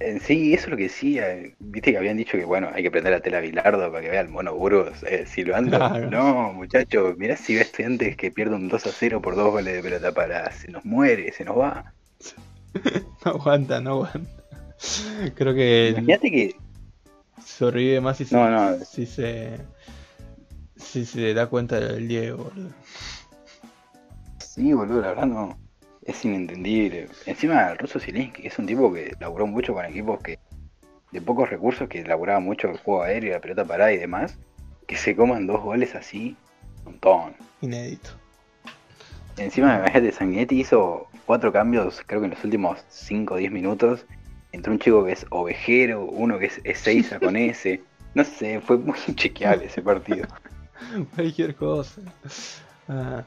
[0.00, 1.26] En sí, eso es lo que decía.
[1.58, 4.10] Viste que habían dicho que bueno, hay que prender la tela a Bilardo para que
[4.10, 5.76] vea el mono Burgos eh, silbando.
[5.76, 6.10] Claro.
[6.10, 9.74] No, muchacho, mirá si ve estudiantes que pierde un 2 a 0 por dos goles
[9.74, 10.50] de pelota para.
[10.52, 11.92] Se nos muere, se nos va.
[13.24, 14.30] No aguanta, no aguanta.
[15.34, 16.54] Creo que Imagínate que.
[17.44, 18.78] sobrevive más si se, No, no.
[18.84, 19.58] si se
[20.76, 22.70] si se da cuenta del Diego, boludo.
[24.38, 25.58] Sí, boludo, la verdad no.
[26.08, 27.06] Es inentendible.
[27.26, 30.38] Encima, el ruso Zielinski, es un tipo que laburó mucho con equipos que
[31.12, 34.38] de pocos recursos, que laburaba mucho el juego aéreo, la pelota parada y demás,
[34.86, 36.34] que se coman dos goles así,
[36.78, 37.34] un montón.
[37.60, 38.08] Inédito.
[39.36, 44.06] Encima, imagínate, Sanguinetti hizo cuatro cambios, creo que en los últimos 5 o 10 minutos.
[44.52, 47.82] Entró un chico que es ovejero, uno que es Ezeiza con S.
[48.14, 50.26] No sé, fue muy chequeable ese partido.
[51.14, 52.00] Cualquier cosa.
[52.88, 53.24] Ah,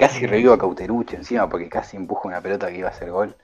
[0.00, 3.36] Casi revivo a Cauterucho encima porque casi empuja una pelota que iba a ser gol.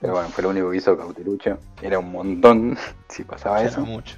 [0.00, 1.58] Pero bueno, fue lo único que hizo Cauterucho.
[1.82, 2.78] Era un montón
[3.08, 3.80] si pasaba eso.
[3.80, 4.16] mucho.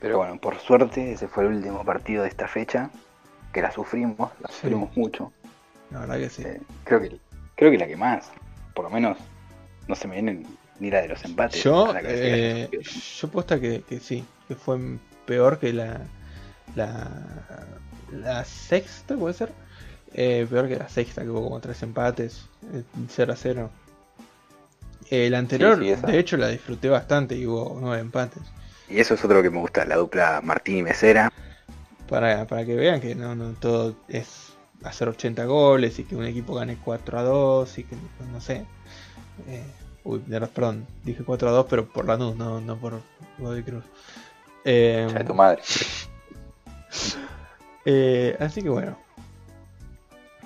[0.00, 2.90] Pero bueno, por suerte ese fue el último partido de esta fecha.
[3.52, 4.54] Que la sufrimos, la Sí.
[4.60, 5.32] sufrimos mucho.
[5.90, 6.42] La verdad que sí.
[6.42, 7.18] Eh, creo que
[7.56, 8.30] creo que la que más.
[8.74, 9.16] Por lo menos
[9.88, 10.44] no se me viene
[10.80, 11.62] ni la de los empates.
[11.62, 12.68] Yo, la eh,
[13.20, 14.78] yo posta que, que sí, que fue
[15.26, 16.00] peor que la,
[16.76, 17.10] la,
[18.12, 19.52] la sexta, puede ser.
[20.14, 23.70] Eh, peor que la sexta, que hubo como tres empates, eh, 0 a 0.
[25.10, 28.42] Eh, la anterior, Sí, sí, de hecho, la disfruté bastante y hubo nueve empates.
[28.88, 31.32] Y eso es otro que me gusta, la dupla Martín y Mesera.
[32.08, 34.52] Para, para que vean que no, no todo es
[34.82, 37.96] hacer 80 goles y que un equipo gane 4 a 2 y que
[38.32, 38.64] no sé.
[39.46, 39.64] Eh,
[40.04, 43.00] uy, perdón, dije 4 a 2, pero por Lanús, no, no por
[43.38, 43.84] Godoy Cruz.
[44.64, 45.62] Eh, de tu madre.
[47.84, 48.98] eh, así que bueno,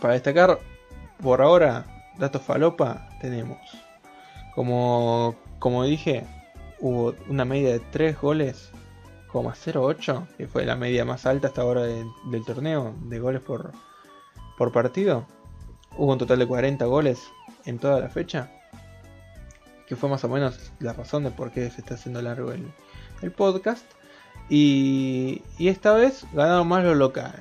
[0.03, 0.59] para destacar,
[1.23, 1.87] por ahora,
[2.19, 3.59] datos falopa tenemos.
[4.55, 6.27] Como, como dije,
[6.81, 8.71] hubo una media de 3 goles,
[9.33, 13.73] 08, que fue la media más alta hasta ahora de- del torneo, de goles por,
[14.59, 15.27] por partido.
[15.97, 17.23] Hubo un total de 40 goles
[17.65, 18.51] en toda la fecha,
[19.87, 22.67] que fue más o menos la razón de por qué se está haciendo largo el,
[23.23, 23.85] el podcast.
[24.51, 27.41] Y, y esta vez ganaron más los locales.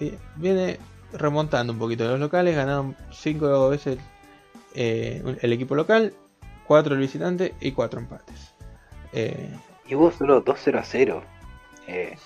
[0.00, 0.78] Eh, Viene
[1.12, 3.98] remontando un poquito los locales, ganaron 5 veces
[4.74, 6.12] eh, el equipo local,
[6.66, 8.54] 4 el visitante y 4 empates.
[9.12, 9.50] Eh,
[9.88, 11.22] Y hubo solo 2-0 a 0.
[11.88, 12.16] Eh,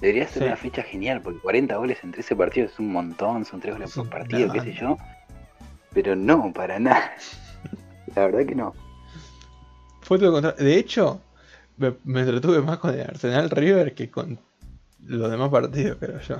[0.00, 0.46] debería ser Sí.
[0.48, 3.90] una fecha genial, porque 40 goles en 13 partidos es un montón, son 3 goles
[3.90, 4.96] Es por partido, qué sé yo.
[5.94, 7.12] Pero no, para nada.
[8.16, 8.74] La verdad que no.
[10.00, 10.64] fue todo contrario.
[10.64, 11.20] De hecho,
[11.76, 14.38] me, me entretuve más con el Arsenal River que con
[15.06, 16.38] los demás partidos, creo yo.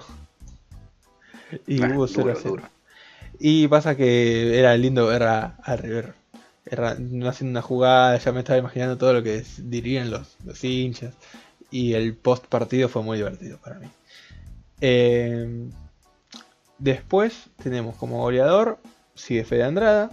[1.66, 2.50] Y Ah, hubo 0 a duro, 0.
[2.56, 2.62] duro.
[3.38, 6.14] Y pasa que era lindo ver a, a River
[6.64, 10.62] era- no haciendo una jugada, ya me estaba imaginando todo lo que dirían los, los
[10.62, 11.14] hinchas.
[11.70, 13.88] Y el post partido fue muy divertido para mí.
[14.80, 15.68] Eh,
[16.78, 18.78] después tenemos como goleador,
[19.14, 20.10] sigue Fede Andrada,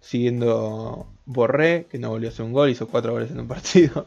[0.00, 4.06] siguiendo Borré, que no volvió a hacer un gol, hizo cuatro goles en un partido.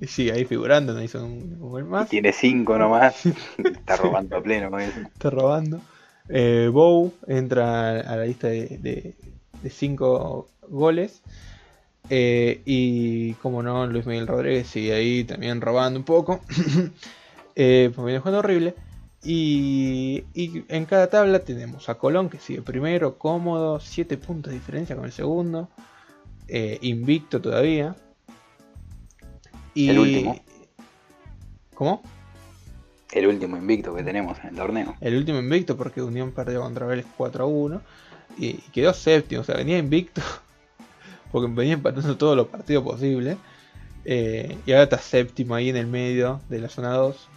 [0.00, 2.08] Y sigue ahí figurando, no hizo un, gol Y más.
[2.08, 3.24] tiene 5 nomás.
[3.58, 5.00] Está robando a pleno con eso.
[5.00, 5.80] Está robando.
[6.28, 9.14] Eh, Bow entra a la lista de, de,
[9.62, 11.22] de cinco goles.
[12.10, 16.40] Eh, y como no, Luis Miguel Rodríguez sigue ahí también robando un poco.
[17.56, 18.74] eh, pues viene jugando horrible.
[19.22, 24.58] Y, y en cada tabla tenemos a Colón que sigue primero, cómodo, 7 puntos de
[24.58, 25.70] diferencia con el segundo.
[26.48, 27.96] eh, invicto todavía.
[29.74, 30.40] Y, El último.
[31.74, 32.02] ¿Cómo?
[33.12, 34.94] El último invicto que tenemos en el torneo.
[35.00, 37.82] El último invicto porque Unión perdió contra Vélez 4 a 1
[38.38, 40.20] y quedó séptimo, o sea, venía invicto
[41.32, 43.36] porque venía empatando todos los partidos posibles.
[44.04, 47.28] Eh, y ahora está séptimo ahí en el medio de la zona 2.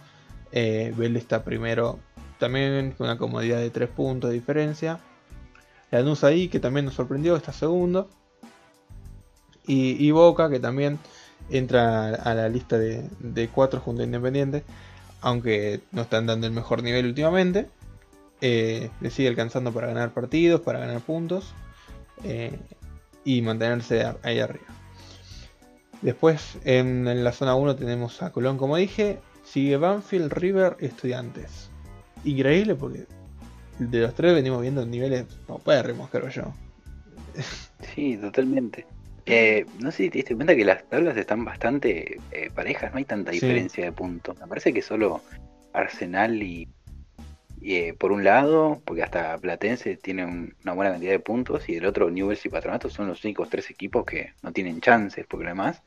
[0.52, 1.98] Eh, Vélez está primero
[2.38, 5.00] también con una comodidad de 3 puntos de diferencia.
[5.90, 8.08] Lanús ahí que también nos sorprendió, está segundo.
[9.70, 10.98] Y, Boca que también
[11.50, 14.64] entra a la lista de, de 4 junto a Independiente.
[15.20, 17.68] Aunque no están dando el mejor nivel últimamente.
[18.40, 21.54] Eh, le sigue alcanzando para ganar partidos, para ganar puntos.
[22.24, 22.58] Eh,
[23.24, 24.64] y mantenerse ahí arriba.
[26.02, 29.18] Después en, la zona 1 tenemos a Colón, como dije.
[29.44, 31.70] Sigue Banfield, River, Estudiantes.
[32.24, 33.06] Increíble porque
[33.78, 36.52] de los tres venimos viendo niveles paupérrimos, creo yo.
[37.94, 38.86] Sí, totalmente.
[39.28, 42.98] Eh, no sé si te diste cuenta que las tablas están bastante eh, parejas, no
[42.98, 44.38] hay tanta diferencia de puntos.
[44.40, 45.20] Me parece que solo
[45.72, 46.68] Arsenal y,
[47.62, 50.24] eh, por un lado, porque hasta Platense tiene
[50.64, 53.70] una buena cantidad de puntos, y el otro Newell's y Patronato son los únicos tres
[53.70, 55.82] equipos que no tienen chances, porque además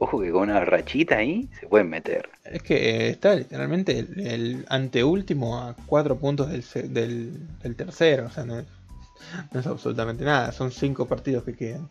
[0.00, 2.30] Ojo que con una rachita ahí se pueden meter.
[2.44, 8.26] Es que eh, está literalmente el, anteúltimo a cuatro puntos del, del, tercero.
[8.26, 10.52] O sea, no es, absolutamente nada.
[10.52, 11.88] Son cinco partidos que quedan.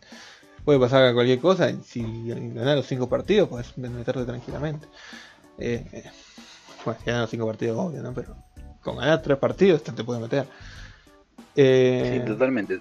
[0.68, 1.70] Puede pasar cualquier cosa.
[1.70, 4.86] Y si ganas los cinco partidos, puedes meterte tranquilamente.
[5.56, 6.04] Eh, eh,
[6.84, 8.12] bueno, si ganas los cinco partidos, obvio, ¿no?
[8.12, 8.36] Pero
[8.82, 10.44] con ganar tres partidos te puedes meter.
[11.56, 12.80] sí, totalmente.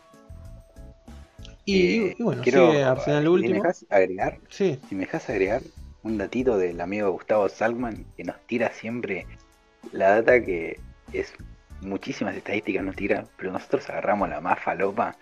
[1.64, 3.47] Y, bueno, quiero, Arsenal último.
[3.47, 4.80] Si me dejas agregar, sí.
[4.89, 5.61] si me dejas agregar
[6.03, 9.26] un datito del amigo Gustavo Salman que nos tira siempre
[9.93, 10.77] la data que
[11.14, 11.34] es
[11.80, 15.15] muchísimas estadísticas nos tira, pero nosotros agarramos la más falopa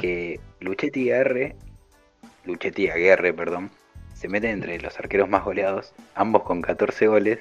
[0.00, 1.56] que Luchetti Aguerre,
[2.44, 3.70] Luchetti Aguerre, perdón,
[4.14, 7.40] se meten entre los arqueros más goleados, ambos con 14 goles,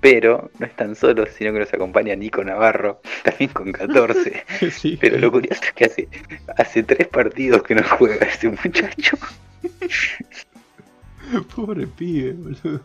[0.00, 4.44] pero no están solos, sino que nos acompaña Nico Navarro, también con 14.
[5.00, 6.08] pero lo curioso es que hace,
[6.56, 9.16] hace tres partidos que no juega este muchacho.
[11.54, 12.80] Pobre pibe, boludo.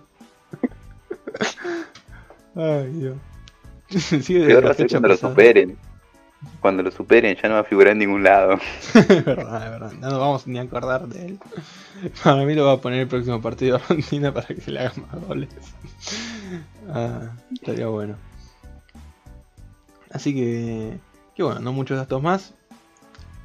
[2.55, 3.17] Ay, Dios.
[3.89, 5.77] Sí, Peor va a ser cuando lo superen.
[6.61, 8.59] Cuando lo superen ya no va a figurar en ningún lado.
[8.93, 9.91] es verdad, es verdad.
[9.93, 11.39] No nos vamos ni a acordar de él.
[12.23, 14.93] Para mí lo va a poner el próximo partido de Argentina para que le haga
[14.95, 15.49] más goles.
[16.89, 18.15] Ah, estaría bueno.
[20.11, 20.97] Así que,
[21.35, 22.53] que bueno, no muchos datos más.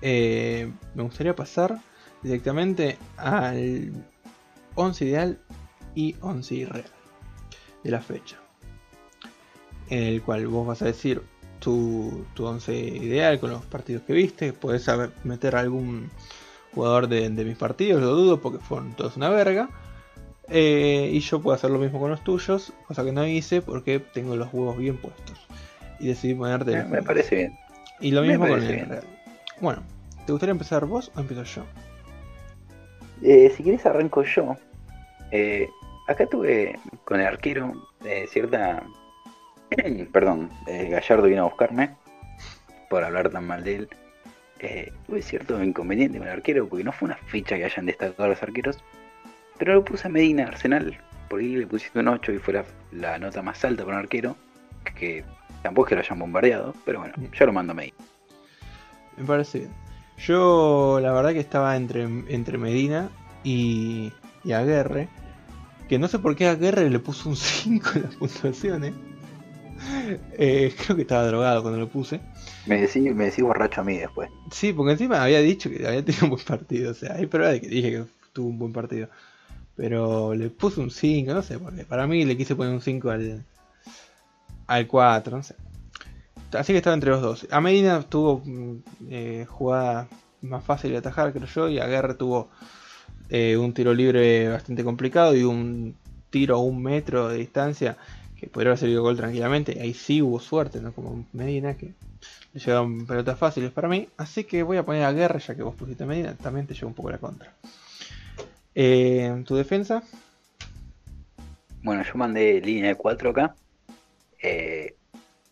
[0.02, 1.78] Eh, me gustaría pasar
[2.22, 3.92] directamente al
[4.74, 5.38] 11 ideal
[5.94, 6.90] y 11 irreal
[7.82, 8.36] de la fecha.
[9.88, 11.22] En el cual vos vas a decir
[11.60, 14.52] tu, tu 11 ideal con los partidos que viste.
[14.52, 14.86] Puedes
[15.24, 16.10] meter algún
[16.74, 19.68] jugador de, de mis partidos, lo dudo porque fueron todos una verga.
[20.52, 24.00] Eh, y yo puedo hacer lo mismo con los tuyos, cosa que no hice porque
[24.00, 25.46] tengo los huevos bien puestos.
[26.00, 27.58] Y decidí ponerte Me parece bien.
[28.00, 29.04] Y lo mismo con el real.
[29.60, 29.82] Bueno,
[30.26, 31.64] ¿te gustaría empezar vos o empiezo yo?
[33.22, 34.56] Eh, si quieres arranco yo.
[35.30, 35.68] Eh,
[36.08, 37.72] acá tuve con el arquero
[38.28, 38.82] cierta...
[40.12, 41.90] Perdón, Gallardo vino a buscarme
[42.88, 43.88] por hablar tan mal de él.
[45.06, 48.42] tuve cierto inconveniente con el arquero porque no fue una ficha que hayan destacado los
[48.42, 48.82] arqueros,
[49.58, 50.98] pero lo puse a Medina Arsenal,
[51.28, 54.36] porque le pusiste un 8 y fue la, nota más alta para un arquero,
[54.96, 55.24] que
[55.62, 57.96] tampoco es que lo hayan bombardeado, pero bueno, ya lo mando a Medina.
[59.16, 59.70] Me parece bien.
[60.18, 63.08] Yo la verdad que estaba entre, entre Medina
[63.44, 64.12] y,
[64.44, 65.08] y Aguerre,
[65.88, 68.92] que no sé por qué a Aguerre le puso un 5 en las puntuaciones.
[68.92, 69.09] Eh,
[70.36, 72.20] creo que estaba drogado cuando lo puse.
[72.66, 74.30] Me decís, me borracho a mí después.
[74.50, 76.90] Sí, porque encima había dicho que había tenido un buen partido.
[76.90, 79.08] O sea, hay pruebas de que dije que tuvo un buen partido.
[79.76, 83.10] Pero le puse un 5, no sé, porque para mí le quise poner un 5
[83.10, 83.44] al,
[84.66, 85.54] al 4, no sé.
[86.52, 87.46] Así que estaba entre los dos.
[87.50, 88.76] A Medina tuvo mm,
[89.08, 90.08] eh, jugada
[90.42, 92.50] más fácil de atajar, creo yo, y a Guerra tuvo
[93.28, 95.94] eh, un tiro libre bastante complicado y un
[96.30, 97.96] tiro a un metro de distancia
[98.40, 99.78] que podría haber salido gol tranquilamente.
[99.82, 100.92] Ahí sí hubo suerte, ¿no?
[100.92, 101.92] Como Medina, que
[102.54, 104.08] le llegaron pelotas fáciles para mí.
[104.16, 106.88] Así que voy a poner a Guerra, ya que vos pusiste Medina, también te llevo
[106.88, 107.52] un poco la contra.
[108.74, 110.02] Eh, ¿Tu defensa?
[111.82, 113.54] Bueno, yo mandé línea de 4 acá.
[114.42, 114.96] Eh,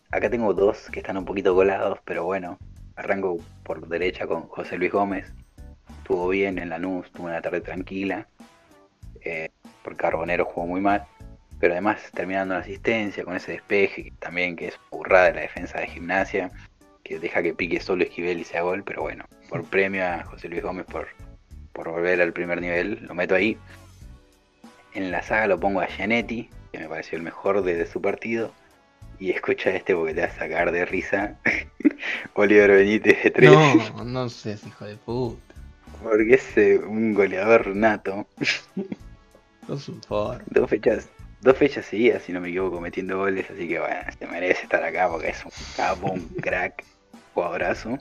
[0.09, 2.57] acá tengo dos que están un poquito colados, pero bueno,
[2.95, 5.31] arranco por derecha con José Luis Gómez.
[5.99, 8.27] Estuvo bien en la NUS, tuvo una tarde tranquila.
[9.21, 9.49] Eh,
[9.83, 11.05] por Carbonero jugó muy mal.
[11.59, 15.79] Pero además terminando la asistencia con ese despeje, también que es burrada de la defensa
[15.79, 16.51] de gimnasia,
[17.03, 20.47] que deja que pique solo Esquivel y sea gol, pero bueno, por premio a José
[20.47, 21.07] Luis Gómez por
[21.79, 23.57] por volver al primer nivel, lo meto ahí.
[24.93, 28.51] En la saga lo pongo a Gianetti, que me pareció el mejor de, su partido.
[29.17, 31.37] Y escucha este porque te va a sacar de risa.
[32.33, 33.51] Oliver Benítez de 3.
[33.95, 35.55] No, no sé, hijo de puta.
[36.03, 38.27] Porque es eh, un goleador nato.
[39.69, 40.01] Es un.
[40.47, 41.09] Dos fechas,
[41.41, 43.49] dos fechas seguidas, si no me equivoco, metiendo goles.
[43.49, 46.83] Así que bueno, se merece estar acá porque es un capo, un crack,
[47.33, 47.97] jugadorazo.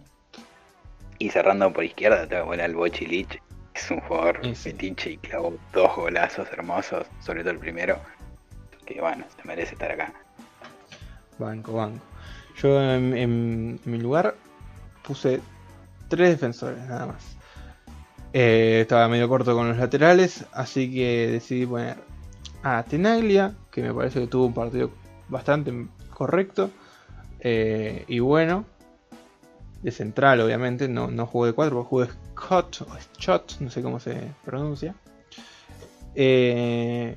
[1.19, 3.41] Y cerrando por izquierda, tengo que poner al Bochilich.
[3.75, 8.01] Es un jugador fetiche y clavó dos golazos hermosos, sobre todo el primero.
[8.87, 10.13] Que bueno, se merece estar acá.
[11.39, 12.05] Banco, banco.
[12.57, 14.35] Yo en mi lugar
[15.03, 15.41] puse
[16.09, 17.39] tres defensores nada más.
[18.33, 21.97] Eh, estaba medio corto con los laterales, así que decidí poner
[22.63, 24.91] a Tenaglia, que me parece que tuvo un partido
[25.29, 25.73] bastante
[26.13, 26.71] correcto
[27.41, 28.65] eh, y bueno.
[29.83, 33.81] De central, obviamente, no, no jugué de 4, porque jugué Scott o Schott, no sé
[33.81, 34.97] cómo se pronuncia.
[36.17, 37.17] Eh,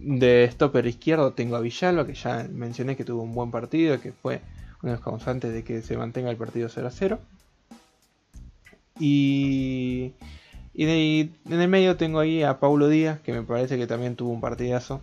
[0.00, 4.12] de stopper izquierdo tengo a Villalba, que ya mencioné que tuvo un buen partido, que
[4.12, 4.40] fue
[4.82, 7.18] uno de los causantes de que se mantenga el partido 0 a 0.
[8.98, 10.14] Y,
[10.82, 14.16] y de- en el medio tengo ahí a Paulo Díaz, que me parece que también
[14.16, 15.02] tuvo un partidazo.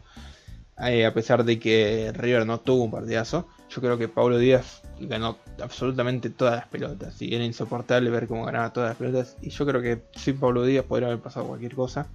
[0.79, 4.81] Eh, a pesar de que River no tuvo un partidazo, yo creo que Paulo Díaz
[4.99, 7.21] ganó absolutamente todas las pelotas.
[7.21, 9.37] Y era insoportable ver cómo ganaba todas las pelotas.
[9.41, 12.07] Y yo creo que sin Paulo Díaz podría haber pasado cualquier cosa.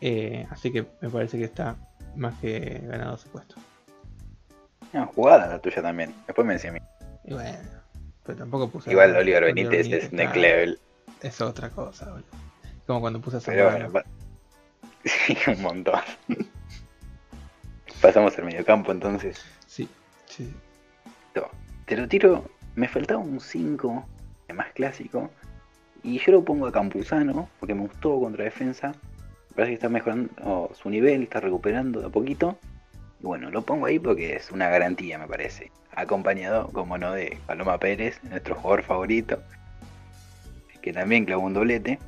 [0.00, 1.76] Eh, así que me parece que está
[2.16, 3.54] más que ganado su puesto.
[4.92, 6.14] Una jugada la tuya también.
[6.26, 6.80] Después me decía a mí.
[7.24, 7.58] Y bueno,
[8.24, 8.90] pero tampoco puse.
[8.90, 10.78] Igual Oliver a Benítez es next level.
[11.22, 12.51] Es otra cosa, boludo.
[12.86, 14.02] Como cuando puse a Zambrano.
[15.04, 16.00] sí, un montón.
[18.00, 19.44] Pasamos al mediocampo entonces.
[19.66, 19.88] Sí,
[20.26, 20.52] sí.
[21.34, 21.48] No,
[21.86, 22.44] Te lo tiro,
[22.74, 24.06] me faltaba un 5
[24.52, 25.30] más clásico.
[26.02, 28.88] Y yo lo pongo a Campuzano, porque me gustó contra defensa.
[28.88, 32.58] Me parece que está mejorando su nivel, está recuperando de a poquito.
[33.20, 35.70] Y bueno, lo pongo ahí porque es una garantía, me parece.
[35.94, 39.40] Acompañado, como no, de Paloma Pérez, nuestro jugador favorito.
[40.80, 42.00] Que también clavó un doblete.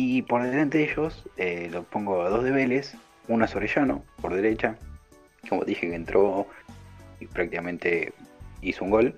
[0.00, 2.94] Y por delante de ellos, eh, lo pongo a dos de Vélez.
[3.26, 4.76] Uno a Sorellano, por derecha.
[5.48, 6.46] Como dije que entró
[7.18, 8.12] y prácticamente
[8.62, 9.14] hizo un gol.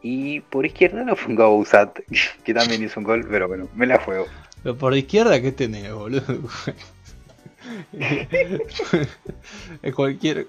[0.00, 1.98] Y por izquierda lo pongo a Usat,
[2.44, 4.24] que también hizo un gol, pero bueno, me la juego.
[4.62, 6.22] Pero por izquierda, ¿qué tenés, boludo?
[9.82, 10.46] es cualquier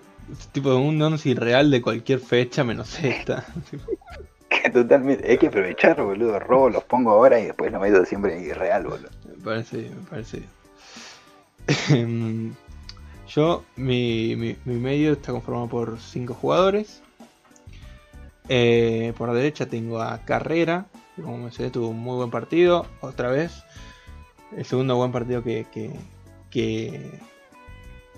[0.53, 3.45] tipo de un once irreal de cualquier fecha menos esta.
[4.47, 6.39] Que totalmente, hay que aprovechar, boludo.
[6.39, 9.16] Robo, los pongo ahora y después lo meto siempre en real, boludo.
[9.47, 10.43] Me parece
[11.67, 12.55] bien.
[13.27, 17.01] Yo, mi, mi, medio está conformado por 5 jugadores.
[18.49, 23.29] Eh, por derecha tengo a Carrera, que como mencioné tuvo un muy buen partido, otra
[23.29, 23.63] vez.
[24.55, 25.91] El segundo buen partido que, que,
[26.49, 27.19] que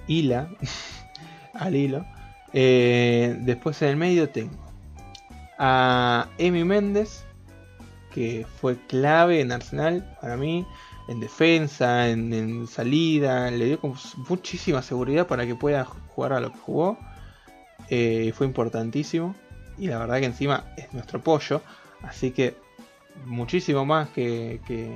[0.07, 0.49] hila
[1.53, 2.06] al hilo.
[2.53, 4.69] Eh, después en el medio tengo
[5.60, 7.23] a Emi Méndez,
[8.14, 10.65] que fue clave en Arsenal para mí,
[11.10, 13.80] en defensa, en, en salida, le dio
[14.30, 16.99] muchísima seguridad para que pueda jugar a lo que jugó.
[17.90, 19.36] Eh, fue importantísimo
[19.80, 21.64] y la verdad que encima es nuestro pollo,
[22.03, 22.56] así que
[23.26, 24.95] muchísimo más que, que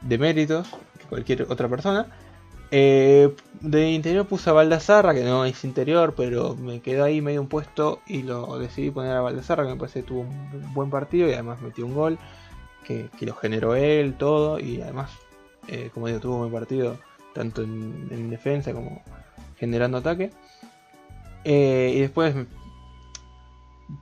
[0.00, 0.68] de méritos
[0.98, 2.06] que cualquier otra persona.
[2.70, 7.42] Eh, de interior puse a Baldazarra, que no es interior, pero me quedó ahí medio
[7.42, 10.88] un puesto y lo decidí poner a Baldazarra, que me parece que tuvo un buen
[10.88, 12.18] partido y además metió un gol
[12.84, 15.10] que, lo generó él, todo, y además,
[15.68, 16.98] eh, como digo, tuvo un buen partido
[17.34, 19.02] tanto en, en defensa como
[19.58, 20.30] generando ataque.
[21.44, 22.34] Eh, y después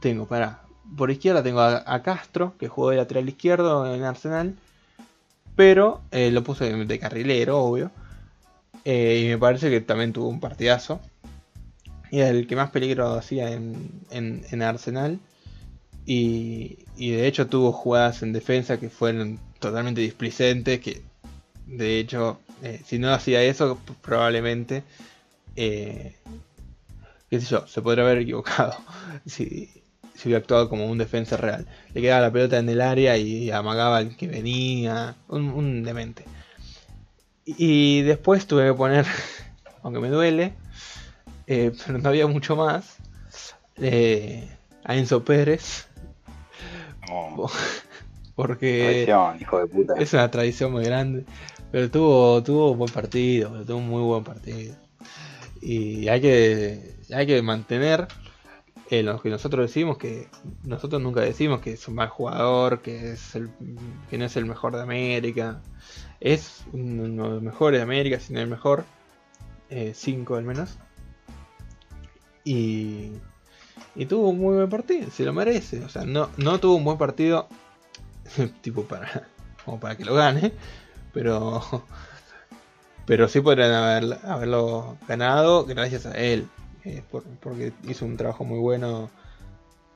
[0.01, 0.63] tengo, para,
[0.97, 4.57] por izquierda tengo a, Castro, que jugó de lateral izquierdo en Arsenal,
[5.57, 7.91] pero eh, lo puse de, carrilero, obvio.
[8.85, 11.01] Y me parece que también tuvo un partidazo.
[12.11, 15.21] Y el que más peligro hacía en, en Arsenal.
[16.11, 20.81] Y, de hecho tuvo jugadas en defensa que fueron totalmente displicentes.
[20.81, 21.03] Que
[21.67, 24.85] de hecho, eh, si no hacía eso, probablemente,
[25.57, 26.15] eh,
[27.31, 28.75] se podría haber equivocado.
[29.27, 29.71] si,
[30.15, 31.67] si hubiera actuado como un defensa real.
[31.93, 35.15] Le quedaba la pelota en el área y amagaba al que venía.
[35.29, 36.25] Un, un demente.
[37.45, 39.07] Y después tuve que poner,
[39.83, 40.55] aunque me duele,
[41.47, 42.97] eh, pero no había mucho más,
[43.77, 44.49] eh,
[44.85, 45.88] a Enzo Pérez.
[48.35, 49.95] Porque Traición, hijo de puta.
[49.99, 51.25] es una tradición muy grande.
[51.73, 54.75] Pero tuvo, tuvo un buen partido, tuvo un muy buen partido.
[55.61, 58.07] Y hay que, hay que mantener
[58.91, 60.29] eh, lo que nosotros decimos, que
[60.63, 63.51] nosotros nunca decimos que es un mal jugador, que, es el,
[64.09, 65.61] que no es el mejor de América.
[66.21, 68.85] Es uno de los mejores de América, si no el mejor.
[69.93, 70.79] 5 al menos.
[72.45, 73.13] Y,
[73.95, 75.85] y tuvo un muy buen partido, se lo merece.
[75.85, 77.49] O sea, no, no tuvo un buen partido
[78.63, 79.27] tipo para,
[79.65, 80.53] como para que lo gane,
[81.13, 81.63] pero,
[83.07, 86.47] pero sí podrían haber, haberlo ganado gracias a él,
[86.85, 89.11] eh, por- porque hizo un trabajo muy bueno,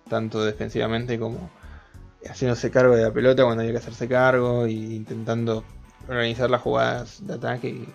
[0.08, 1.50] tanto defensivamente como
[2.28, 5.64] haciéndose cargo de la pelota cuando había que hacerse cargo y intentando
[6.08, 7.86] organizar las jugadas de ataque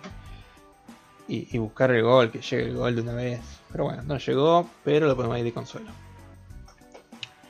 [1.28, 3.40] y buscar el gol, que llegue el gol de una vez.
[3.72, 5.90] Pero bueno, no llegó, pero lo podemos ir de consuelo.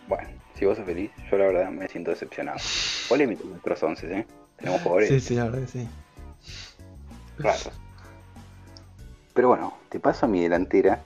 [0.09, 2.59] Bueno, si vos sos feliz, yo la verdad me siento decepcionado.
[3.09, 4.27] Polémico nuestros 11, ¿eh?
[4.57, 5.89] Tenemos jugadores Sí, sí, la verdad sí.
[7.39, 7.71] raros.
[9.35, 11.05] Pero bueno, te paso a mi delantera.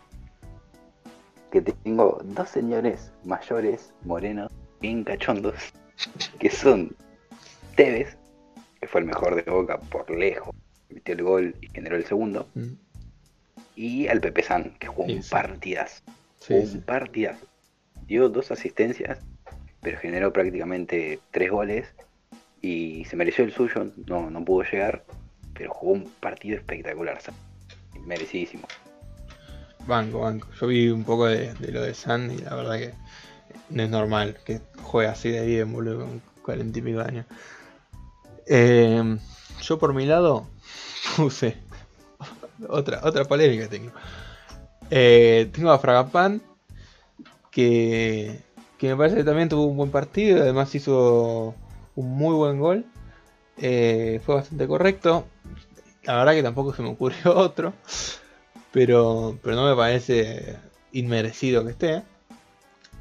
[1.50, 5.54] Que tengo dos señores mayores, morenos, bien cachondos.
[6.38, 6.96] Que son
[7.76, 8.16] Tevez,
[8.80, 10.54] que fue el mejor de Boca por lejos.
[10.88, 12.48] Metió el gol y generó el segundo.
[12.54, 12.72] Mm,
[13.76, 15.30] Y al Pepe San, que jugó Sí, un sí.
[15.30, 16.02] partidazo.
[16.40, 16.78] Sí, un sí.
[16.78, 17.46] partidazo.
[18.06, 19.18] Dio dos asistencias,
[19.80, 21.88] pero generó prácticamente tres goles
[22.60, 25.04] y se mereció el suyo, no, no pudo llegar,
[25.54, 27.18] pero jugó un partido espectacular,
[28.06, 28.66] merecidísimo.
[29.86, 30.48] Banco, banco.
[30.60, 32.94] Yo vi un poco de, de lo de San y la verdad que
[33.70, 37.26] no es normal que juegue así de bien, boludo, con cuarenta y pico años.
[38.46, 39.18] Eh,
[39.62, 40.46] yo por mi lado
[41.16, 41.56] puse
[42.68, 43.92] otra, otra polémica tengo.
[44.90, 46.42] Eh, tengo a Fragapan
[47.50, 48.40] que,
[48.78, 51.54] que me parece que también tuvo un buen partido, además hizo
[51.96, 52.84] un muy buen gol.
[53.58, 55.26] Eh, fue bastante correcto.
[56.04, 57.72] La verdad que tampoco se me ocurrió otro.
[58.72, 60.56] Pero, pero no me parece
[60.92, 62.02] inmerecido que esté.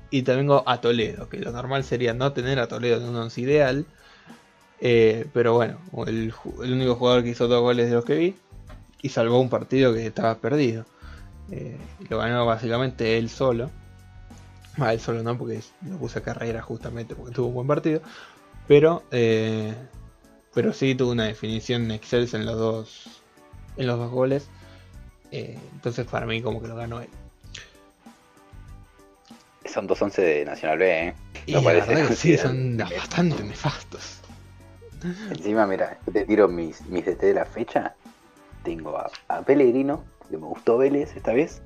[0.09, 3.39] Y también a Toledo, que lo normal sería no tener a Toledo en un once
[3.41, 3.85] ideal.
[4.81, 6.33] Eh, pero bueno, el,
[6.63, 8.35] el único jugador que hizo dos goles de los que vi.
[9.01, 10.85] Y salvó un partido que estaba perdido.
[11.51, 11.77] Eh,
[12.09, 13.69] lo ganó básicamente él solo.
[14.77, 18.01] Ah, él solo no, porque lo puse a carrera justamente porque tuvo un buen partido.
[18.67, 19.73] Pero, eh,
[20.53, 23.21] pero sí tuvo una definición excelsa en los dos,
[23.77, 24.49] en los dos goles.
[25.31, 27.09] Eh, entonces para mí como que lo ganó él.
[29.65, 31.13] Son dos once de Nacional B, ¿eh?
[31.45, 34.19] Y No la que sí, son bastante nefastos.
[35.29, 37.95] Encima, mira, te tiro mis, mis DT de la fecha.
[38.63, 41.61] Tengo a, a Pellegrino, que me gustó Vélez esta vez,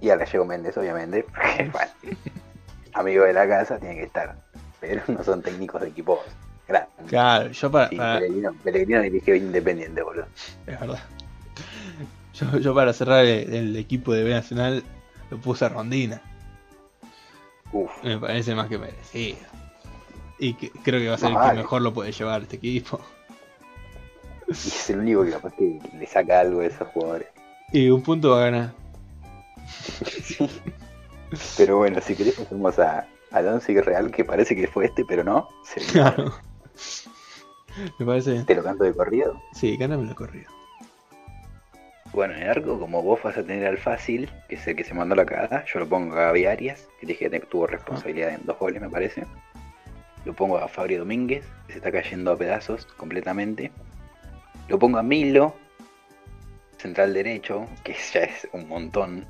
[0.00, 1.90] y a Gallego Méndez, obviamente, porque, bueno,
[2.94, 4.36] amigo de la casa tiene que estar,
[4.80, 6.20] pero no son técnicos de equipos
[6.68, 7.06] grandes.
[7.08, 10.26] Claro, yo para, Sí, para- Pellegrino, Pellegrino dirigió Independiente, boludo.
[10.66, 11.00] es verdad.
[12.34, 14.84] Yo, yo para cerrar el, el equipo de B Nacional
[15.30, 16.20] lo puse a Rondina.
[17.72, 19.38] Uf, Me parece más que merecido.
[20.38, 22.56] Y que- creo que va a ser No, el que mejor lo puede llevar este
[22.56, 23.00] equipo.
[24.48, 27.28] Y es el único que capaz que le saca algo de esos jugadores.
[27.72, 28.72] Y un punto va a ganar.
[31.56, 35.24] Pero bueno, si querés pasamos a, al once real, que parece que fue este, pero
[35.24, 35.48] no.
[35.64, 36.32] Se- Claro.
[37.98, 38.42] Me parece.
[38.44, 39.42] Te lo canto de corrido.
[39.52, 40.50] Sí, gáname lo corrido.
[42.12, 44.84] Bueno, en el arco, como vos vas a tener al fácil, que es el que
[44.84, 48.30] se mandó la cagada, yo lo pongo a Gaby Arias, que dije que tuvo responsabilidad
[48.30, 49.26] en dos goles, me parece.
[50.24, 53.70] Lo pongo a Fabio Domínguez, que se está cayendo a pedazos completamente.
[54.68, 55.54] Lo pongo a Milo,
[56.76, 59.24] central derecho, que ya es un montón.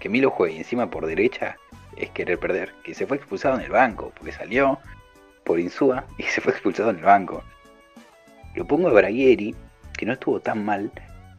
[0.00, 1.56] Que Milo juegue encima por derecha
[1.96, 2.74] es querer perder.
[2.84, 4.78] Que se fue expulsado en el banco, porque salió
[5.44, 7.44] por Insúa y se fue expulsado en el banco.
[8.54, 9.54] Lo pongo a Braguieri,
[9.96, 10.90] que no estuvo tan mal,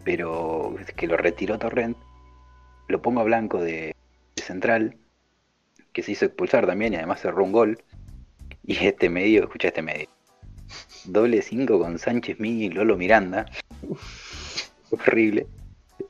[0.04, 1.98] pero que lo retiró Torrent.
[2.88, 3.96] Lo pongo a Blanco de,
[4.36, 4.98] de central,
[5.92, 7.84] que se hizo expulsar también y además cerró un gol.
[8.64, 10.15] Y este medio, escucha este medio.
[11.08, 13.46] Doble 5 con Sánchez Mini y Lolo Miranda.
[14.92, 15.48] Horrible.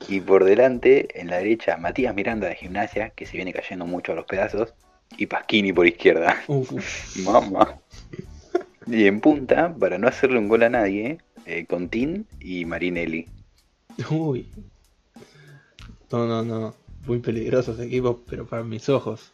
[0.08, 4.12] Y por delante, en la derecha, Matías Miranda de Gimnasia, que se viene cayendo mucho
[4.12, 4.74] a los pedazos.
[5.16, 6.42] Y Pasquini por izquierda.
[7.24, 7.78] Mamá.
[8.86, 13.28] Y en punta, para no hacerle un gol a nadie, eh, Contín y Marinelli.
[14.10, 14.48] Uy.
[16.10, 16.74] No, no, no.
[17.06, 19.32] Muy peligroso ese equipo, pero para mis ojos.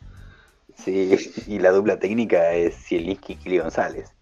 [0.76, 1.16] Sí,
[1.46, 4.12] y la dupla técnica es Zielinski y Kili González.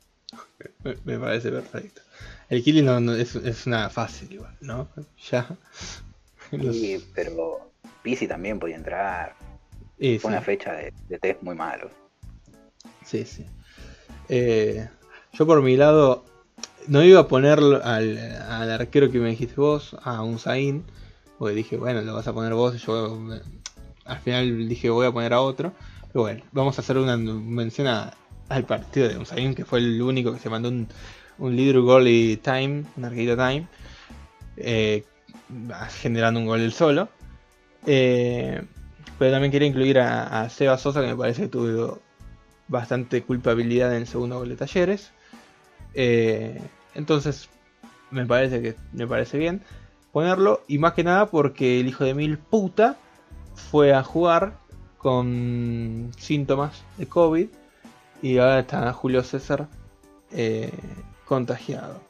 [0.85, 2.03] Me, me parece perfecto.
[2.49, 4.89] El Killing no, no- es, es una fácil igual, ¿no?
[5.31, 5.47] Ya.
[6.53, 7.73] Los- Sí, pero
[8.03, 9.35] Pisi también podía entrar.
[9.97, 11.91] Fue sí, una fecha de, de test muy malo.
[13.05, 13.45] sí, sí.
[14.28, 14.89] Eh,
[15.32, 16.24] yo por mi lado
[16.89, 20.85] no iba a poner al, al arquero que me dijiste vos, a un Zain,
[21.39, 23.41] porque dije, bueno, lo vas a poner vos, y yo eh,
[24.05, 25.73] al final dije voy a poner a otro.
[26.12, 28.12] Pero bueno, vamos a hacer una mención a-
[28.51, 30.86] al partido de Unzain, que fue el único que se mandó un,
[31.39, 32.05] un little goal
[32.43, 33.66] time, un arquito time,
[34.59, 35.05] eh,
[36.02, 37.09] generando un gol él solo.
[37.86, 38.60] Eh,
[39.18, 42.01] Pero también quería incluir a, a Seba Sosa, que me parece que tuvo
[42.68, 45.12] bastante culpabilidad en el segundo gol de Talleres.
[45.94, 46.60] Eh,
[46.94, 47.48] entonces,
[48.10, 49.62] me parece que me parece bien
[50.12, 50.62] ponerlo.
[50.68, 52.97] Y más que nada porque el hijo de mil puta
[53.55, 54.59] fue a jugar
[54.98, 57.48] con síntomas de COVID.
[58.22, 59.68] Y ahora está Julio César
[60.32, 60.70] eh,
[61.26, 62.01] contagiado.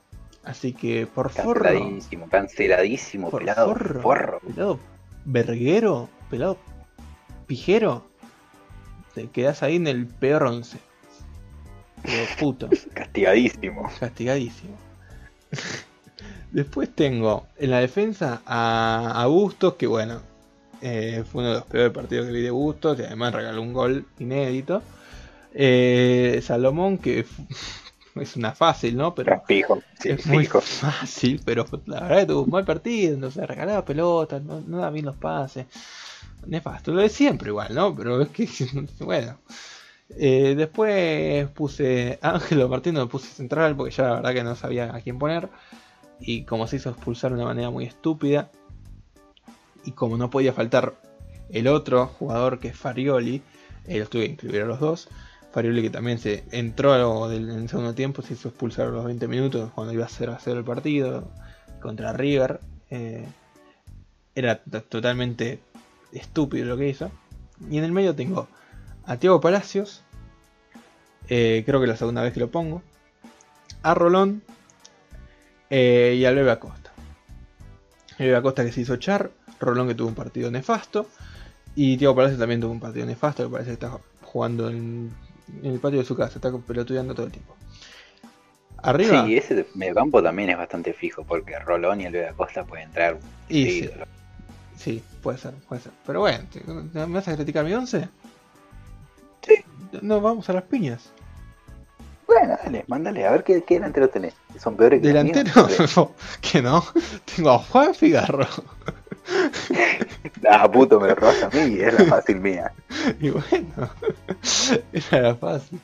[0.45, 1.63] Así que por favor.
[1.63, 4.01] Canceladísimo, canceladísimo, Por pelado, forro.
[4.03, 4.41] forro.
[4.41, 4.79] Pelado
[5.25, 6.57] verguero, pelado
[7.47, 8.05] pijero.
[9.15, 10.79] Te quedas ahí en el peor once.
[12.03, 13.91] Pero puto, Castigadísimo.
[14.01, 14.75] castigadísimo.
[16.53, 20.21] Después tengo en la defensa a, a Bustos, que bueno,
[20.81, 23.73] eh, fue uno de los peores partidos que vi de Bustos, y además regaló un
[23.73, 24.83] gol inédito.
[25.53, 27.25] Eh, Salomón, que
[28.15, 29.15] es una fácil, ¿no?
[29.15, 29.65] Pero sí,
[30.05, 30.61] es muy fijo.
[30.61, 34.79] fácil, pero la verdad que tuvo un mal partido, no se regalaba pelotas, no, no
[34.79, 35.67] da bien los pases.
[36.47, 37.95] Nefasto, lo de siempre igual, ¿no?
[37.95, 38.49] Pero es que,
[39.01, 39.39] bueno.
[40.17, 44.95] Eh, después puse Ángelo Martino, lo puse central porque ya la verdad que no sabía
[44.95, 45.49] a quién poner.
[46.19, 48.51] Y como se hizo expulsar de una manera muy estúpida.
[49.85, 50.95] Y como no podía faltar
[51.51, 53.43] el otro jugador que es Farioli,
[53.87, 55.09] eh, los tuve que incluir a los dos.
[55.53, 59.71] Farioli que también se entró en el segundo tiempo, se hizo expulsar los 20 minutos
[59.75, 61.29] cuando iba a 0 a 0 el partido
[61.81, 62.61] contra River.
[62.91, 63.27] Eh,
[64.35, 65.61] era totalmente
[66.13, 67.11] estúpido lo que hizo.
[67.69, 68.49] Y en el medio tengo
[69.05, 70.03] a Tiago Palacios,
[71.29, 72.83] eh, creo que la segunda vez que lo pongo,
[73.83, 74.43] a Rolón
[75.69, 76.93] eh, y a Bebe Acosta.
[78.19, 81.09] Bebe Acosta que se hizo echar, Rolón que tuvo un partido nefasto
[81.75, 85.11] y Tiago Palacios también tuvo un partido nefasto, que parece que está jugando en,
[85.63, 87.57] en el patio de su casa, está pelotudeando todo el tiempo.
[88.83, 92.87] Arriba, Sí, ese mediocampo también es bastante fijo, porque Rolón y el Vega Costa pueden
[92.87, 93.19] entrar
[93.49, 93.91] y sí,
[94.77, 95.93] sí, puede ser, puede ser.
[96.07, 98.09] Pero bueno, ¿te- ¿me vas a criticar mi 11?
[99.43, 99.55] Sí.
[100.01, 101.11] No, vamos a las piñas.
[102.27, 104.35] Bueno, dale, mándale, a ver qué, qué delantero tenés.
[104.59, 105.09] Son peores que?
[105.09, 105.69] Delantero,
[106.41, 106.85] que no.
[107.37, 108.47] Tengo a Juan Figarro.
[110.51, 112.73] Ah, puto, me lo robas a mí, es la fácil mía.
[113.21, 113.91] Y bueno,
[115.11, 115.81] era fácil.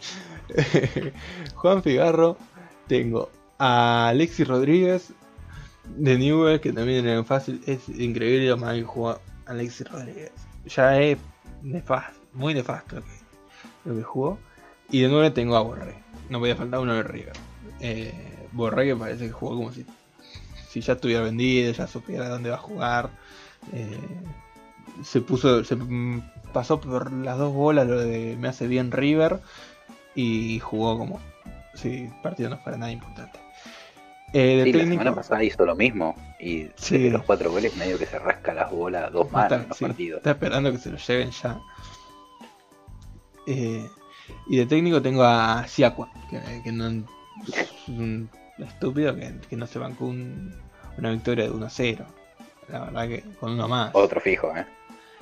[1.55, 2.37] Juan Figarro,
[2.87, 5.13] tengo a Alexis Rodríguez
[5.97, 7.61] de Newell, que también era fácil.
[7.67, 10.33] Es increíble lo mal que jugó Alexis Rodríguez.
[10.67, 11.19] Ya es
[11.63, 13.03] nefasto, muy nefasto
[13.85, 14.39] lo que, jugó.
[14.91, 15.95] Y de nuevo tengo a Borré.
[16.29, 17.33] No podía faltar uno de River.
[17.81, 19.85] Eh, Borré que parece que jugó como si,
[20.69, 23.11] si ya estuviera vendido, ya supiera dónde va a jugar.
[23.73, 23.99] Eh,
[25.03, 25.77] se puso, se
[26.57, 29.41] pasó por las dos bolas lo de me hace bien River
[30.15, 31.21] y jugó como
[31.75, 33.39] si el partido no fuera nada importante.
[34.33, 36.97] Eh, Sí, la semana pasada hizo lo mismo y Sí.
[36.97, 39.77] de los cuatro goles medio que se rasca las bolas dos está, manos en los
[39.77, 40.17] sí, partidos.
[40.19, 41.61] está esperando que se lo lleven ya.
[43.47, 43.87] Eh,
[44.49, 47.05] y de técnico tengo a Siakwa, que, que no es
[47.89, 48.29] un
[48.59, 50.55] estúpido que, que no se bancó un-
[50.99, 52.05] una victoria de 1-0.
[52.69, 53.91] La verdad que con uno más.
[53.95, 54.67] Otro fijo, ¿eh?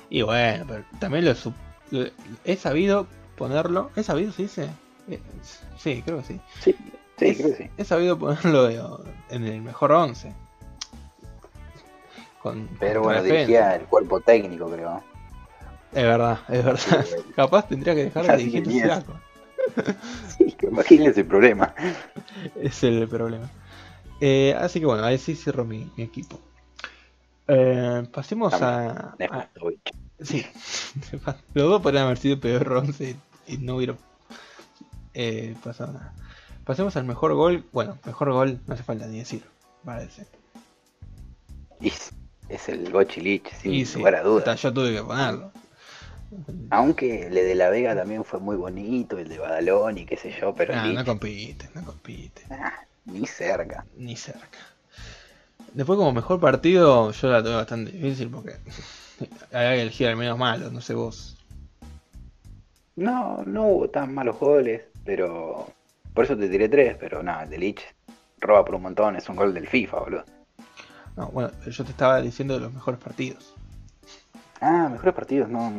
[0.09, 1.33] Y bueno, pero también lo,
[1.91, 2.09] lo-
[2.43, 3.07] he sabido
[3.37, 3.91] ponerlo.
[3.95, 4.69] ¿He sabido, se dice?
[5.09, 5.19] Eh,
[5.77, 6.39] sí, creo que sí.
[6.61, 6.75] Sí,
[7.17, 7.69] sí, Es- creo que sí.
[7.77, 10.33] He sabido ponerlo en el mejor 11.
[12.39, 15.03] Con, Pero bueno, dirigía el cuerpo técnico, creo.
[15.93, 17.05] Es verdad, es verdad.
[17.35, 18.73] Capaz tendría que dejar de dirigir es.
[18.83, 19.19] Siakam.
[20.37, 21.73] Sí, que imagínense el problema.
[22.55, 23.49] Es el problema.
[24.21, 26.39] Eh, así que bueno, ahí sí cierro mi, mi equipo.
[27.47, 29.49] Eh, pasemos a, a-.
[30.21, 30.45] Sí,
[31.53, 33.15] los dos podrían haber sido peor 11
[33.47, 33.95] y no hubiera
[35.13, 36.13] eh, pasado nada.
[36.63, 37.63] Pasemos al mejor gol.
[37.71, 39.43] Bueno, mejor gol no hace falta ni decir,
[39.83, 40.25] parece.
[41.79, 41.91] Y
[42.49, 44.61] es el Gochilich, sin Y sí, lugar a dudas.
[44.61, 45.51] yo tuve que ponerlo.
[46.71, 50.35] Aunque el de La Vega también fue muy bonito, el de Badalón y qué sé
[50.39, 52.73] yo, pero Ah, Lich, no compite, no compite, ah,
[53.05, 53.85] ni cerca.
[53.95, 54.57] ni cerca.
[55.73, 58.55] Después como mejor partido yo la tuve bastante difícil porque
[59.53, 61.37] había que elegir al menos malo, no sé vos.
[62.95, 65.67] No, no hubo tan malos goles, pero
[66.13, 67.81] por eso te tiré tres, pero nada, el de Lich
[68.39, 70.23] roba por un montón, es un gol del FIFA, boludo.
[71.17, 73.53] No, bueno, yo te estaba diciendo de los mejores partidos.
[74.61, 75.71] Ah, mejores partidos, no,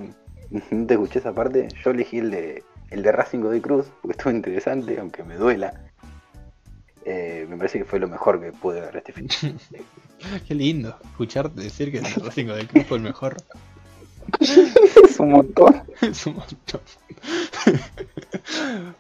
[0.51, 1.69] no te escuché esa parte.
[1.83, 5.86] Yo elegí el de el de Racing de Cruz, porque estuvo interesante, aunque me duela.
[7.09, 9.29] Eh, me parece que fue lo mejor que pude ver este fin.
[10.49, 13.37] Qué lindo escucharte decir que el Racing del Club fue el mejor.
[14.41, 15.83] es un montón.
[16.03, 16.81] Es un montón.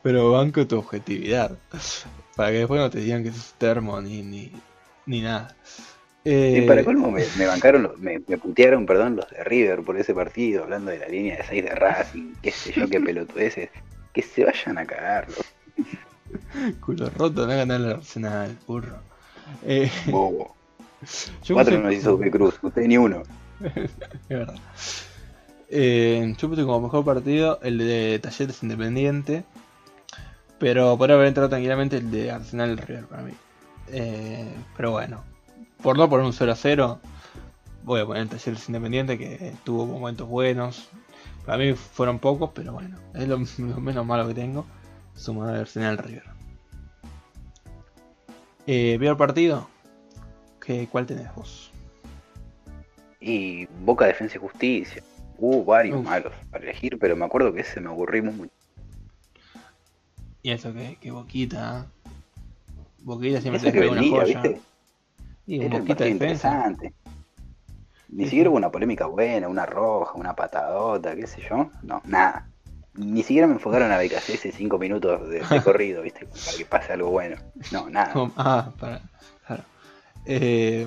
[0.03, 1.59] Pero banco tu objetividad.
[2.37, 4.53] Para que después no te digan que sos termo ni, ni,
[5.07, 5.57] ni nada.
[6.25, 9.83] Y Eh, para colmo me, me bancaron, los- me, me putearon, perdón, los de River
[9.83, 13.01] por ese partido, hablando de la línea de 6 de Racing, qué sé yo, qué
[13.01, 13.71] pelotudeces.
[14.13, 15.37] Que se vayan a cagarlo,
[16.81, 18.99] culo roto, no ganar el Arsenal, burro.
[19.65, 20.55] Eh, bobo.
[21.45, 23.23] yo Cuatro puse- nos hizo B Cruz, usted ni uno.
[23.61, 24.55] es verdad.
[25.69, 29.45] Eh, yo puse como mejor partido el de Talleres Independiente.
[30.59, 33.33] Pero podría haber entrado tranquilamente el de Arsenal River para mí.
[33.89, 35.23] Eh, pero bueno,
[35.83, 36.99] por no poner un 0 a 0,
[37.85, 40.89] voy a poner el Talleres Independiente que tuvo momentos buenos.
[41.45, 44.65] Para mí fueron pocos, pero bueno, es lo, lo menos malo que tengo.
[45.15, 46.25] Sumado al Arsenal River.
[48.67, 49.69] Eh, ¿Veo el partido?
[50.61, 51.73] ¿Qué, ¿Cuál tenés vos?
[53.21, 55.03] Y Boca Defensa y Justicia.
[55.39, 56.05] Hubo varios Uf.
[56.05, 58.53] malos para elegir, pero me acuerdo que ese me aburrí mucho.
[60.43, 61.87] Y eso que, que Boquita.
[63.03, 64.43] Boquita siempre que pega una joya.
[64.43, 64.61] ¿viste?
[65.47, 66.13] Y un Era el Boquita defensa.
[66.15, 66.95] interesante.
[68.09, 71.71] Ni Sí, siquiera hubo una polémica buena, una roja, una patadota, qué sé yo.
[71.83, 72.49] No, nada.
[72.97, 76.27] Ni siquiera me enfocaron a BKC cinco minutos de, de corrido, ¿viste?
[76.27, 77.37] Para que pase algo bueno.
[77.73, 78.13] No, nada.
[78.37, 79.03] Ah, para.
[79.47, 79.65] Claro.
[80.25, 80.87] Eh,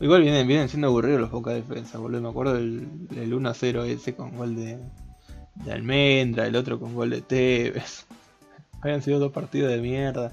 [0.00, 2.22] igual vienen, vienen siendo aburridos los Boca defensa, boludo.
[2.22, 4.78] Me acuerdo del, del 1 a 0 ese con gol de,
[5.54, 8.06] de Almendra, el otro con gol de Tevez.
[8.80, 10.32] Habían sido dos partidos de mierda.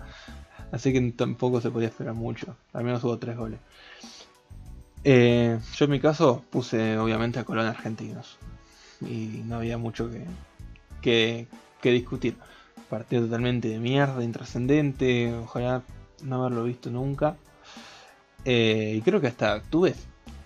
[0.71, 2.55] Así que tampoco se podía esperar mucho.
[2.73, 3.59] Al menos hubo tres goles.
[5.03, 8.37] Eh, yo en mi caso puse obviamente a Colón Argentinos.
[9.01, 10.25] Y no había mucho que,
[11.01, 11.47] que,
[11.81, 12.35] que discutir.
[12.89, 15.34] Partido totalmente de mierda, intrascendente.
[15.34, 15.84] Ojalá
[16.23, 17.35] no haberlo visto nunca.
[18.45, 19.93] Eh, y creo que hasta tuve,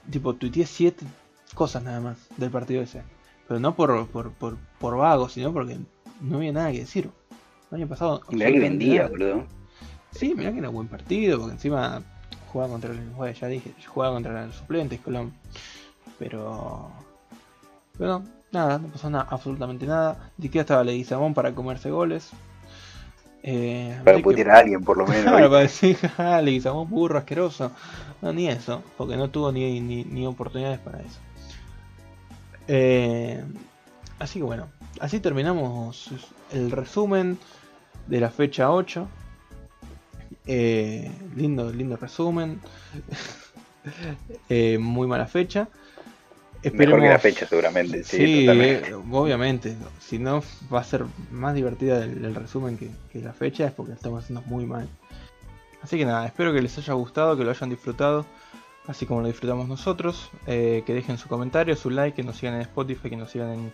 [0.10, 1.06] tipo, tuiteé siete
[1.54, 3.04] cosas nada más del partido ese.
[3.48, 5.78] Pero no por, por, por, por vago, sino porque
[6.22, 7.10] no había nada que decir.
[7.72, 8.22] El año pasado.
[8.30, 9.46] Mirá que vendía, boludo.
[10.12, 12.04] Sí, mirá que era un buen partido, porque encima
[12.52, 13.00] jugaba contra el.
[13.10, 15.34] bueno, ya dije, jugaba contra los suplentes, Colón.
[16.20, 16.92] Pero.
[17.98, 20.32] Pero no, nada, no pasó nada, absolutamente nada.
[20.38, 22.30] Ni siquiera estaba Leguizamón para comerse goles.
[23.46, 25.26] Eh, Para así que- putear a alguien, por lo menos.
[25.34, 27.72] Para decir, jaja, Leguizamón burro asqueroso.
[28.22, 31.20] No, ni eso, porque no tuvo ni, ni, ni oportunidades para eso.
[32.68, 33.44] Eh,
[34.20, 34.68] así que bueno,
[35.02, 36.10] así terminamos
[36.54, 37.38] el resumen
[38.08, 39.08] de la fecha 8.
[40.46, 42.60] Eh, lindo, lindo resumen.
[44.48, 45.68] Eh, muy mala fecha.
[46.72, 48.04] Mejor que la fecha, seguramente.
[48.04, 48.90] Sí, Sí, totalmente.
[48.90, 49.76] eh, obviamente.
[50.00, 53.72] Si no va a ser más divertida el, el resumen que, que la fecha, es
[53.74, 54.88] porque estamos haciendo muy mal.
[55.82, 58.26] Así que nada, espero que les haya gustado, que lo hayan disfrutado,
[58.88, 60.32] así como lo disfrutamos nosotros.
[60.48, 63.52] Eh, que dejen su comentario, su like, que nos sigan en Spotify, que nos sigan
[63.52, 63.74] en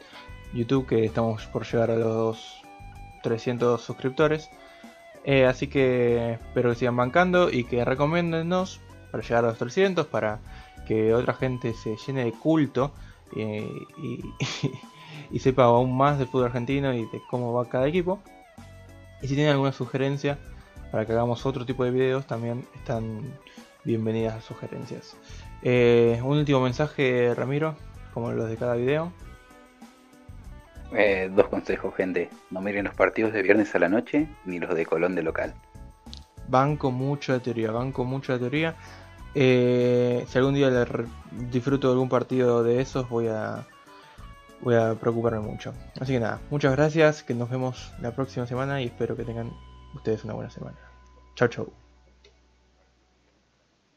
[0.54, 2.62] YouTube, que estamos por llegar a los
[3.22, 4.50] 300 suscriptores.
[5.26, 8.80] Eh, así que espero que sigan bancando y que recomiéndennos
[9.12, 10.40] para llegar a los 300, para
[10.90, 12.92] que otra gente se llene de culto
[13.36, 13.70] eh,
[14.02, 14.24] y,
[15.32, 18.20] y sepa aún más del fútbol argentino y de cómo va cada equipo.
[19.22, 20.40] Y si tienen alguna sugerencia
[20.92, 23.22] para que hagamos otro tipo de videos, también están
[23.84, 25.16] bienvenidas las sugerencias.
[25.62, 27.76] Eh, un último mensaje, Ramiro,
[28.12, 29.14] como los de cada video.
[30.96, 32.32] Eh, dos consejos, gente.
[32.50, 35.54] No miren los partidos de viernes a la noche ni los de Colón de local.
[36.48, 38.76] Banco mucho de teoría, banco mucho de teoría.
[39.36, 40.70] Eh, si algún día
[41.52, 43.66] disfruto de algún partido de esos, voy a
[44.62, 45.74] voy a preocuparme mucho.
[46.00, 49.52] Así que nada, muchas gracias, que nos vemos la próxima semana y espero que tengan
[49.96, 50.78] ustedes una buena semana.
[51.36, 51.89] Chau chau.